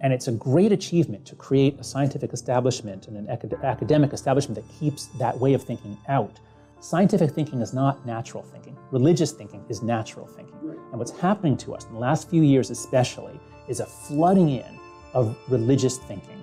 And 0.00 0.12
it's 0.12 0.28
a 0.28 0.32
great 0.32 0.70
achievement 0.70 1.24
to 1.26 1.34
create 1.34 1.80
a 1.80 1.84
scientific 1.84 2.32
establishment 2.32 3.08
and 3.08 3.16
an 3.16 3.26
acad- 3.30 3.58
academic 3.64 4.12
establishment 4.12 4.54
that 4.56 4.78
keeps 4.78 5.06
that 5.18 5.38
way 5.38 5.54
of 5.54 5.62
thinking 5.62 5.96
out. 6.08 6.38
Scientific 6.83 7.31
thinking 7.31 7.61
is 7.61 7.73
not 7.73 8.05
natural 8.05 8.43
thinking. 8.43 8.77
Religious 8.91 9.31
thinking 9.33 9.61
is 9.69 9.83
natural 9.83 10.27
thinking. 10.27 10.55
Right. 10.61 10.77
And 10.91 10.97
what's 10.99 11.11
happening 11.11 11.57
to 11.57 11.75
us 11.75 11.85
in 11.85 11.93
the 11.93 11.99
last 11.99 12.29
few 12.29 12.41
years, 12.41 12.69
especially, 12.69 13.37
is 13.67 13.79
a 13.81 13.85
flooding 13.85 14.49
in 14.49 14.79
of 15.13 15.35
religious 15.49 15.97
thinking. 15.97 16.39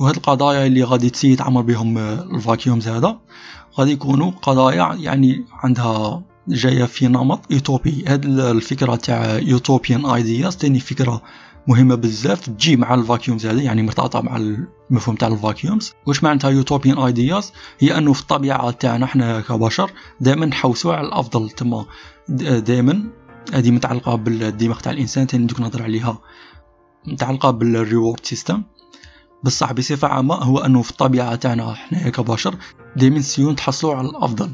وهاد 0.00 0.16
القضايا 0.16 0.66
اللي 0.66 0.82
غادي 0.84 1.10
تسي 1.10 1.32
يتعمر 1.32 1.60
بهم 1.60 1.98
الفاكيومز 1.98 2.88
هذا 2.88 3.18
غادي 3.78 3.92
يكونوا 3.92 4.30
قضايا 4.30 4.94
يعني 4.94 5.44
عندها 5.52 6.22
جايه 6.48 6.84
في 6.84 7.08
نمط 7.08 7.40
يوتوبي 7.50 8.04
هاد 8.08 8.24
الفكره 8.24 8.96
تاع 8.96 9.38
يوتوبيان 9.38 10.06
ايدياز 10.06 10.56
تاني 10.56 10.80
فكره 10.80 11.22
مهمة 11.67 11.95
بزاف 11.95 12.45
تجي 12.45 12.75
مع 12.75 12.93
ال 12.93 12.99
vacuums 12.99 13.45
هذه 13.45 13.61
يعني 13.61 13.83
مرتبطة 13.83 14.21
مع 14.21 14.35
المفهوم 14.35 15.15
تاع 15.15 15.27
ال 15.27 15.35
vacuums 15.35 15.93
واش 16.05 16.23
معناتها 16.23 16.49
utopian 16.49 16.97
ideas 16.97 17.53
هي 17.79 17.97
أنه 17.97 18.13
في 18.13 18.21
الطبيعة 18.21 18.71
تاعنا 18.71 19.05
إحنا 19.05 19.41
كبشر 19.41 19.91
دائما 20.21 20.45
نحوسوا 20.45 20.93
على 20.93 21.07
الأفضل 21.07 21.49
تما. 21.49 21.85
دائما 22.59 23.09
هذه 23.53 23.71
متعلقة 23.71 24.15
بالدماغ 24.15 24.79
تاع 24.79 24.91
الإنسان 24.91 25.27
تاني 25.27 25.45
دوك 25.45 25.59
نهضر 25.59 25.83
عليها. 25.83 26.21
متعلقة 27.07 27.51
بال 27.51 27.69
reward 27.69 28.25
system 28.25 28.63
بصح 29.43 29.73
بصفة 29.73 30.07
عامة 30.07 30.35
هو 30.35 30.57
أنه 30.57 30.81
في 30.81 30.91
الطبيعة 30.91 31.35
تاعنا 31.35 31.73
حنايا 31.73 32.09
كبشر 32.09 32.55
دايما 32.95 33.19
نسيو 33.19 33.51
نتحصلوا 33.51 33.95
على 33.95 34.09
الأفضل. 34.09 34.51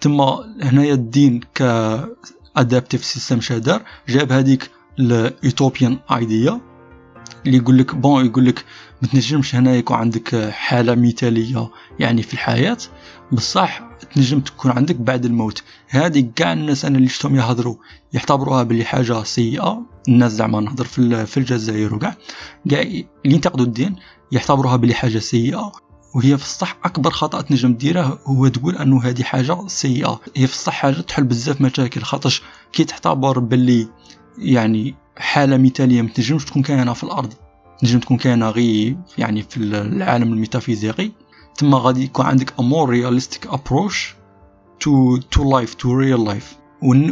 تما 0.00 0.54
هنايا 0.62 0.94
الدين 0.94 1.40
ك 1.54 1.62
adaptive 2.56 3.04
system 3.04 3.40
شا 3.40 3.61
دار 3.61 3.82
جاب 4.08 4.32
هذيك 4.32 4.70
ال 4.98 5.11
utopian 5.11 5.98
idea 6.10 6.60
اللي 7.46 7.56
يقول 7.56 7.78
لك 7.78 7.94
بون 7.94 8.26
يقول 8.26 8.46
لك 8.46 8.64
ما 9.02 9.08
تنجمش 9.08 9.54
هنا 9.54 9.74
يكون 9.74 9.96
عندك 9.96 10.50
حالة 10.50 10.94
مثاليه 10.94 11.70
يعني 11.98 12.22
في 12.22 12.34
الحياة. 12.34 12.76
بصح 13.32 13.82
تنجم 14.14 14.40
تكون 14.40 14.70
عندك 14.70 14.96
بعد 14.96 15.24
الموت. 15.24 15.62
هذه 15.88 16.30
كاع 16.36 16.52
الناس 16.52 16.84
أنا 16.84 16.96
اللي 16.98 17.08
شفتهم 17.08 17.36
يهضروا 17.36 17.76
يعتبروها 18.12 18.62
بلي 18.62 18.84
حاجة 18.84 19.22
سيئة. 19.22 19.82
الناس 20.08 20.32
زعما 20.32 20.60
نهضر 20.60 20.84
في 20.84 21.36
الجزائر 21.36 21.94
وكاع. 21.94 22.16
كاع 22.70 22.80
اللي 22.80 23.06
ينتقدوا 23.24 23.64
الدين 23.66 23.96
يعتبروها 24.32 24.76
بلي 24.76 24.94
حاجة 24.94 25.18
سيئة. 25.18 25.72
وهي 26.14 26.38
في 26.38 26.44
الصح 26.44 26.78
أكبر 26.84 27.10
خطأ 27.10 27.40
تنجم 27.40 27.74
ديره 27.74 28.18
هو 28.26 28.48
تقول 28.48 28.76
أنه 28.76 29.02
هذه 29.02 29.22
حاجة 29.22 29.66
سيئة. 29.66 30.20
هي 30.36 30.46
في 30.46 30.52
الصح 30.52 30.72
حاجة 30.72 31.00
تحل 31.00 31.24
بزاف 31.24 31.60
مشاكل 31.60 32.02
خاطرش 32.02 32.42
كي 32.72 32.84
تعتبر 32.84 33.38
باللي 33.38 33.88
يعني 34.38 34.94
حالة 35.16 35.56
مثالية 35.56 36.02
ما 36.02 36.08
تنجمش 36.08 36.44
تكون 36.44 36.62
كاينة 36.62 36.92
في 36.92 37.04
الأرض. 37.04 37.32
تنجم 37.80 37.98
تكون 37.98 38.16
كاينة 38.16 38.48
غير 38.48 38.96
يعني 39.18 39.42
في 39.42 39.56
العالم 39.56 40.32
الميتافيزيقي. 40.32 41.10
تما 41.56 41.78
غادي 41.78 42.04
يكون 42.04 42.26
عندك 42.26 42.50
more 42.50 42.88
realistic 42.88 43.48
approach 43.50 44.14
to 44.84 45.20
to 45.36 45.40
life 45.40 45.74
to 45.74 45.86
real 45.86 46.28
life. 46.32 46.54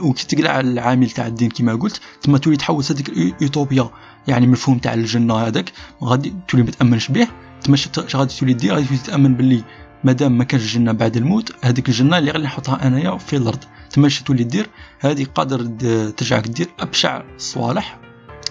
وكي 0.03 0.27
تقلع 0.27 0.61
العامل 0.61 1.11
تاع 1.11 1.27
الدين 1.27 1.51
كما 1.51 1.75
قلت 1.75 2.01
تما 2.23 2.39
تولي 2.39 2.57
تحوس 2.57 2.93
هذيك 2.93 3.09
الايوتوبيا 3.09 3.91
يعني 4.29 4.47
مفهوم 4.47 4.79
تاع 4.79 4.95
الجنة 4.95 5.35
هذاك 5.35 5.73
غادي 6.05 6.35
تولي 6.49 6.65
ما 6.65 6.71
تأمنش 6.71 7.09
به. 7.09 7.29
تما 7.63 7.77
غادي 8.15 8.35
تولي 8.35 8.53
دير 8.53 8.75
غادي 8.75 8.87
تولي 8.87 8.99
تأمن 8.99 9.35
باللي 9.35 9.65
مادام 10.05 10.39
ما 10.39 10.45
كانش 10.45 10.63
الجنه 10.63 10.93
بعد 10.93 11.17
الموت 11.17 11.53
هذيك 11.65 11.89
الجنة 11.89 12.19
اللي 12.19 12.31
غادي 12.31 12.45
نحطها 12.45 12.87
أنايا 12.87 13.17
في 13.17 13.37
الأرض 13.37 13.65
تما 13.91 14.09
تولي 14.27 14.45
دير 14.45 14.67
هذه 15.01 15.27
قادر 15.35 15.65
ترجعك 16.11 16.49
دير 16.49 16.69
أبشع 16.81 17.23
الصوالح 17.37 17.99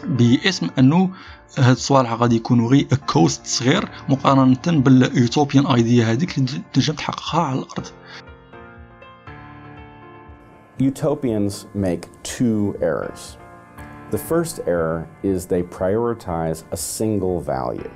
باسم 0.05 0.69
أنه 0.79 1.09
هاد 1.57 1.75
الصوالح 1.75 2.13
غادي 2.13 2.35
يكونوا 2.35 2.69
غير 2.69 2.87
cost 3.07 3.45
صغير 3.45 3.89
مقارنة 4.09 4.57
بال 4.67 4.89
utopian 4.89 5.65
idea 5.65 6.05
هذيك 6.05 6.37
اللي 6.37 6.61
تنجم 6.73 6.93
تحققها 6.93 7.41
على 7.41 7.59
الأرض 7.59 7.85
Utopians 10.79 11.67
make 11.75 12.03
two 12.23 12.75
errors. 12.81 13.37
The 14.09 14.17
first 14.17 14.61
error 14.65 15.07
is 15.21 15.45
they 15.45 15.61
prioritize 15.61 16.63
a 16.71 16.77
single 16.77 17.39
value. 17.39 17.91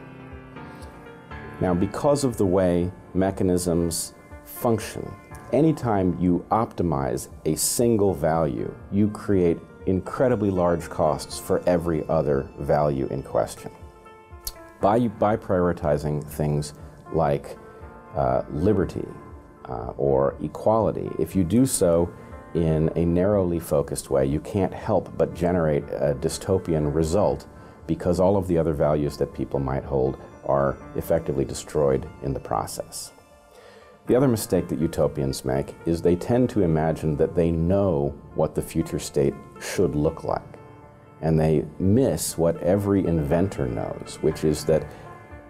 Now, 1.62 1.74
because 1.74 2.24
of 2.24 2.38
the 2.38 2.45
way 2.45 2.91
mechanisms 3.16 4.13
function, 4.43 5.13
anytime 5.53 6.18
you 6.20 6.45
optimize 6.51 7.30
a 7.45 7.55
single 7.55 8.13
value, 8.13 8.74
you 8.91 9.09
create 9.09 9.57
incredibly 9.86 10.49
large 10.49 10.89
costs 10.89 11.39
for 11.39 11.61
every 11.68 12.07
other 12.09 12.49
value 12.59 13.07
in 13.07 13.22
question. 13.24 13.72
By, 14.82 15.07
by 15.07 15.38
prioritizing 15.38 16.24
things 16.24 16.74
like 17.13 17.57
uh, 18.16 18.43
liberty 18.51 19.07
uh, 19.66 19.93
or 19.97 20.36
equality, 20.41 21.09
if 21.20 21.36
you 21.36 21.43
do 21.43 21.66
so 21.66 22.11
in 22.53 22.89
a 22.95 23.05
narrowly 23.05 23.59
focused 23.59 24.09
way, 24.09 24.26
you 24.26 24.39
can't 24.39 24.74
help 24.74 25.16
but 25.18 25.34
generate 25.34 25.84
a 25.86 26.16
dystopian 26.20 26.93
result 26.93 27.47
because 27.88 28.20
all 28.20 28.38
of 28.38 28.47
the 28.47 28.57
other 28.57 28.74
values 28.74 29.18
that 29.18 29.34
people 29.34 29.59
might 29.59 29.84
hold 29.84 30.18
are 30.46 30.78
effectively 30.96 31.46
destroyed 31.46 32.08
in 32.24 32.34
the 32.34 32.39
process. 32.39 33.12
The 34.08 34.16
other 34.16 34.28
mistake 34.28 34.68
that 34.68 34.80
utopians 34.80 35.43
make 35.46 35.76
is 35.86 36.02
they 36.02 36.16
tend 36.16 36.50
to 36.52 36.62
imagine 36.62 37.18
that 37.18 37.34
they 37.34 37.52
know 37.52 38.14
what 38.36 38.54
the 38.54 38.62
future 38.62 39.00
state 39.00 39.34
should 39.60 39.96
look 39.96 40.24
like. 40.24 40.43
And 41.22 41.39
they 41.39 41.66
miss 41.80 42.38
what 42.38 42.62
every 42.62 43.06
inventor 43.06 43.68
knows, 43.68 44.20
which 44.22 44.43
is 44.43 44.64
that 44.66 44.88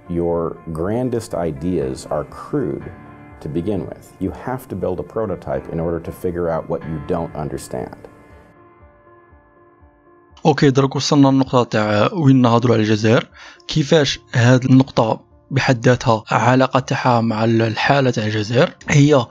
your 0.07 0.57
grandest 0.71 1.33
ideas 1.33 2.05
are 2.05 2.23
crude 2.25 2.89
to 3.41 3.49
begin 3.49 3.85
with. 3.87 4.15
You 4.19 4.31
have 4.31 4.67
to 4.69 4.75
build 4.75 4.99
a 4.99 5.03
prototype 5.03 5.67
in 5.69 5.79
order 5.79 5.99
to 5.99 6.11
figure 6.11 6.49
out 6.49 6.69
what 6.69 6.83
you 6.87 7.01
don't 7.07 7.35
understand. 7.35 8.07
Okay 10.45 10.69
درك 10.69 10.95
وصلنا 10.95 11.27
للنقطة 11.27 11.63
تاع 11.63 12.09
وين 12.13 12.41
نهضروا 12.41 12.75
على 12.75 12.83
الجزائر. 12.83 13.27
كيفاش 13.67 14.19
هاد 14.33 14.65
النقطة 14.65 15.21
بحد 15.51 15.85
ذاتها 15.85 16.23
علاقة 16.31 16.79
تاعها 16.79 17.21
مع 17.21 17.43
الحالة 17.45 18.11
تاع 18.11 18.25
الجزائر؟ 18.25 18.75
هي 18.89 19.25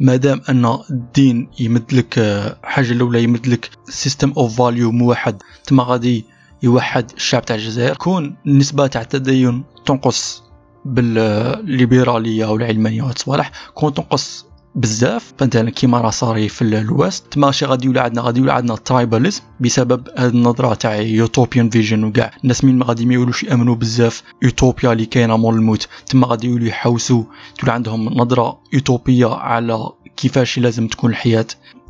مادام 0.00 0.40
أن 0.48 0.78
الدين 0.90 1.50
يمد 1.60 1.94
لك 1.94 2.18
حاجة 2.62 2.92
الأولى 2.92 3.22
يمد 3.22 3.46
لك 3.46 3.70
system 3.88 4.32
of 4.36 4.56
value 4.58 4.92
موحد 4.92 5.42
تما 5.64 5.82
غادي 5.82 6.24
يوحد 6.62 7.10
الشعب 7.16 7.44
تاع 7.44 7.56
الجزائر 7.56 7.96
كون 7.96 8.36
النسبة 8.46 8.86
تاع 8.86 9.00
التدين 9.00 9.64
تنقص 9.86 10.42
بالليبرالية 10.84 12.46
والعلمانية 12.46 13.02
والصوالح 13.02 13.50
كون 13.74 13.94
تنقص 13.94 14.46
بزاف. 14.74 15.32
مثلا 15.42 15.70
كيما 15.70 16.00
راه 16.00 16.10
صاري 16.10 16.48
في 16.48 16.62
ال 16.62 16.74
West 16.74 17.24
تما 17.30 17.50
شي 17.50 17.64
غادي 17.64 17.86
يولي 17.86 18.00
عندنا 18.00 18.22
غادي 18.22 18.38
يولي 18.40 18.52
عندنا 18.52 18.76
tribalism 18.76 19.42
بسبب 19.60 20.08
هذه 20.18 20.30
النظرة 20.30 20.74
تاع 20.74 20.96
utopian 20.96 21.70
vision 21.70 22.04
وكاع 22.04 22.30
الناس 22.44 22.64
من 22.64 22.78
ما 22.78 22.84
غادي 22.84 23.06
ما 23.06 23.14
يولوش 23.14 23.42
يأمنوا 23.44 23.74
بزاف 23.74 24.22
يوتوبيا 24.42 24.92
اللي 24.92 25.06
كاينة 25.06 25.36
مور 25.36 25.54
الموت. 25.54 25.88
تما 26.06 26.26
غادي 26.26 26.46
يولي 26.46 26.68
يحوسوا. 26.68 27.24
تولي 27.58 27.72
عندهم 27.72 28.08
نظرة 28.08 28.60
يوتوبيه 28.72 29.34
على 29.34 29.88
كيفاش 30.16 30.58
لازم 30.58 30.88
تكون 30.88 31.10
الحياة 31.10 31.46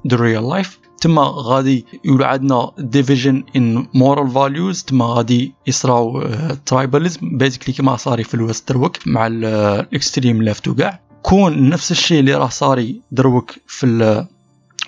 the 0.09 0.16
real 0.16 0.55
life. 0.55 0.68
تما 1.01 1.22
غادي 1.22 1.87
يولي 2.05 2.26
عندنا 2.26 2.72
division 2.79 3.45
in 3.57 3.87
moral 3.95 4.31
values 4.31 4.83
تما 4.82 5.05
غادي 5.05 5.55
يصراو 5.66 6.28
tribalism 6.66 7.39
basically 7.39 7.75
كيما 7.74 7.97
صاري 7.97 8.24
في 8.24 8.35
الويست 8.35 8.68
دروك 8.68 8.97
مع 9.07 9.26
ال 9.27 9.41
extreme 9.41 10.43
left 10.43 10.68
وكاع 10.68 11.01
كون 11.25 11.68
نفس 11.68 11.91
الشيء 11.91 12.20
اللي 12.20 12.35
راه 12.35 12.49
صاري 12.49 13.01
دروك 13.12 13.53
في 13.66 13.87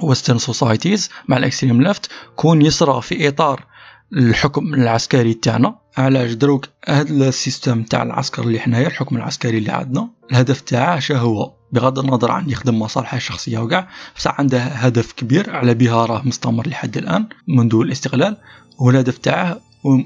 ال 0.02 0.07
Western 0.07 0.38
societies 0.38 1.10
مع 1.28 1.36
ال 1.36 1.42
extreme 1.42 1.82
left 1.82 2.10
كون 2.36 2.62
يصرى 2.62 3.02
في 3.02 3.28
إطار 3.28 3.64
الحكم 4.12 4.74
العسكري 4.74 5.34
تاعنا. 5.34 5.78
علاش 5.96 6.32
دروك 6.32 6.68
هاد 6.88 7.10
السيستم 7.10 7.82
تاع 7.82 8.02
العسكر 8.02 8.42
اللي 8.42 8.60
حنايا 8.60 8.86
الحكم 8.86 9.16
العسكري 9.16 9.58
اللي 9.58 9.72
عندنا 9.72 10.08
الهدف 10.30 10.60
تاعه 10.60 10.98
شا 10.98 11.18
هو؟ 11.18 11.52
بغض 11.72 11.98
النظر 11.98 12.30
عن 12.30 12.50
يخدم 12.50 12.78
مصالحه 12.78 13.16
الشخصيه 13.16 13.58
وكاع 13.58 13.88
بصح 14.16 14.40
عنده 14.40 14.58
هدف 14.58 15.12
كبير 15.12 15.56
على 15.56 15.74
بها 15.74 16.06
راه 16.06 16.22
مستمر 16.24 16.68
لحد 16.68 16.96
الآن 16.96 17.26
منذ 17.48 17.74
الاستقلال. 17.74 18.36
والهدف 18.78 19.18
تاعه 19.18 19.60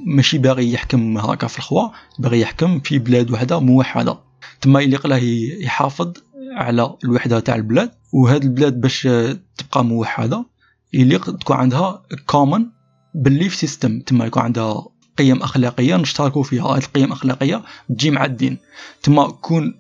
ماشي 0.07 0.39
باغي 0.39 0.73
يحكم 0.73 1.19
هكا 1.19 1.47
في 1.47 1.59
الخوا 1.59 1.89
باغي 2.19 2.41
يحكم 2.41 2.81
في 2.81 2.99
بلاد 2.99 3.31
وحده 3.31 3.61
موحده. 3.61 4.30
تما 4.61 4.81
يليق 4.81 5.07
له 5.07 5.23
يحافظ 5.61 6.13
على 6.57 6.97
الوحدة 7.05 7.41
تاع 7.41 7.55
البلاد 7.55 7.91
وهاد 8.13 8.45
البلاد 8.45 8.81
باش 8.81 9.09
تبقى 9.57 9.85
موحدة 9.85 10.45
يليق 10.93 11.37
تكون 11.37 11.57
عندها 11.57 12.03
common 12.27 12.67
belief 13.15 13.55
system 13.55 14.01
تما 14.01 14.25
يكون 14.27 14.43
عندها 14.43 14.87
قيم 15.19 15.43
أخلاقية 15.43 15.97
نشتركوا 15.97 16.43
فيها 16.43 16.67
هذه 16.67 16.79
القيم 16.79 17.05
الاخلاقيه 17.05 17.63
تجي 17.89 18.11
مع 18.11 18.25
الدين. 18.25 18.59
تما 19.03 19.31
كون 19.31 19.75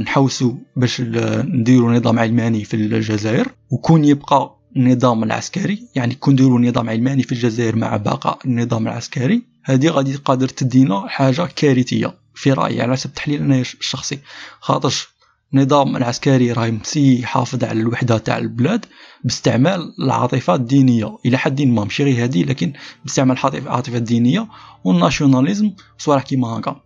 نحوسوا 0.00 0.52
باش 0.76 1.00
نديروا 1.00 1.92
نظام 1.92 2.18
علماني 2.18 2.64
في 2.64 2.74
الجزائر 2.74 3.48
وكون 3.70 4.04
يبقى 4.04 4.56
النظام 4.76 5.24
العسكري 5.24 5.88
يعني 5.94 6.14
كون 6.14 6.34
نديروا 6.34 6.60
نظام 6.60 6.90
علماني 6.90 7.22
في 7.22 7.32
الجزائر 7.32 7.76
مع 7.76 7.96
بقاء 7.96 8.38
النظام 8.44 8.86
العسكري 8.86 9.42
هذه 9.64 9.88
غادي 9.88 10.14
قادر 10.14 10.48
تدينا 10.48 11.08
حاجة 11.08 11.48
كارثية. 11.56 12.14
في 12.34 12.52
رأيي 12.52 12.82
على 12.82 12.92
حسب 12.92 13.14
تحليل 13.14 13.40
أنا 13.40 13.60
الشخصي. 13.60 14.18
خاطرش 14.60 15.08
النظام 15.54 15.96
العسكري 15.96 16.52
راه 16.52 16.66
يمسي 16.66 17.20
يحافظ 17.20 17.64
على 17.64 17.80
الوحدة 17.80 18.18
تاع 18.18 18.38
البلاد 18.38 18.86
باستعمال 19.24 19.94
العاطفه 19.98 20.54
الدينية. 20.54 21.18
إلى 21.26 21.38
حد 21.38 21.62
ما 21.62 21.84
ماشي 21.84 22.04
غير 22.04 22.24
هذه 22.24 22.44
لكن 22.44 22.72
باستعمال 23.04 23.38
العاطفة 23.54 23.96
الدينية 23.96 24.48
والناشوناليزم. 24.84 25.70
صوالح 25.98 26.22
كيما 26.22 26.48
هكا. 26.48 26.80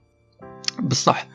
بصح 0.82 1.26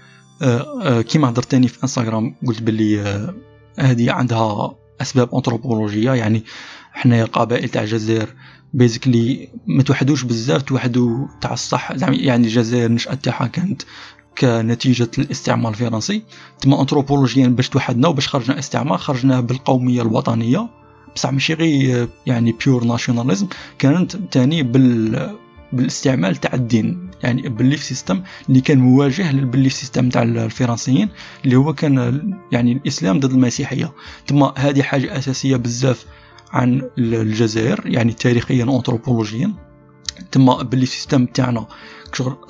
آه، 0.42 0.82
آه، 0.82 1.02
كيما 1.02 1.30
هضرت 1.30 1.52
تاني 1.52 1.68
في 1.68 1.84
إنستغرام 1.84 2.36
قلت 2.48 2.62
آه، 3.00 3.34
هذه 3.80 4.12
عندها 4.12 4.76
أسباب 5.02 5.36
انثروبولوجيه 5.36 6.12
يعني 6.12 6.44
حنايا 6.92 7.24
القبائل 7.24 7.70
تاع 7.70 7.82
الجزائر 7.82 8.36
basically 8.74 9.50
ما 9.68 9.84
توحدوش 9.84 10.24
بزاف 10.24 10.62
توحدوا 10.62 11.28
تاع 11.42 11.54
الصح. 11.54 11.92
يعني 12.02 12.48
الجزائر 12.48 12.92
نشأة 12.92 13.14
تاعها 13.14 13.48
كانت 13.48 13.82
كنتيجة 14.38 15.12
الاستعمار 15.18 15.72
الفرنسي. 15.72 16.24
تما 16.62 16.82
انثروبولوجيا 16.82 17.48
باش 17.48 17.70
توحدنا 17.70 18.08
وباش 18.08 18.28
خرجنا 18.28 18.60
استعمار 18.60 18.98
خرجنا 18.98 19.40
بالقومية 19.42 20.02
الوطنية. 20.02 20.70
بصح 21.16 21.32
ماشي 21.32 21.54
غير 21.54 22.08
يعني 22.26 22.56
pure 22.66 22.84
nationalism 22.84 23.48
كانت 23.80 24.16
تاني 24.16 24.64
بال 24.64 25.30
بالاستعمال 25.74 26.36
تاع 26.36 26.54
الدين. 26.54 27.10
يعني 27.24 27.50
بال 27.50 27.58
belief 27.58 27.84
system 27.84 28.22
اللي 28.50 28.62
كان 28.62 28.80
مواجه 28.80 29.32
لل 29.32 29.42
belief 29.42 29.74
system 29.74 30.10
تاع 30.10 30.24
الفرنسيين 30.24 31.10
اللي 31.46 31.56
هو 31.56 31.74
كان 31.74 32.38
يعني 32.52 32.72
الإسلام 32.72 33.20
ضد 33.20 33.32
المسيحية. 33.32 33.92
تما 34.28 34.54
هذه 34.58 34.82
حاجة 34.82 35.18
أساسية 35.18 35.56
بزاف 35.56 36.06
عن 36.54 36.90
الجزائر 36.98 37.82
يعني 37.86 38.14
تاريخيا 38.14 38.66
وانثروبولوجيا 38.66 39.54
تما 40.32 40.64
ال 40.64 40.67
belief 40.67 40.86
system 40.86 41.26
تاعنا 41.26 41.66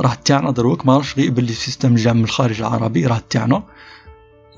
راه 0.01 0.13
تاعنا 0.25 0.51
دروك 0.51 0.85
ما 0.85 0.97
راهش 0.97 1.17
غير 1.17 1.31
belief 1.31 1.53
system 1.53 1.95
جا 1.95 2.13
من 2.13 2.23
الخارج 2.23 2.61
العربي 2.61 3.05
راه 3.05 3.21
تاعنا. 3.29 3.63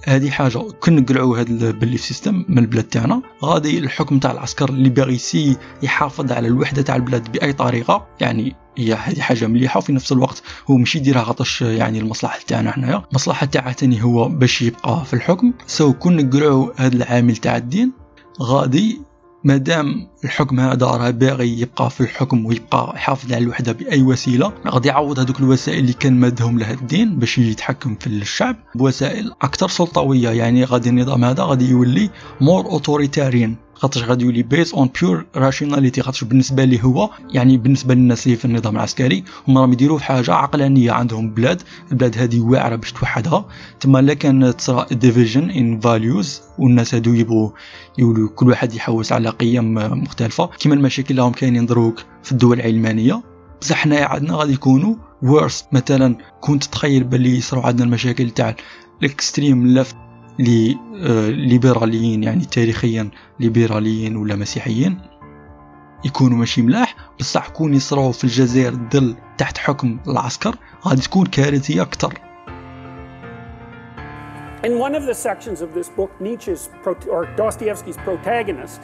هذه 0.07 0.29
حاجة 0.29 0.57
كون 0.57 0.95
نقلعوا 0.95 1.37
هذا 1.37 1.69
ال 1.69 1.74
belief 1.74 2.01
system 2.01 2.45
من 2.49 2.57
البلاد 2.57 2.83
تاعنا. 2.83 3.21
غادي 3.43 3.79
الحكم 3.79 4.19
تاع 4.19 4.31
العسكر 4.31 4.69
اللي 4.69 4.89
باغي 4.89 5.17
سي 5.17 5.57
يحافظ 5.83 6.31
على 6.31 6.47
الوحدة 6.47 6.81
تاع 6.81 6.95
البلاد 6.95 7.31
بأي 7.31 7.53
طريقة. 7.53 8.07
يعني 8.21 8.55
هي 8.77 8.93
هذه 8.93 9.21
حاجة 9.21 9.47
مليحة 9.47 9.77
وفي 9.77 9.93
نفس 9.93 10.11
الوقت 10.11 10.43
هو 10.69 10.77
ماشي 10.77 10.97
يديرها 10.97 11.21
غطش 11.21 11.61
يعني 11.61 11.99
المصلحة 11.99 12.39
تاعنا 12.47 12.71
حنايا. 12.71 13.03
المصلحه 13.09 13.45
تاعها 13.45 13.71
تاني 13.71 14.03
هو 14.03 14.29
باش 14.29 14.61
يبقى 14.61 15.05
في 15.05 15.13
الحكم. 15.13 15.53
سو 15.67 15.93
كون 15.93 16.15
نقلعوا 16.15 16.71
هذا 16.77 16.95
العامل 16.95 17.37
تاع 17.37 17.57
الدين. 17.57 17.91
غادي 18.41 19.01
مادام 19.45 20.07
الحكم 20.23 20.59
هذا 20.59 20.85
راه 20.85 21.09
باغي 21.09 21.59
يبقى 21.59 21.89
في 21.89 22.01
الحكم 22.01 22.45
ويبقى 22.45 22.93
يحافظ 22.95 23.33
على 23.33 23.43
الوحدة 23.43 23.71
بأي 23.71 24.01
وسيلة 24.01 24.53
غادي 24.67 24.87
يعوض 24.87 25.19
هذوك 25.19 25.39
الوسائل 25.39 25.79
اللي 25.79 25.93
كان 25.93 26.19
مادهم 26.19 26.59
له 26.59 26.71
الدين 26.71 27.19
باش 27.19 27.37
يتحكم 27.37 27.95
في 27.95 28.07
الشعب. 28.07 28.55
بوسائل 28.75 29.33
أكثر 29.41 29.67
سلطوية 29.67 30.29
يعني 30.29 30.63
غادي 30.63 30.89
النظام 30.89 31.25
هذا 31.25 31.43
غادي 31.43 31.69
يولي 31.69 32.09
more 32.41 32.65
authoritarian 32.65 33.55
خاطرش 33.75 34.03
غادي 34.03 34.25
يولي 34.25 34.43
based 34.43 34.73
on 34.73 34.89
pure 35.01 35.25
rationality 35.35 36.01
خاطرش 36.01 36.23
بالنسبة 36.23 36.63
لي 36.63 36.83
هو 36.83 37.09
يعني 37.29 37.57
بالنسبة 37.57 37.93
للناس 37.93 38.25
اللي 38.25 38.37
في 38.37 38.45
النظام 38.45 38.75
العسكري 38.75 39.23
هما 39.47 39.61
راهم 39.61 39.73
يديروا 39.73 39.99
حاجة 39.99 40.33
عقلانية 40.33 40.91
عندهم 40.91 41.33
بلاد 41.33 41.61
البلاد 41.91 42.17
هذه 42.17 42.39
واعرة 42.39 42.75
باش 42.75 42.91
توحدها. 42.91 43.45
تما 43.79 44.01
لا 44.01 44.13
كان 44.13 44.57
تصرا 44.57 44.93
division 44.93 45.49
in 45.49 45.79
values 45.79 46.41
والناس 46.59 46.95
هادو 46.95 47.13
يبغوا 47.13 47.49
يولوا 47.97 48.29
كل 48.29 48.49
واحد 48.49 48.73
يحوس 48.73 49.11
على 49.11 49.29
قيم 49.29 49.73
مختلفة. 49.73 50.45
كيما 50.47 50.75
المشاكل 50.75 51.09
اللي 51.09 51.21
راهم 51.21 51.31
كاينين 51.31 51.65
دروك 51.65 52.03
في 52.23 52.31
الدول 52.31 52.59
العلمانية. 52.59 53.23
بصح 53.61 53.75
حنايا 53.75 54.05
عندنا 54.05 54.35
غادي 54.35 54.53
يكونوا 54.53 54.95
worst 55.23 55.65
مثلا 55.71 56.15
كنت 56.41 56.63
تخيل 56.63 57.03
باللي 57.03 57.37
يصروا 57.37 57.63
عندنا 57.63 57.85
المشاكل 57.85 58.29
تاع 58.29 58.55
ال 59.01 59.09
extreme 59.09 59.67
left 59.67 59.95
ليبراليين 60.39 62.23
يعني 62.23 62.45
تاريخيا 62.45 63.09
ليبراليين 63.39 64.15
ولا 64.15 64.35
مسيحيين 64.35 64.99
يكونوا 66.05 66.37
ماشي 66.37 66.61
ملاح 66.61 66.95
بصح 67.19 67.49
كون 67.49 67.73
يصراو 67.73 68.11
في 68.11 68.23
الجزائر 68.23 68.75
ظل 68.93 69.15
تحت 69.37 69.57
حكم 69.57 69.97
العسكر 70.07 70.55
غادي 70.87 71.01
تكون 71.01 71.25
كارثيه 71.25 71.81
أكثر 71.81 72.13
In 74.63 74.79
one 74.79 74.95
of 74.95 75.05
the 75.05 75.13
sections 75.13 75.61
of 75.61 75.75
this 75.75 75.89
book, 75.89 76.11
Nietzsche's 76.19 76.69
or 77.07 77.27
Dostoevsky's 77.37 77.97
protagonist 77.97 78.81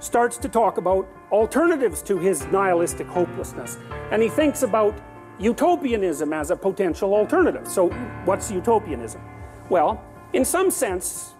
starts 0.00 0.36
to 0.36 0.48
talk 0.48 0.76
about 0.76 1.08
alternatives 1.32 2.02
to 2.02 2.18
his 2.18 2.46
nihilistic 2.52 3.06
hopelessness. 3.06 3.78
And 4.12 4.22
he 4.22 4.28
thinks 4.28 4.62
about 4.64 4.94
utopianism 5.38 6.32
as 6.32 6.50
a 6.50 6.56
potential 6.56 7.14
alternative. 7.14 7.66
So, 7.66 7.88
what's 8.26 8.50
utopianism? 8.50 9.22
Well, 9.70 10.02
In 10.34 10.44
some 10.44 10.70
sense, 10.70 11.34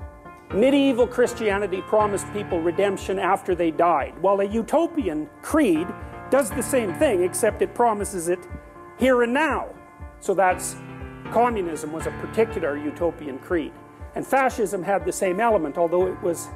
medieval 0.52 1.06
Christianity 1.06 1.82
promised 1.82 2.32
people 2.32 2.60
redemption 2.60 3.18
after 3.18 3.54
they 3.54 3.70
died, 3.70 4.18
while 4.20 4.40
a 4.40 4.44
utopian 4.44 5.28
creed 5.42 5.86
does 6.30 6.50
the 6.50 6.62
same 6.62 6.94
thing, 6.94 7.22
except 7.22 7.60
it 7.60 7.74
promises 7.74 8.28
it 8.28 8.38
here 8.98 9.22
and 9.22 9.34
now. 9.34 9.68
So 10.20 10.34
that's 10.34 10.76
communism 11.30 11.92
was 11.92 12.06
a 12.06 12.10
particular 12.12 12.76
utopian 12.76 13.38
creed. 13.38 13.72
And 14.14 14.26
fascism 14.26 14.82
had 14.82 15.04
the 15.04 15.12
same 15.12 15.38
element, 15.38 15.76
although 15.76 16.06
it 16.06 16.20
was 16.22 16.48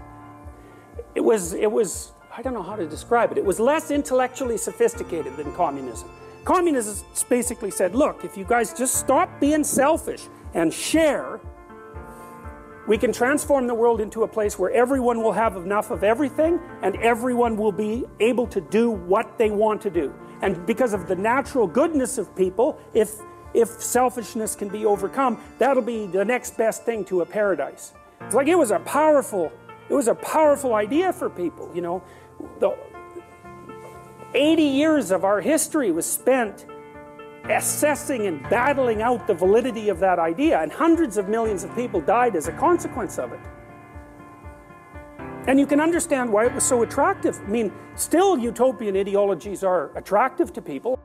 it 1.14 1.20
was 1.20 1.52
it 1.52 1.70
was 1.70 2.12
I 2.34 2.40
don't 2.40 2.54
know 2.54 2.62
how 2.62 2.76
to 2.76 2.86
describe 2.86 3.30
it. 3.32 3.38
It 3.38 3.44
was 3.44 3.60
less 3.60 3.90
intellectually 3.90 4.56
sophisticated 4.56 5.36
than 5.36 5.54
communism. 5.54 6.08
Communism 6.44 7.06
basically 7.28 7.70
said, 7.70 7.94
look, 7.94 8.24
if 8.24 8.36
you 8.36 8.44
guys 8.44 8.72
just 8.72 8.94
stop 8.94 9.28
being 9.38 9.62
selfish 9.62 10.28
and 10.54 10.72
share 10.72 11.40
we 12.86 12.98
can 12.98 13.12
transform 13.12 13.66
the 13.66 13.74
world 13.74 14.00
into 14.00 14.24
a 14.24 14.28
place 14.28 14.58
where 14.58 14.70
everyone 14.70 15.22
will 15.22 15.32
have 15.32 15.56
enough 15.56 15.90
of 15.90 16.02
everything 16.02 16.58
and 16.82 16.96
everyone 16.96 17.56
will 17.56 17.72
be 17.72 18.04
able 18.20 18.46
to 18.48 18.60
do 18.60 18.90
what 18.90 19.38
they 19.38 19.50
want 19.50 19.80
to 19.82 19.90
do. 19.90 20.12
And 20.42 20.66
because 20.66 20.92
of 20.92 21.06
the 21.06 21.14
natural 21.14 21.68
goodness 21.68 22.18
of 22.18 22.34
people, 22.34 22.78
if, 22.92 23.14
if 23.54 23.68
selfishness 23.68 24.56
can 24.56 24.68
be 24.68 24.84
overcome, 24.84 25.40
that'll 25.58 25.82
be 25.82 26.06
the 26.06 26.24
next 26.24 26.56
best 26.56 26.84
thing 26.84 27.04
to 27.04 27.20
a 27.20 27.26
paradise. 27.26 27.92
It's 28.22 28.34
like 28.34 28.48
it 28.48 28.58
was 28.58 28.72
a 28.72 28.80
powerful, 28.80 29.52
it 29.88 29.94
was 29.94 30.08
a 30.08 30.14
powerful 30.14 30.74
idea 30.74 31.12
for 31.12 31.30
people, 31.30 31.70
you 31.74 31.82
know. 31.82 32.02
The 32.58 32.76
80 34.34 34.62
years 34.62 35.10
of 35.12 35.24
our 35.24 35.40
history 35.40 35.92
was 35.92 36.06
spent 36.06 36.66
assessing 37.49 38.27
and 38.27 38.41
battling 38.49 39.01
out 39.01 39.27
the 39.27 39.33
validity 39.33 39.89
of 39.89 39.99
that 39.99 40.19
idea, 40.19 40.61
and 40.61 40.71
hundreds 40.71 41.17
of 41.17 41.29
millions 41.29 41.63
of 41.63 41.73
people 41.75 42.01
died 42.01 42.35
as 42.35 42.47
a 42.47 42.51
consequence 42.51 43.17
of 43.17 43.31
it. 43.31 43.39
And 45.47 45.59
you 45.59 45.65
can 45.65 45.79
understand 45.79 46.31
why 46.33 46.45
it 46.45 46.53
was 46.53 46.65
so 46.65 46.83
attractive. 46.83 47.39
I 47.47 47.49
mean, 47.49 47.71
still 47.95 48.37
utopian 48.37 48.97
ideologies 48.97 49.63
are 49.63 49.91
attractive 49.95 50.51
to 50.53 50.61
people. 50.61 50.99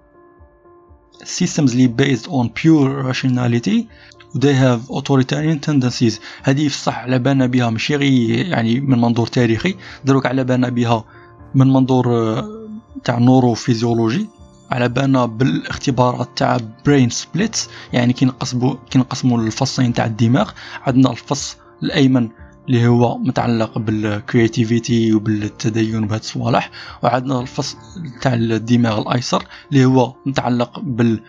Systems 1.25 1.75
based 1.89 2.27
on 2.29 2.51
pure 2.51 3.05
rationality 3.05 3.89
they 4.35 4.55
have 4.55 4.89
authoritarian 4.91 5.61
tendencies 5.61 6.21
هذه 6.43 6.69
في 6.69 6.75
الصح 6.75 6.99
على 6.99 7.19
بالنا 7.19 7.47
بها 7.47 7.71
ماشي 7.71 7.97
غير 7.97 8.47
يعني 8.47 8.81
من 8.81 9.01
منظور 9.01 9.27
تاريخي 9.27 9.77
دروك 10.05 10.27
على 10.27 10.45
بالنا 10.45 10.69
بها 10.69 11.05
من 11.55 11.73
منظور 11.73 12.07
تاع 13.05 13.19
نوروفيزيولوجي 13.19 14.29
على 14.72 14.90
بالنا 14.90 15.26
بالاختبارات 15.26 16.30
تاع 16.36 16.58
brain 16.86 17.10
split 17.10 17.68
يعني 17.94 18.14
كي 18.14 18.26
نقسمو 18.26 18.78
كي 18.90 19.00
نقسمو 19.00 19.36
الفصين 19.36 19.94
تاع 19.94 20.06
الدماغ. 20.06 20.52
عندنا 20.82 21.12
الفص 21.12 21.58
الأيمن 21.84 22.30
اللي 22.68 22.88
هو 22.88 23.18
متعلق 23.18 23.78
بال 23.78 24.00
creativity 24.00 25.14
وبالتدين 25.14 26.04
وبهاد 26.04 26.20
الصوالح. 26.20 26.72
وعندنا 27.04 27.42
الفصل 27.42 27.78
تاع 28.22 28.34
الدماغ 28.34 29.00
الأيسر 29.00 29.46
اللي 29.72 29.86
هو 29.86 30.16
متعلق 30.26 30.80
بال 30.80 31.22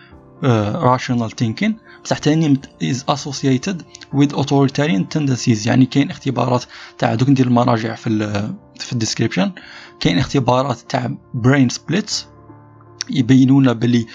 rational 0.75 1.35
thinking 1.35 1.77
بصح 2.03 2.17
تاني 2.17 2.61
is 2.83 3.05
associated 3.09 3.81
with 4.13 4.33
authoritarian 4.33 5.09
tendencies 5.09 5.67
يعني 5.67 5.85
كاين 5.85 6.09
اختبارات 6.09 6.63
تاع 6.97 7.15
دوك 7.15 7.29
ندير 7.29 7.47
المراجع 7.47 7.95
في 7.95 8.07
ال 8.07 8.53
في 8.79 8.93
ال 8.93 8.97
description. 8.97 9.51
كاين 9.99 10.17
اختبارات 10.17 10.77
تاع 10.89 11.11
brain 11.33 11.69
splits 11.69 12.27
يبينوا 13.11 13.61
لنا 13.61 13.73
بلي 13.73 14.05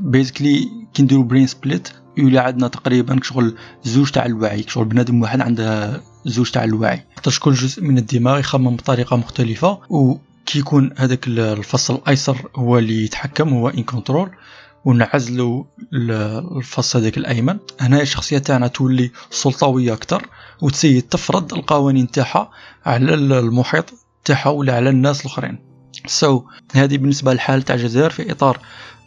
basically 0.00 0.68
كي 0.94 1.02
نديرو 1.02 1.22
brain 1.22 1.46
split 1.46 1.88
يولي 2.16 2.38
عندنا 2.38 2.68
تقريبا 2.68 3.20
شغل 3.22 3.56
زوج 3.84 4.10
تاع 4.10 4.26
الوعي 4.26 4.64
شغل 4.68 4.84
بنادم 4.84 5.22
واحد 5.22 5.40
عنده 5.40 6.00
زوج 6.26 6.50
تاع 6.50 6.64
الوعي. 6.64 7.04
خاطرش 7.16 7.38
كل 7.38 7.52
جزء 7.52 7.82
من 7.82 7.98
الدماغ 7.98 8.38
يخمم 8.38 8.76
بطريقة 8.76 9.16
مختلفة 9.16 9.78
وكي 9.90 10.58
يكون 10.58 10.90
هذاك 10.96 11.26
الفصل 11.28 11.94
الأيسر 11.94 12.48
هو 12.56 12.78
اللي 12.78 13.04
يتحكم 13.04 13.48
هو 13.48 13.68
in 13.68 13.82
control 13.82 14.30
ونعزلوا 14.84 15.64
الفص 16.56 16.96
هذاك 16.96 17.18
الأيمن. 17.18 17.58
هنا 17.80 18.02
الشخصية 18.02 18.38
تاعنا 18.38 18.66
تولي 18.66 19.10
سلطوية 19.30 19.92
أكثر 19.92 20.26
وتسيد 20.62 21.02
تفرض 21.02 21.54
القوانين 21.54 22.10
تاعها 22.10 22.50
على 22.86 23.14
المحيط 23.14 23.94
تاعها 24.24 24.48
ولا 24.48 24.76
على 24.76 24.90
الناس 24.90 25.20
الآخرين. 25.20 25.67
سو 26.06 26.40
so, 26.40 26.76
هذه 26.76 26.98
بالنسبة 26.98 27.32
للحال 27.32 27.62
تاع 27.62 27.74
الجزائر 27.74 28.10
في 28.10 28.32
إطار 28.32 28.60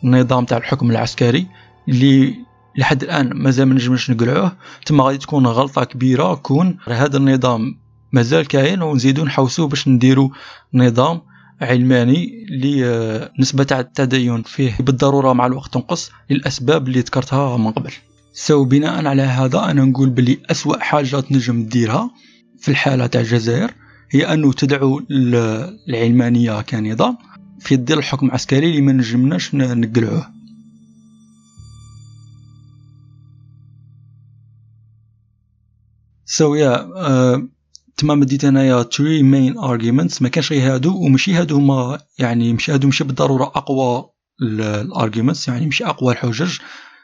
النظام 0.04 0.46
تاع 0.46 0.58
الحكم 0.58 0.92
العسكري 0.92 1.48
اللي 1.90 2.36
لحد 2.78 3.04
الآن 3.04 3.34
مازال 3.34 3.66
ما 3.66 3.74
نجمش 3.74 4.10
نقلعوه. 4.10 4.58
تما 4.86 5.04
غادي 5.04 5.18
تكون 5.18 5.48
غلطة 5.48 5.84
كبيرة 5.84 6.36
كون 6.36 6.78
هذا 6.88 7.18
النظام 7.18 7.80
مازال 8.12 8.48
كاين 8.48 8.82
ونزيدو 8.82 9.26
نحوسو 9.26 9.68
باش 9.68 9.88
نديرو 9.88 10.32
نظام 10.74 11.22
علماني 11.62 12.46
اللي 12.50 13.30
نسبة 13.40 13.64
تاع 13.64 13.80
التدين 13.80 14.42
فيه 14.44 14.76
بالضرورة 14.80 15.34
مع 15.34 15.46
الوقت 15.46 15.74
تنقص 15.74 16.12
للأسباب 16.30 16.88
اللي 16.88 17.00
ذكرتها 17.00 17.58
من 17.58 17.72
قبل. 17.72 17.92
so 18.34 18.64
بناء 18.64 19.06
على 19.06 19.22
هذا 19.22 19.64
أنا 19.64 19.86
نقول 19.86 20.10
بلي 20.10 20.40
أسوأ 20.52 20.80
حاجة 20.80 21.20
تنجم 21.20 21.64
ديرها 21.64 22.12
في 22.60 22.72
الحالة 22.72 23.08
تاع 23.08 23.22
الجزائر 23.22 23.72
هي 24.14 24.34
أنه 24.34 24.54
تدعو 24.54 25.02
العلمانية 25.90 26.62
كنظام 26.62 27.18
في 27.60 27.78
ظل 27.78 27.98
الحكم 27.98 28.28
العسكري 28.28 28.70
اللي 28.70 28.82
ما 28.82 28.92
نجمناش 28.92 29.56
نقلعوه. 29.56 30.28
so 36.26 36.56
يا 36.56 36.92
تما 37.98 38.16
مديت 38.16 38.46
أنايا 38.46 38.84
three 38.84 39.24
main 39.24 39.58
arguments 39.58 40.22
ما 40.22 40.30
كانش 40.30 40.52
غير 40.52 40.74
هادو 40.74 40.98
وماشي 40.98 41.34
هادو 41.34 41.58
هما 41.58 42.00
يعني 42.20 42.54
ماشي 42.54 42.72
هادو 42.72 42.88
ماشي 42.88 43.04
بالضرورة 43.04 43.44
أقوى 43.44 44.10
ال 44.42 44.52
arguments 44.52 45.48
يعني 45.48 45.66
ماشي 45.66 45.86
أقوى 45.86 46.14
الحجج. 46.14 46.60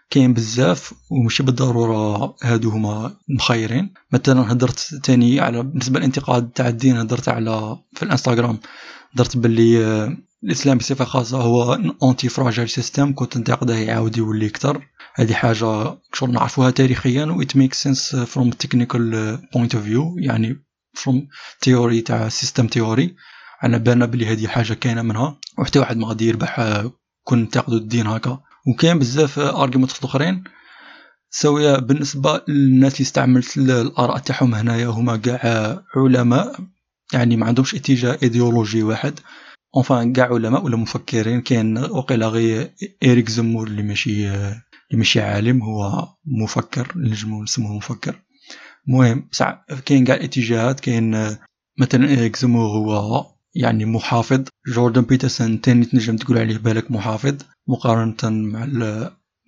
كاين 0.10 0.34
بزاف 0.34 0.94
وماشي 1.10 1.44
بالضرورة 1.44 2.36
هادو 2.44 2.70
هما 2.70 3.18
مخيرين. 3.30 3.94
مثلا 4.14 4.52
هدرت 4.52 4.80
تاني 5.04 5.40
على 5.40 5.64
بالنسبة 5.64 6.00
للانتقاد 6.00 6.50
تاع 6.50 6.68
الدين 6.68 6.98
هدرت 6.98 7.30
على 7.30 7.78
في 7.94 8.04
الإنستغرام 8.04 8.60
درت 9.16 9.38
باللي 9.38 10.18
الإسلام 10.44 10.78
بصفة 10.78 11.06
خاصة 11.06 11.42
هو 11.42 11.80
anti-fragile 12.04 12.70
system 12.70 13.14
كنت 13.16 13.38
ننتقده 13.38 13.76
يعاود 13.76 14.18
يولي 14.18 14.48
أكثر. 14.48 14.88
هذه 15.16 15.34
حاجة 15.34 15.98
شغل 16.14 16.32
نعرفوها 16.32 16.70
تاريخيا 16.72 17.26
و 17.26 17.44
it 17.44 17.48
makes 17.48 17.78
sense 17.78 18.16
from 18.16 18.52
technical 18.64 19.38
point 19.56 19.74
of 19.74 19.82
view 19.88 20.16
يعني 20.18 20.64
from 20.94 21.28
theory 21.62 22.02
تاع 22.02 22.30
system 22.30 22.68
theory 22.68 23.16
على 23.62 23.80
بالنا 23.80 24.06
بلي 24.06 24.26
هذه 24.26 24.48
حاجة 24.48 24.74
كاينة 24.74 25.02
منها. 25.02 25.38
وحتى 25.58 25.80
واحد 25.80 25.98
ما 25.98 26.08
غادي 26.08 26.28
يربح 26.28 26.84
كون 27.24 27.42
نتاقدوا 27.42 27.78
الدين 27.78 28.08
هكا. 28.08 28.40
وكاين 28.68 29.00
بزاف 29.00 29.40
argument 29.40 29.92
اخرين 30.04 30.44
سوية 31.30 31.76
بالنسبة 31.76 32.42
للناس 32.48 32.94
اللي 32.94 33.04
استعملت 33.04 33.58
الآراء 33.58 34.18
تاعهم 34.18 34.56
هنايا 34.56 34.88
هما 34.88 35.18
كاع 35.18 35.84
علماء 35.96 36.60
يعني 37.14 37.38
ما 37.38 37.46
عندهمش 37.46 37.76
اتجاه 37.76 38.18
ايديولوجي 38.24 38.84
واحد. 38.84 39.20
fr 39.76 39.87
enfin 39.87 40.14
كاع 40.14 40.34
علماء 40.34 40.64
ولا 40.64 40.78
مفكرين. 40.78 41.42
كاين 41.42 41.78
وقيلا 41.78 42.28
غير 42.28 42.74
إيريك 43.04 43.30
زمور 43.30 43.68
اللي 43.68 43.84
ماشي 43.84 44.30
اللي 44.30 44.64
ماشي 44.94 45.22
عالم 45.22 45.64
هو 45.64 46.08
مفكر 46.26 46.94
نجمو 46.96 47.44
نسموه 47.44 47.74
مفكر. 47.74 48.22
مهم 48.88 49.28
بصح 49.32 49.66
كاين 49.86 50.06
كاع 50.06 50.16
الاتجاهات. 50.16 50.80
كاين 50.80 51.38
مثلا 51.80 52.10
إيريك 52.10 52.36
زمور 52.36 52.66
هو 52.66 53.37
يعني 53.58 53.86
محافظ. 53.86 54.44
جوردن 54.68 55.02
بيترسون 55.02 55.62
تاني 55.62 55.86
تنجم 55.86 56.16
تقول 56.16 56.38
عليه 56.38 56.58
بالك 56.58 56.92
محافظ 56.92 57.36
مقارنة 57.68 58.16
مع 58.24 58.66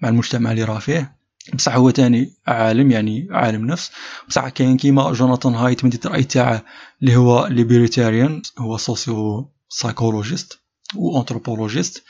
مع 0.02 0.10
المجتمع 0.10 0.52
اللي 0.52 0.64
راه 0.64 0.80
فيه. 0.80 1.20
بصح 1.54 1.76
هو 1.76 1.90
تاني 1.90 2.34
عالم 2.48 2.92
يعني 2.92 3.28
عالم 3.32 3.66
نفس. 3.66 3.92
بصح 4.28 4.50
كاين 4.50 4.78
كيما 4.78 5.12
جوناثان 5.14 5.56
هايت 5.56 5.86
من 5.86 5.92
الرأي 6.06 6.24
تاعه 6.24 6.66
اللي 7.02 7.16
هو 7.16 7.48
libertarian 7.48 8.42
هو 8.60 8.78
socio-psychologist 8.78 10.60
و 10.96 11.20
anthropologist 11.20 12.04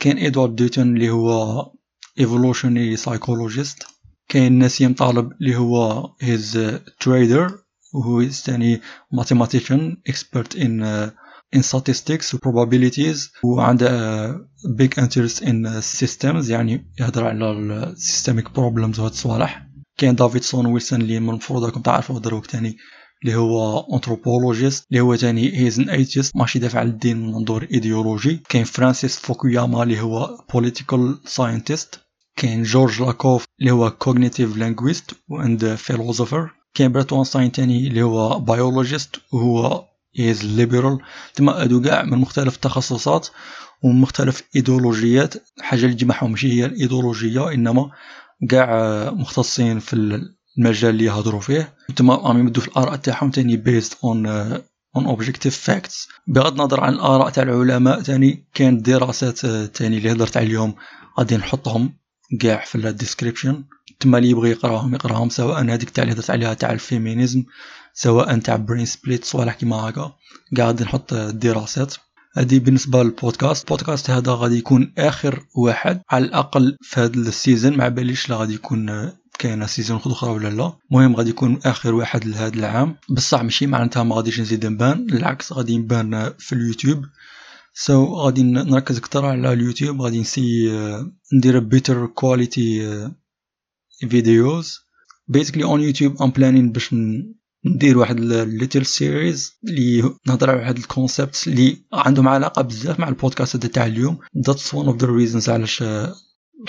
كاين 0.00 0.18
إدوارد 0.18 0.56
دوتون 0.56 0.96
اللي 0.96 1.10
هو 1.10 1.72
evolutionary 2.20 2.96
psychologist 2.96 3.86
كاين 4.28 4.58
نسيم 4.58 4.94
طالب 4.94 5.32
اللي 5.32 5.56
هو 5.56 6.10
he's 6.20 6.78
trader 7.00 7.58
وهو 7.94 8.26
mathematician 9.14 9.96
expert 10.08 10.54
in 10.54 10.82
uh, 10.82 11.10
in 11.56 11.60
statistics 11.62 12.34
و 12.34 12.38
probabilities 12.38 13.44
وعنده 13.44 14.32
big 14.78 15.02
interest 15.02 15.42
in 15.44 15.80
systems 15.80 16.50
يعني 16.50 16.86
يهضر 17.00 17.24
على 17.24 17.50
ال 17.50 17.96
systemic 17.96 18.44
problems 18.46 18.98
وهاد 18.98 19.10
الصوالح. 19.10 19.66
كاين 19.98 20.14
دافيد 20.14 20.40
سلون 20.40 20.66
ويلسون 20.66 21.00
اللي 21.00 21.20
من 21.20 21.28
المفروض 21.30 21.64
راكم 21.64 21.80
تعرفوا 21.80 22.18
دروك 22.18 22.46
تاني 22.46 22.76
اللي 23.24 23.34
هو 23.34 23.80
anthropologist 23.94 24.86
اللي 24.90 25.00
هو 25.00 25.14
تاني 25.14 25.58
he's 25.58 25.80
an 25.80 25.90
atheist 25.90 26.36
ماشي 26.36 26.58
يدافع 26.58 26.78
على 26.80 26.88
الدين 26.88 27.16
من 27.16 27.32
منظور 27.32 27.62
ايديولوجي 27.72 28.42
كاين 28.48 28.64
فرانسيس 28.64 29.16
فوكوياما 29.16 29.82
اللي 29.82 30.00
هو 30.00 30.38
political 30.52 31.28
scientist. 31.28 31.98
كاين 32.36 32.62
جورج 32.62 33.02
لاكوف 33.02 33.44
اللي 33.60 33.70
هو 33.70 33.96
cognitive 34.04 34.56
linguist 34.58 35.14
and 35.32 35.62
philosopher. 35.86 36.48
كاين 36.74 36.92
بريت 36.92 37.12
واينستاين 37.12 37.52
تاني 37.52 37.88
اللي 37.88 38.02
هو 38.02 38.44
biologist 38.46 39.18
وهو 39.32 39.84
is 40.18 40.42
liberal. 40.42 41.02
تما 41.34 41.52
هادو 41.62 41.82
كاع 41.82 42.02
من 42.02 42.18
مختلف 42.18 42.54
التخصصات 42.54 43.28
ومن 43.82 44.00
مختلف 44.00 44.42
إيديولوجيات. 44.56 45.34
حاجة 45.60 45.84
اللي 45.84 45.94
تجمعهم 45.94 46.30
ماشي 46.30 46.52
هي 46.52 46.66
الإيديولوجية 46.66 47.52
إنما 47.52 47.90
كاع 48.48 48.66
مختصين 49.10 49.78
في 49.78 49.92
المجال 50.58 50.90
اللي 50.90 51.04
يهضروا 51.04 51.40
فيه. 51.40 51.74
تما 51.96 52.14
راهم 52.14 52.38
يمدوا 52.38 52.62
في 52.62 52.68
الآراء 52.68 52.96
تاعهم 52.96 53.30
تاني 53.30 53.56
based 53.56 53.98
on 54.04 54.26
on 54.96 55.06
objective 55.06 55.56
facts 55.56 56.08
بغض 56.26 56.60
النظر 56.60 56.80
عن 56.80 56.92
الآراء 56.92 57.30
تاع 57.30 57.42
العلماء 57.42 58.00
تاني 58.00 58.44
كاين 58.54 58.82
دراسات 58.82 59.46
تاني 59.76 59.98
اللي 59.98 60.12
هضرت 60.12 60.36
عليهم 60.36 60.74
غادي 61.18 61.36
نحطهم 61.36 61.94
كاع 62.40 62.64
في 62.64 62.74
ال 62.74 62.82
description 62.82 63.64
تما 64.00 64.18
اللي 64.18 64.30
يبغي 64.30 64.50
يقراهم 64.50 64.94
يقراهم 64.94 65.28
سواء 65.28 65.64
هذيك 65.64 65.90
تاع 65.90 66.04
اللي 66.04 66.14
هضرت 66.14 66.30
عليها 66.30 66.54
تاع 66.54 66.72
ال 66.72 66.80
feminism 66.80 67.44
سواء 67.94 68.38
تاع 68.38 68.56
brain 68.56 68.84
split 68.84 69.24
صوالح 69.24 69.54
كيما 69.54 69.76
هكا. 69.76 70.12
غادي 70.58 70.84
نحط 70.84 71.12
الدراسات. 71.12 71.94
هذه 72.36 72.58
بالنسبة 72.58 73.02
لل 73.02 73.14
podcast. 73.14 73.64
ال 73.64 73.70
podcast 73.70 74.10
هذا 74.10 74.32
غادي 74.32 74.58
يكون 74.58 74.92
آخر 74.98 75.46
واحد 75.56 76.02
على 76.10 76.24
الأقل 76.24 76.76
في 76.80 77.00
هذا 77.00 77.16
ال 77.16 77.25
season 77.25 77.76
ما 77.76 77.88
باليش 77.88 78.30
لا 78.30 78.36
غادي 78.36 78.54
يكون 78.54 79.12
كاينة 79.38 79.66
season 79.66 79.96
أخرى 79.96 80.30
ولا 80.30 80.48
لا. 80.48 80.72
المهم 80.92 81.16
غادي 81.16 81.30
يكون 81.30 81.60
آخر 81.64 81.94
واحد 81.94 82.24
لهذا 82.24 82.54
العام. 82.54 82.96
بصح 83.10 83.42
ماشي 83.42 83.66
معناتها 83.66 84.02
ما 84.02 84.16
غاديش 84.16 84.40
نزيد 84.40 84.66
نبان. 84.66 85.06
بالعكس 85.06 85.52
غادي 85.52 85.78
نبان 85.78 86.32
في 86.38 86.54
اليوتيوب. 86.54 87.04
so 87.74 88.06
so, 88.06 88.10
غادي 88.10 88.42
نركز 88.42 88.96
أكثر 88.96 89.26
على 89.26 89.52
اليوتيوب. 89.52 90.02
غادي 90.02 90.20
نسي 90.20 90.70
ندير 91.32 91.58
better 91.58 92.06
quality 92.06 93.10
videos 94.08 94.78
basically 95.28 95.64
on 95.64 95.80
YouTube 95.80 96.22
I'm 96.22 96.30
planning 96.30 96.72
باش 96.72 96.94
ندير 97.66 97.98
واحد 97.98 98.20
little 98.20 98.86
series 98.86 99.52
اللي 99.68 100.14
نهضر 100.26 100.50
على 100.50 100.58
واحد 100.58 100.76
ال 100.78 100.86
concept 100.86 101.44
اللي 101.46 101.76
عندهم 101.92 102.28
علاقة 102.28 102.62
بزاف 102.62 103.00
مع 103.00 103.08
البودكاست 103.08 103.66
تاع 103.66 103.86
اليوم. 103.86 104.18
that's 104.46 104.74
one 104.74 104.86
of 104.86 104.96
the 104.96 105.06
reasons 105.06 105.50
علاش 105.50 105.84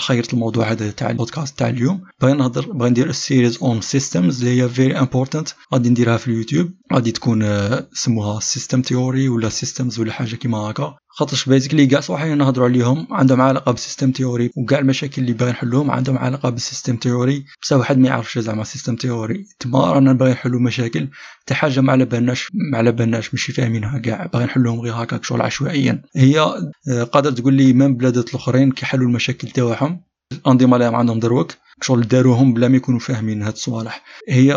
خيرت 0.00 0.34
الموضوع 0.34 0.72
هذا 0.72 0.90
تاع 0.90 1.10
البودكاست 1.10 1.58
تاع 1.58 1.68
اليوم. 1.68 2.00
باغي 2.20 2.32
نهضر 2.32 2.72
باغي 2.72 2.90
ندير 2.90 3.12
series 3.12 3.58
on 3.62 3.80
systems 3.80 4.44
اللي 4.44 4.62
هي 4.62 4.68
very 4.68 4.98
important 4.98 5.48
غادي 5.74 5.88
نديرها 5.88 6.16
في 6.16 6.28
اليوتيوب. 6.28 6.70
غادي 6.92 7.12
تكون 7.12 7.44
سموها 7.92 8.40
system 8.40 8.82
theory 8.82 9.28
ولا 9.28 9.48
systems 9.48 10.00
ولا 10.00 10.12
حاجة 10.12 10.36
كيما 10.36 10.58
هكا. 10.58 10.96
خاطرش 11.16 11.48
basically 11.48 11.86
كاع 11.86 12.00
صوالح 12.00 12.22
اللي 12.22 12.34
نهضروا 12.34 12.68
عليهم 12.68 13.06
عندهم 13.10 13.40
علاقة 13.40 13.72
بال 13.72 13.82
system 13.82 14.12
theory 14.12 14.50
وكاع 14.56 14.78
المشاكل 14.78 15.22
اللي 15.22 15.32
باغي 15.32 15.50
نحلوهم 15.50 15.90
عندهم 15.90 16.18
علاقة 16.18 16.50
بال 16.50 16.62
system 16.62 16.96
theory. 16.96 17.44
بس 17.62 17.72
واحد 17.72 17.98
ما 17.98 18.08
يعرفش 18.08 18.38
زعما 18.38 18.64
system 18.64 18.96
theory. 18.96 19.46
تما 19.60 19.92
رانا 19.92 20.12
باغي 20.12 20.32
نحلو 20.32 20.58
مشاكل 20.58 21.08
حتى 21.40 21.54
حاجة 21.54 21.80
ما 21.80 21.92
على 21.92 22.04
بالناش 22.04 22.48
ما 22.72 22.78
على 22.78 22.92
بالناش 22.92 23.34
ماشي 23.34 23.52
فاهمينها 23.52 23.98
كاع 23.98 24.26
باغي 24.26 24.44
نحلوهم 24.44 24.80
غير 24.80 24.94
هكاك 24.94 25.24
شغل 25.24 25.42
عشوائيا. 25.42 26.02
هي 26.16 26.40
آه، 26.40 27.02
قادر 27.02 27.30
تقول 27.30 27.54
لي 27.54 27.72
من 27.72 27.96
بلادات 27.96 28.28
الأخرين 28.28 28.72
كيحلوا 28.72 29.06
المشاكل 29.06 29.48
تاعهم. 29.48 30.00
الانظمه 30.32 30.76
اللي 30.76 30.96
عندهم 30.96 31.18
دروك. 31.18 31.52
شغل 31.82 32.08
داروهم 32.08 32.54
بلا 32.54 32.68
ما 32.68 32.76
يكونوا 32.76 33.00
فاهمين 33.00 33.42
هاد 33.42 33.52
الصوالح. 33.52 34.02
هي 34.28 34.54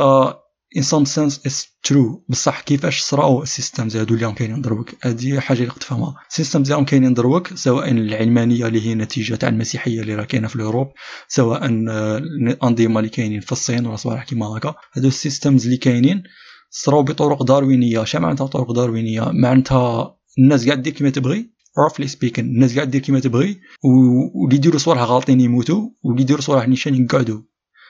in 0.75 0.83
some 0.83 1.05
sense 1.05 1.39
it's 1.45 1.67
true. 1.87 2.23
بصح 2.29 2.61
كيفاش 2.61 3.01
صراو 3.01 3.43
ال 3.43 3.50
systems 3.50 3.97
هادو 3.97 4.15
اللي 4.15 4.33
كاينين 4.33 4.61
دروك 4.61 4.89
هادي 5.03 5.41
حاجة 5.41 5.59
اللي 5.59 5.73
تفهمها 5.79 6.15
ال 6.29 6.34
systems 6.35 6.71
اللي 6.71 6.85
كاينين 6.85 7.13
دروك 7.13 7.53
سواء 7.55 7.91
العلمانيه 7.91 8.67
اللي 8.67 8.87
هي 8.87 8.95
نتيجه 8.95 9.35
تاع 9.35 9.49
المسيحيه 9.49 10.01
اللي 10.01 10.15
راه 10.15 10.23
كاينة 10.23 10.47
في 10.47 10.55
الاوروب 10.55 10.87
سواء 11.27 11.65
الانظمه 11.65 12.99
اللي 12.99 13.09
كاينين 13.09 13.39
في 13.41 13.51
الصين 13.51 13.85
ولا 13.85 13.95
صوالح 13.95 14.23
كيما 14.23 14.45
هكا 14.45 14.75
هادو 14.93 15.07
ال 15.07 15.14
systems 15.15 15.65
اللي 15.65 15.77
كاينين 15.77 16.23
صراو 16.69 17.03
بطرق 17.03 17.43
داروينيه 17.43 18.03
شنو 18.03 18.21
معناتها 18.21 18.47
طرق 18.47 18.71
داروينيه 18.71 19.31
معناتها 19.31 20.17
الناس 20.39 20.65
قاعد 20.65 20.81
دير 20.81 20.93
كيما 20.93 21.09
تبغي 21.09 21.49
roughly 21.79 22.07
speaking 22.07 22.39
الناس 22.39 22.75
قاعد 22.75 22.89
دير 22.91 23.01
كيما 23.01 23.19
تبغي 23.19 23.59
واللي 23.83 24.55
يديروا 24.55 24.79
صوالح 24.79 25.01
غالطين 25.01 25.41
يموتوا 25.41 25.89
واللي 26.03 26.21
يديروا 26.21 26.41
صوالح 26.41 26.67
نيشان 26.67 26.95
يقعدوا 26.95 27.41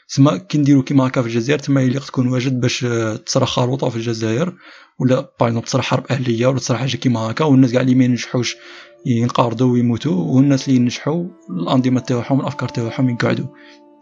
تسمى 0.08 0.39
كي 0.39 0.58
نديرو 0.58 0.84
كيما 0.84 1.08
هكا 1.08 1.22
في 1.22 1.28
الجزائر 1.28 1.60
تما 1.60 1.82
يليق 1.82 2.05
تكون 2.05 2.28
واجد 2.28 2.60
باش 2.60 2.86
تصرا 3.26 3.45
خروطة 3.45 3.89
في 3.89 3.95
الجزائر 3.95 4.53
ولا 4.99 5.32
باغ 5.39 5.60
تصرا 5.60 5.82
حرب 5.82 6.05
أهلية 6.12 6.47
ولا 6.47 6.60
تصرا 6.60 6.78
حاجة 6.78 6.97
كيما 6.97 7.20
هكا 7.20 7.45
والناس 7.45 7.72
كاع 7.72 7.82
اللي 7.82 7.95
ما 7.95 8.05
ينجحوش 8.05 8.55
ينقرضوا 9.05 9.74
ويموتوا 9.74 10.36
والناس 10.36 10.68
اللي 10.68 10.80
ينجحوا 10.80 11.26
الأنظمة 11.49 11.99
تاعهم 11.99 12.41
الأفكار 12.41 12.70
تاعهم 12.70 13.10
يقعدوا. 13.10 13.47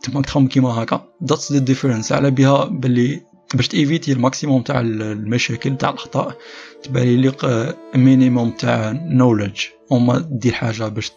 تما 0.03 0.21
تخمم 0.21 0.47
كيما 0.47 0.69
هكا. 0.69 1.05
that's 1.23 1.51
the 1.51 1.59
difference 1.59 2.11
على 2.11 2.31
بها 2.31 2.65
باللي 2.65 3.21
باش 3.53 3.67
تيفيتي 3.67 4.11
ال 4.11 4.16
fr 4.16 4.26
maximum 4.26 4.61
تاع 4.61 4.79
المشاكل 4.79 5.77
تاع 5.77 5.89
الأخطاء 5.89 6.37
تبالي 6.83 7.17
ليق 7.17 7.45
minimum 7.95 8.51
تاع 8.51 8.91
knowledge 8.91 9.61
وما 9.89 10.29
دير 10.31 10.53
حاجة 10.53 10.87
باش 10.87 11.11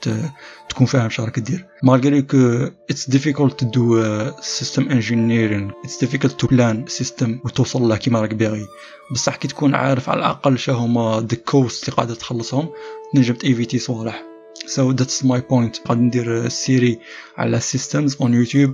تكون 0.68 0.86
فاهم 0.86 1.10
شراك 1.10 1.38
دير. 1.38 1.66
malgré 1.82 2.22
que 2.22 2.70
it's 2.90 3.10
to 3.10 3.64
do 3.64 4.02
system 4.40 4.82
engineering. 4.88 5.72
It's 5.84 5.96
difficult 6.04 6.38
to 6.38 6.46
plan 6.48 6.86
system 6.86 7.44
وتوصل 7.44 7.82
له 7.82 7.96
كيما 7.96 8.20
راك 8.20 8.34
باغي. 8.34 8.66
بصح 9.12 9.36
كي 9.36 9.48
تكون 9.48 9.74
عارف 9.74 10.10
على 10.10 10.18
الأقل 10.18 10.58
شا 10.58 10.72
هما 10.72 11.28
cost 11.50 11.54
اللي 11.54 11.96
قاعدة 11.96 12.14
تخلصهم 12.14 12.68
تنجم 13.14 13.34
تيفيتي 13.34 13.78
صوالح. 13.78 14.22
So 14.66 14.92
that's 14.92 15.24
my 15.24 15.40
point. 15.40 15.88
غادي 15.88 16.00
ندير 16.00 16.48
série 16.48 16.98
على 17.36 17.60
systems 17.60 18.12
on 18.12 18.28
YouTube. 18.28 18.70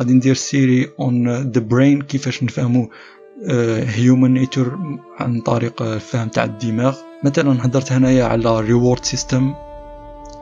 غادي 0.00 0.12
ندير 0.12 0.34
série 0.34 0.86
on 0.86 1.44
the 1.54 1.60
brain 1.60 2.06
كيفاش 2.06 2.42
نفهمو 2.42 2.90
human 3.86 4.34
nature 4.34 4.78
عن 5.18 5.40
طريق 5.40 5.82
الفهم 5.82 6.28
تاع 6.28 6.44
الدماغ. 6.44 6.96
مثلا 7.24 7.66
هدرت 7.66 7.92
هنايا 7.92 8.24
على 8.24 8.60
reward 8.60 9.04
system 9.04 9.54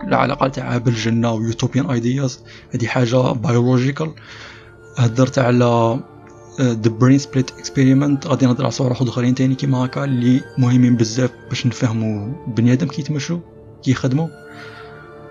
العلاقة 0.05 0.49
تاعها 0.49 0.78
بالجنة 0.78 1.32
و 1.32 1.40
utopian 1.40 1.90
ideas 1.90 2.40
هذه 2.74 2.86
حاجة 2.86 3.32
biological 3.32 4.14
هدرت 4.97 5.38
على 5.38 6.01
the 6.61 6.90
brain 6.90 7.18
split 7.18 7.51
experiment 7.51 8.26
غادي 8.26 8.47
نهضر 8.47 8.62
على 8.62 8.70
صوالح 8.70 9.03
أخرين 9.03 9.34
تاني 9.34 9.55
كيما 9.55 9.84
هكا 9.84 10.05
اللي 10.05 10.40
مهمين 10.59 10.97
بزاف 10.97 11.30
باش 11.49 11.66
نفهمو 11.66 12.32
بنيادم 12.47 12.88
كي 12.88 13.01
يتمشوا 13.03 13.38
كي 13.82 13.94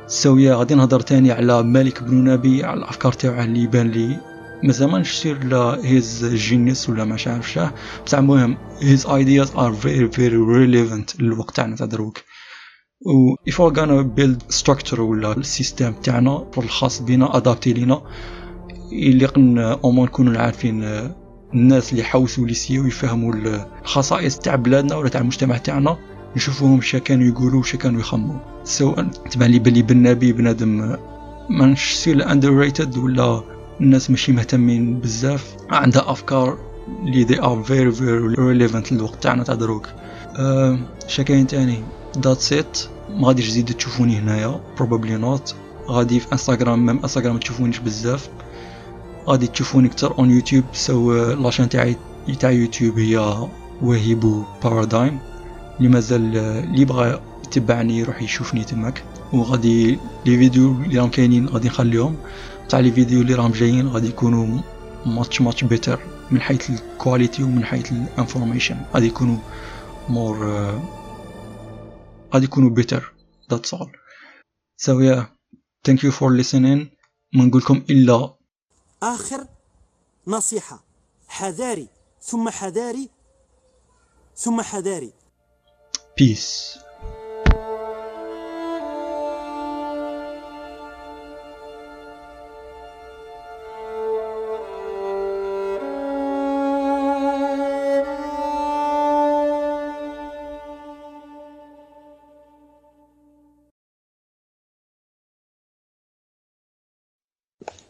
سويا 0.08 0.56
غادي 0.56 0.76
نهضر 0.76 1.00
تاني 1.00 1.32
على 1.32 1.64
مالك 1.64 2.04
بن 2.04 2.24
نبي 2.24 2.64
على 2.64 2.80
الأفكار 2.80 3.14
تاعه 3.14 3.44
اللي 3.44 3.60
يبان 3.60 3.92
لي. 3.92 4.20
ما 4.64 4.72
زعما 4.72 5.04
سير 5.04 5.44
لا 5.44 5.80
he's 5.84 6.26
genius 6.26 6.90
ولا 6.90 7.06
ما 7.06 7.18
عارف 7.28 7.60
بصح 8.06 8.18
المهم 8.18 8.58
his 8.82 9.06
ideas 9.08 9.52
are 9.52 9.74
very 9.74 10.08
very 10.12 10.38
relevant 10.38 11.22
للوقت 11.22 11.56
تاعنا 11.56 11.76
تاع 11.76 11.86
دروك. 11.86 12.22
و 13.06 13.36
if 13.50 13.54
we're 13.54 13.76
gonna 13.76 14.04
build 14.20 14.56
structure 14.62 15.00
ولا 15.00 15.38
ال 15.38 15.46
system 15.46 15.94
تاعنا 15.94 16.48
الخاص 16.58 17.02
بينا 17.02 17.38
adapté 17.38 17.74
لينا 17.74 18.02
اللي 18.92 19.26
قلنا 19.26 19.80
au 19.84 19.90
moins 19.90 20.06
نكونوا 20.06 20.42
عارفين 20.42 20.84
الناس 21.54 21.92
اللي 21.92 22.04
حوسوا 22.04 22.44
اللي 22.44 22.56
سيو 22.56 22.88
يفهموا 22.88 23.34
الخصائص 23.82 24.38
تاع 24.40 24.56
بلادنا 24.56 24.96
ولا 24.96 25.10
تاع 25.10 25.22
المجتمع 25.22 25.58
تاعنا. 25.58 25.98
نشوفوهم 26.36 26.82
شا 26.82 27.00
كانوا 27.00 27.28
يقولوا 27.28 27.64
شا 27.64 27.78
كانوا 27.78 28.00
يخموا 28.00 28.40
سواء 28.64 29.04
تبان 29.32 29.52
لي 29.52 29.60
بلي 29.60 29.82
بن 29.82 30.03
نبي 30.03 30.34
بنادم 30.34 30.96
مانش 31.50 31.94
sûr 31.94 32.32
underrated 32.32 32.98
ولا 32.98 33.44
الناس 33.82 34.10
ماشي 34.10 34.32
مهتمين 34.32 35.00
بزاف 35.00 35.56
عندها 35.70 36.12
أفكار 36.12 36.58
اللي 37.04 37.26
they 37.26 37.40
are 37.40 37.68
very 37.68 37.98
very 37.98 38.38
relevant 38.38 38.94
للوقت 38.94 39.24
تاعنا 39.24 39.44
تاع 39.44 39.56
دروك. 39.56 39.90
أه 40.38 40.80
شكاين 41.08 41.48
تاني؟ 41.48 41.84
that's 42.18 42.54
it 42.54 42.80
ما 43.10 43.28
غاديش 43.28 43.48
تزيد 43.48 43.74
تشوفوني 43.74 44.20
هنايا 44.20 44.62
probably 44.78 45.22
not. 45.26 45.54
غادي 45.90 46.20
في 46.20 46.32
انستغرام 46.32 46.86
même 46.86 47.00
انستغرام 47.00 47.34
ما 47.34 47.40
تشوفونيش 47.40 47.80
بزاف. 47.80 48.30
غادي 49.28 49.48
تشوفوني 49.48 49.88
أكثر 49.88 50.18
on 50.20 50.32
يوتيوب 50.32 50.64
so 50.74 51.14
la 51.34 51.43
chaîne 51.43 51.70
تاعي 51.70 51.96
تاع 52.40 52.52
يوتيوب 52.52 53.00
هي 53.00 53.48
وهيبو 53.82 54.44
بارادايم 54.64 55.20
اللي 55.78 55.90
مازال 55.90 56.38
اللي 56.38 56.86
بغى 56.86 57.22
يتبعني 57.44 57.98
يروح 57.98 58.22
يشوفني 58.22 58.64
تماك. 58.64 59.04
وغادي 59.34 60.00
les 60.26 60.38
vidéos 60.38 60.72
اللي 60.72 61.00
راهم 61.00 61.10
كاينين 61.10 61.48
غادي 61.48 61.68
نخليهم. 61.68 62.18
تاع 62.70 62.80
les 62.80 62.92
vidéos 62.92 63.22
اللي 63.22 63.34
راهم 63.34 63.52
جايين 63.52 63.88
غادي 63.88 64.08
يكونوا 64.08 64.62
much 65.06 65.42
much 65.42 65.64
better 65.64 66.00
من 66.32 66.42
حيث 66.42 66.70
ال 66.70 66.79
quality 66.79 67.44
ومن 67.44 67.66
حيث 67.66 67.92
ال 67.92 67.99
information 67.99 68.78
غادي 68.94 69.08
يكونوا 69.08 69.38
more 70.10 70.46
غادي 72.34 72.46
يكونوا 72.46 72.70
better 72.70 73.14
that's 73.52 73.74
all 73.74 73.92
so 74.78 75.00
yeah 75.00 75.36
thank 75.86 76.04
you 76.04 76.12
for 76.12 76.44
listening. 76.44 76.96
ما 77.34 77.46
نقولكم 77.46 77.84
إلا 77.90 78.34
آخر 79.04 79.48
نصيحة. 80.28 80.84
حذاري. 81.28 81.88
ثم 82.22 82.50
حذاري. 82.50 83.10
ثم 84.36 84.62
حذاري. 84.62 85.14
Peace. 86.16 86.80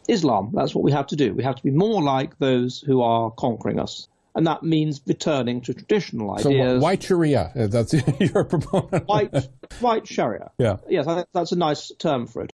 Islam. 0.08 0.52
That's 0.54 0.74
what 0.74 0.84
we 0.84 0.92
have 0.92 1.08
to 1.08 1.16
do. 1.16 1.34
We 1.34 1.44
have 1.44 1.56
to 1.56 1.64
be 1.64 1.72
more 1.72 2.02
like 2.02 2.40
those 2.40 2.80
who 2.80 3.02
are 3.02 3.30
conquering 3.32 3.80
us. 3.80 4.08
And 4.36 4.46
that 4.48 4.64
means 4.64 5.02
returning 5.08 5.62
to 5.62 5.74
traditional 5.74 6.38
So 6.40 6.50
ideas. 6.50 6.80
wh- 6.80 6.84
white 6.84 7.02
Sharia, 7.04 7.52
that's 7.56 7.94
your 8.20 8.44
proponent. 8.44 9.08
white, 9.08 9.34
white 9.80 10.06
Sharia. 10.06 10.52
Yeah. 10.58 10.78
Yes, 10.90 11.08
I 11.08 11.16
think 11.16 11.28
that's 11.34 11.54
a 11.54 11.56
nice 11.56 11.90
term 11.98 12.28
for 12.28 12.42
it. 12.42 12.44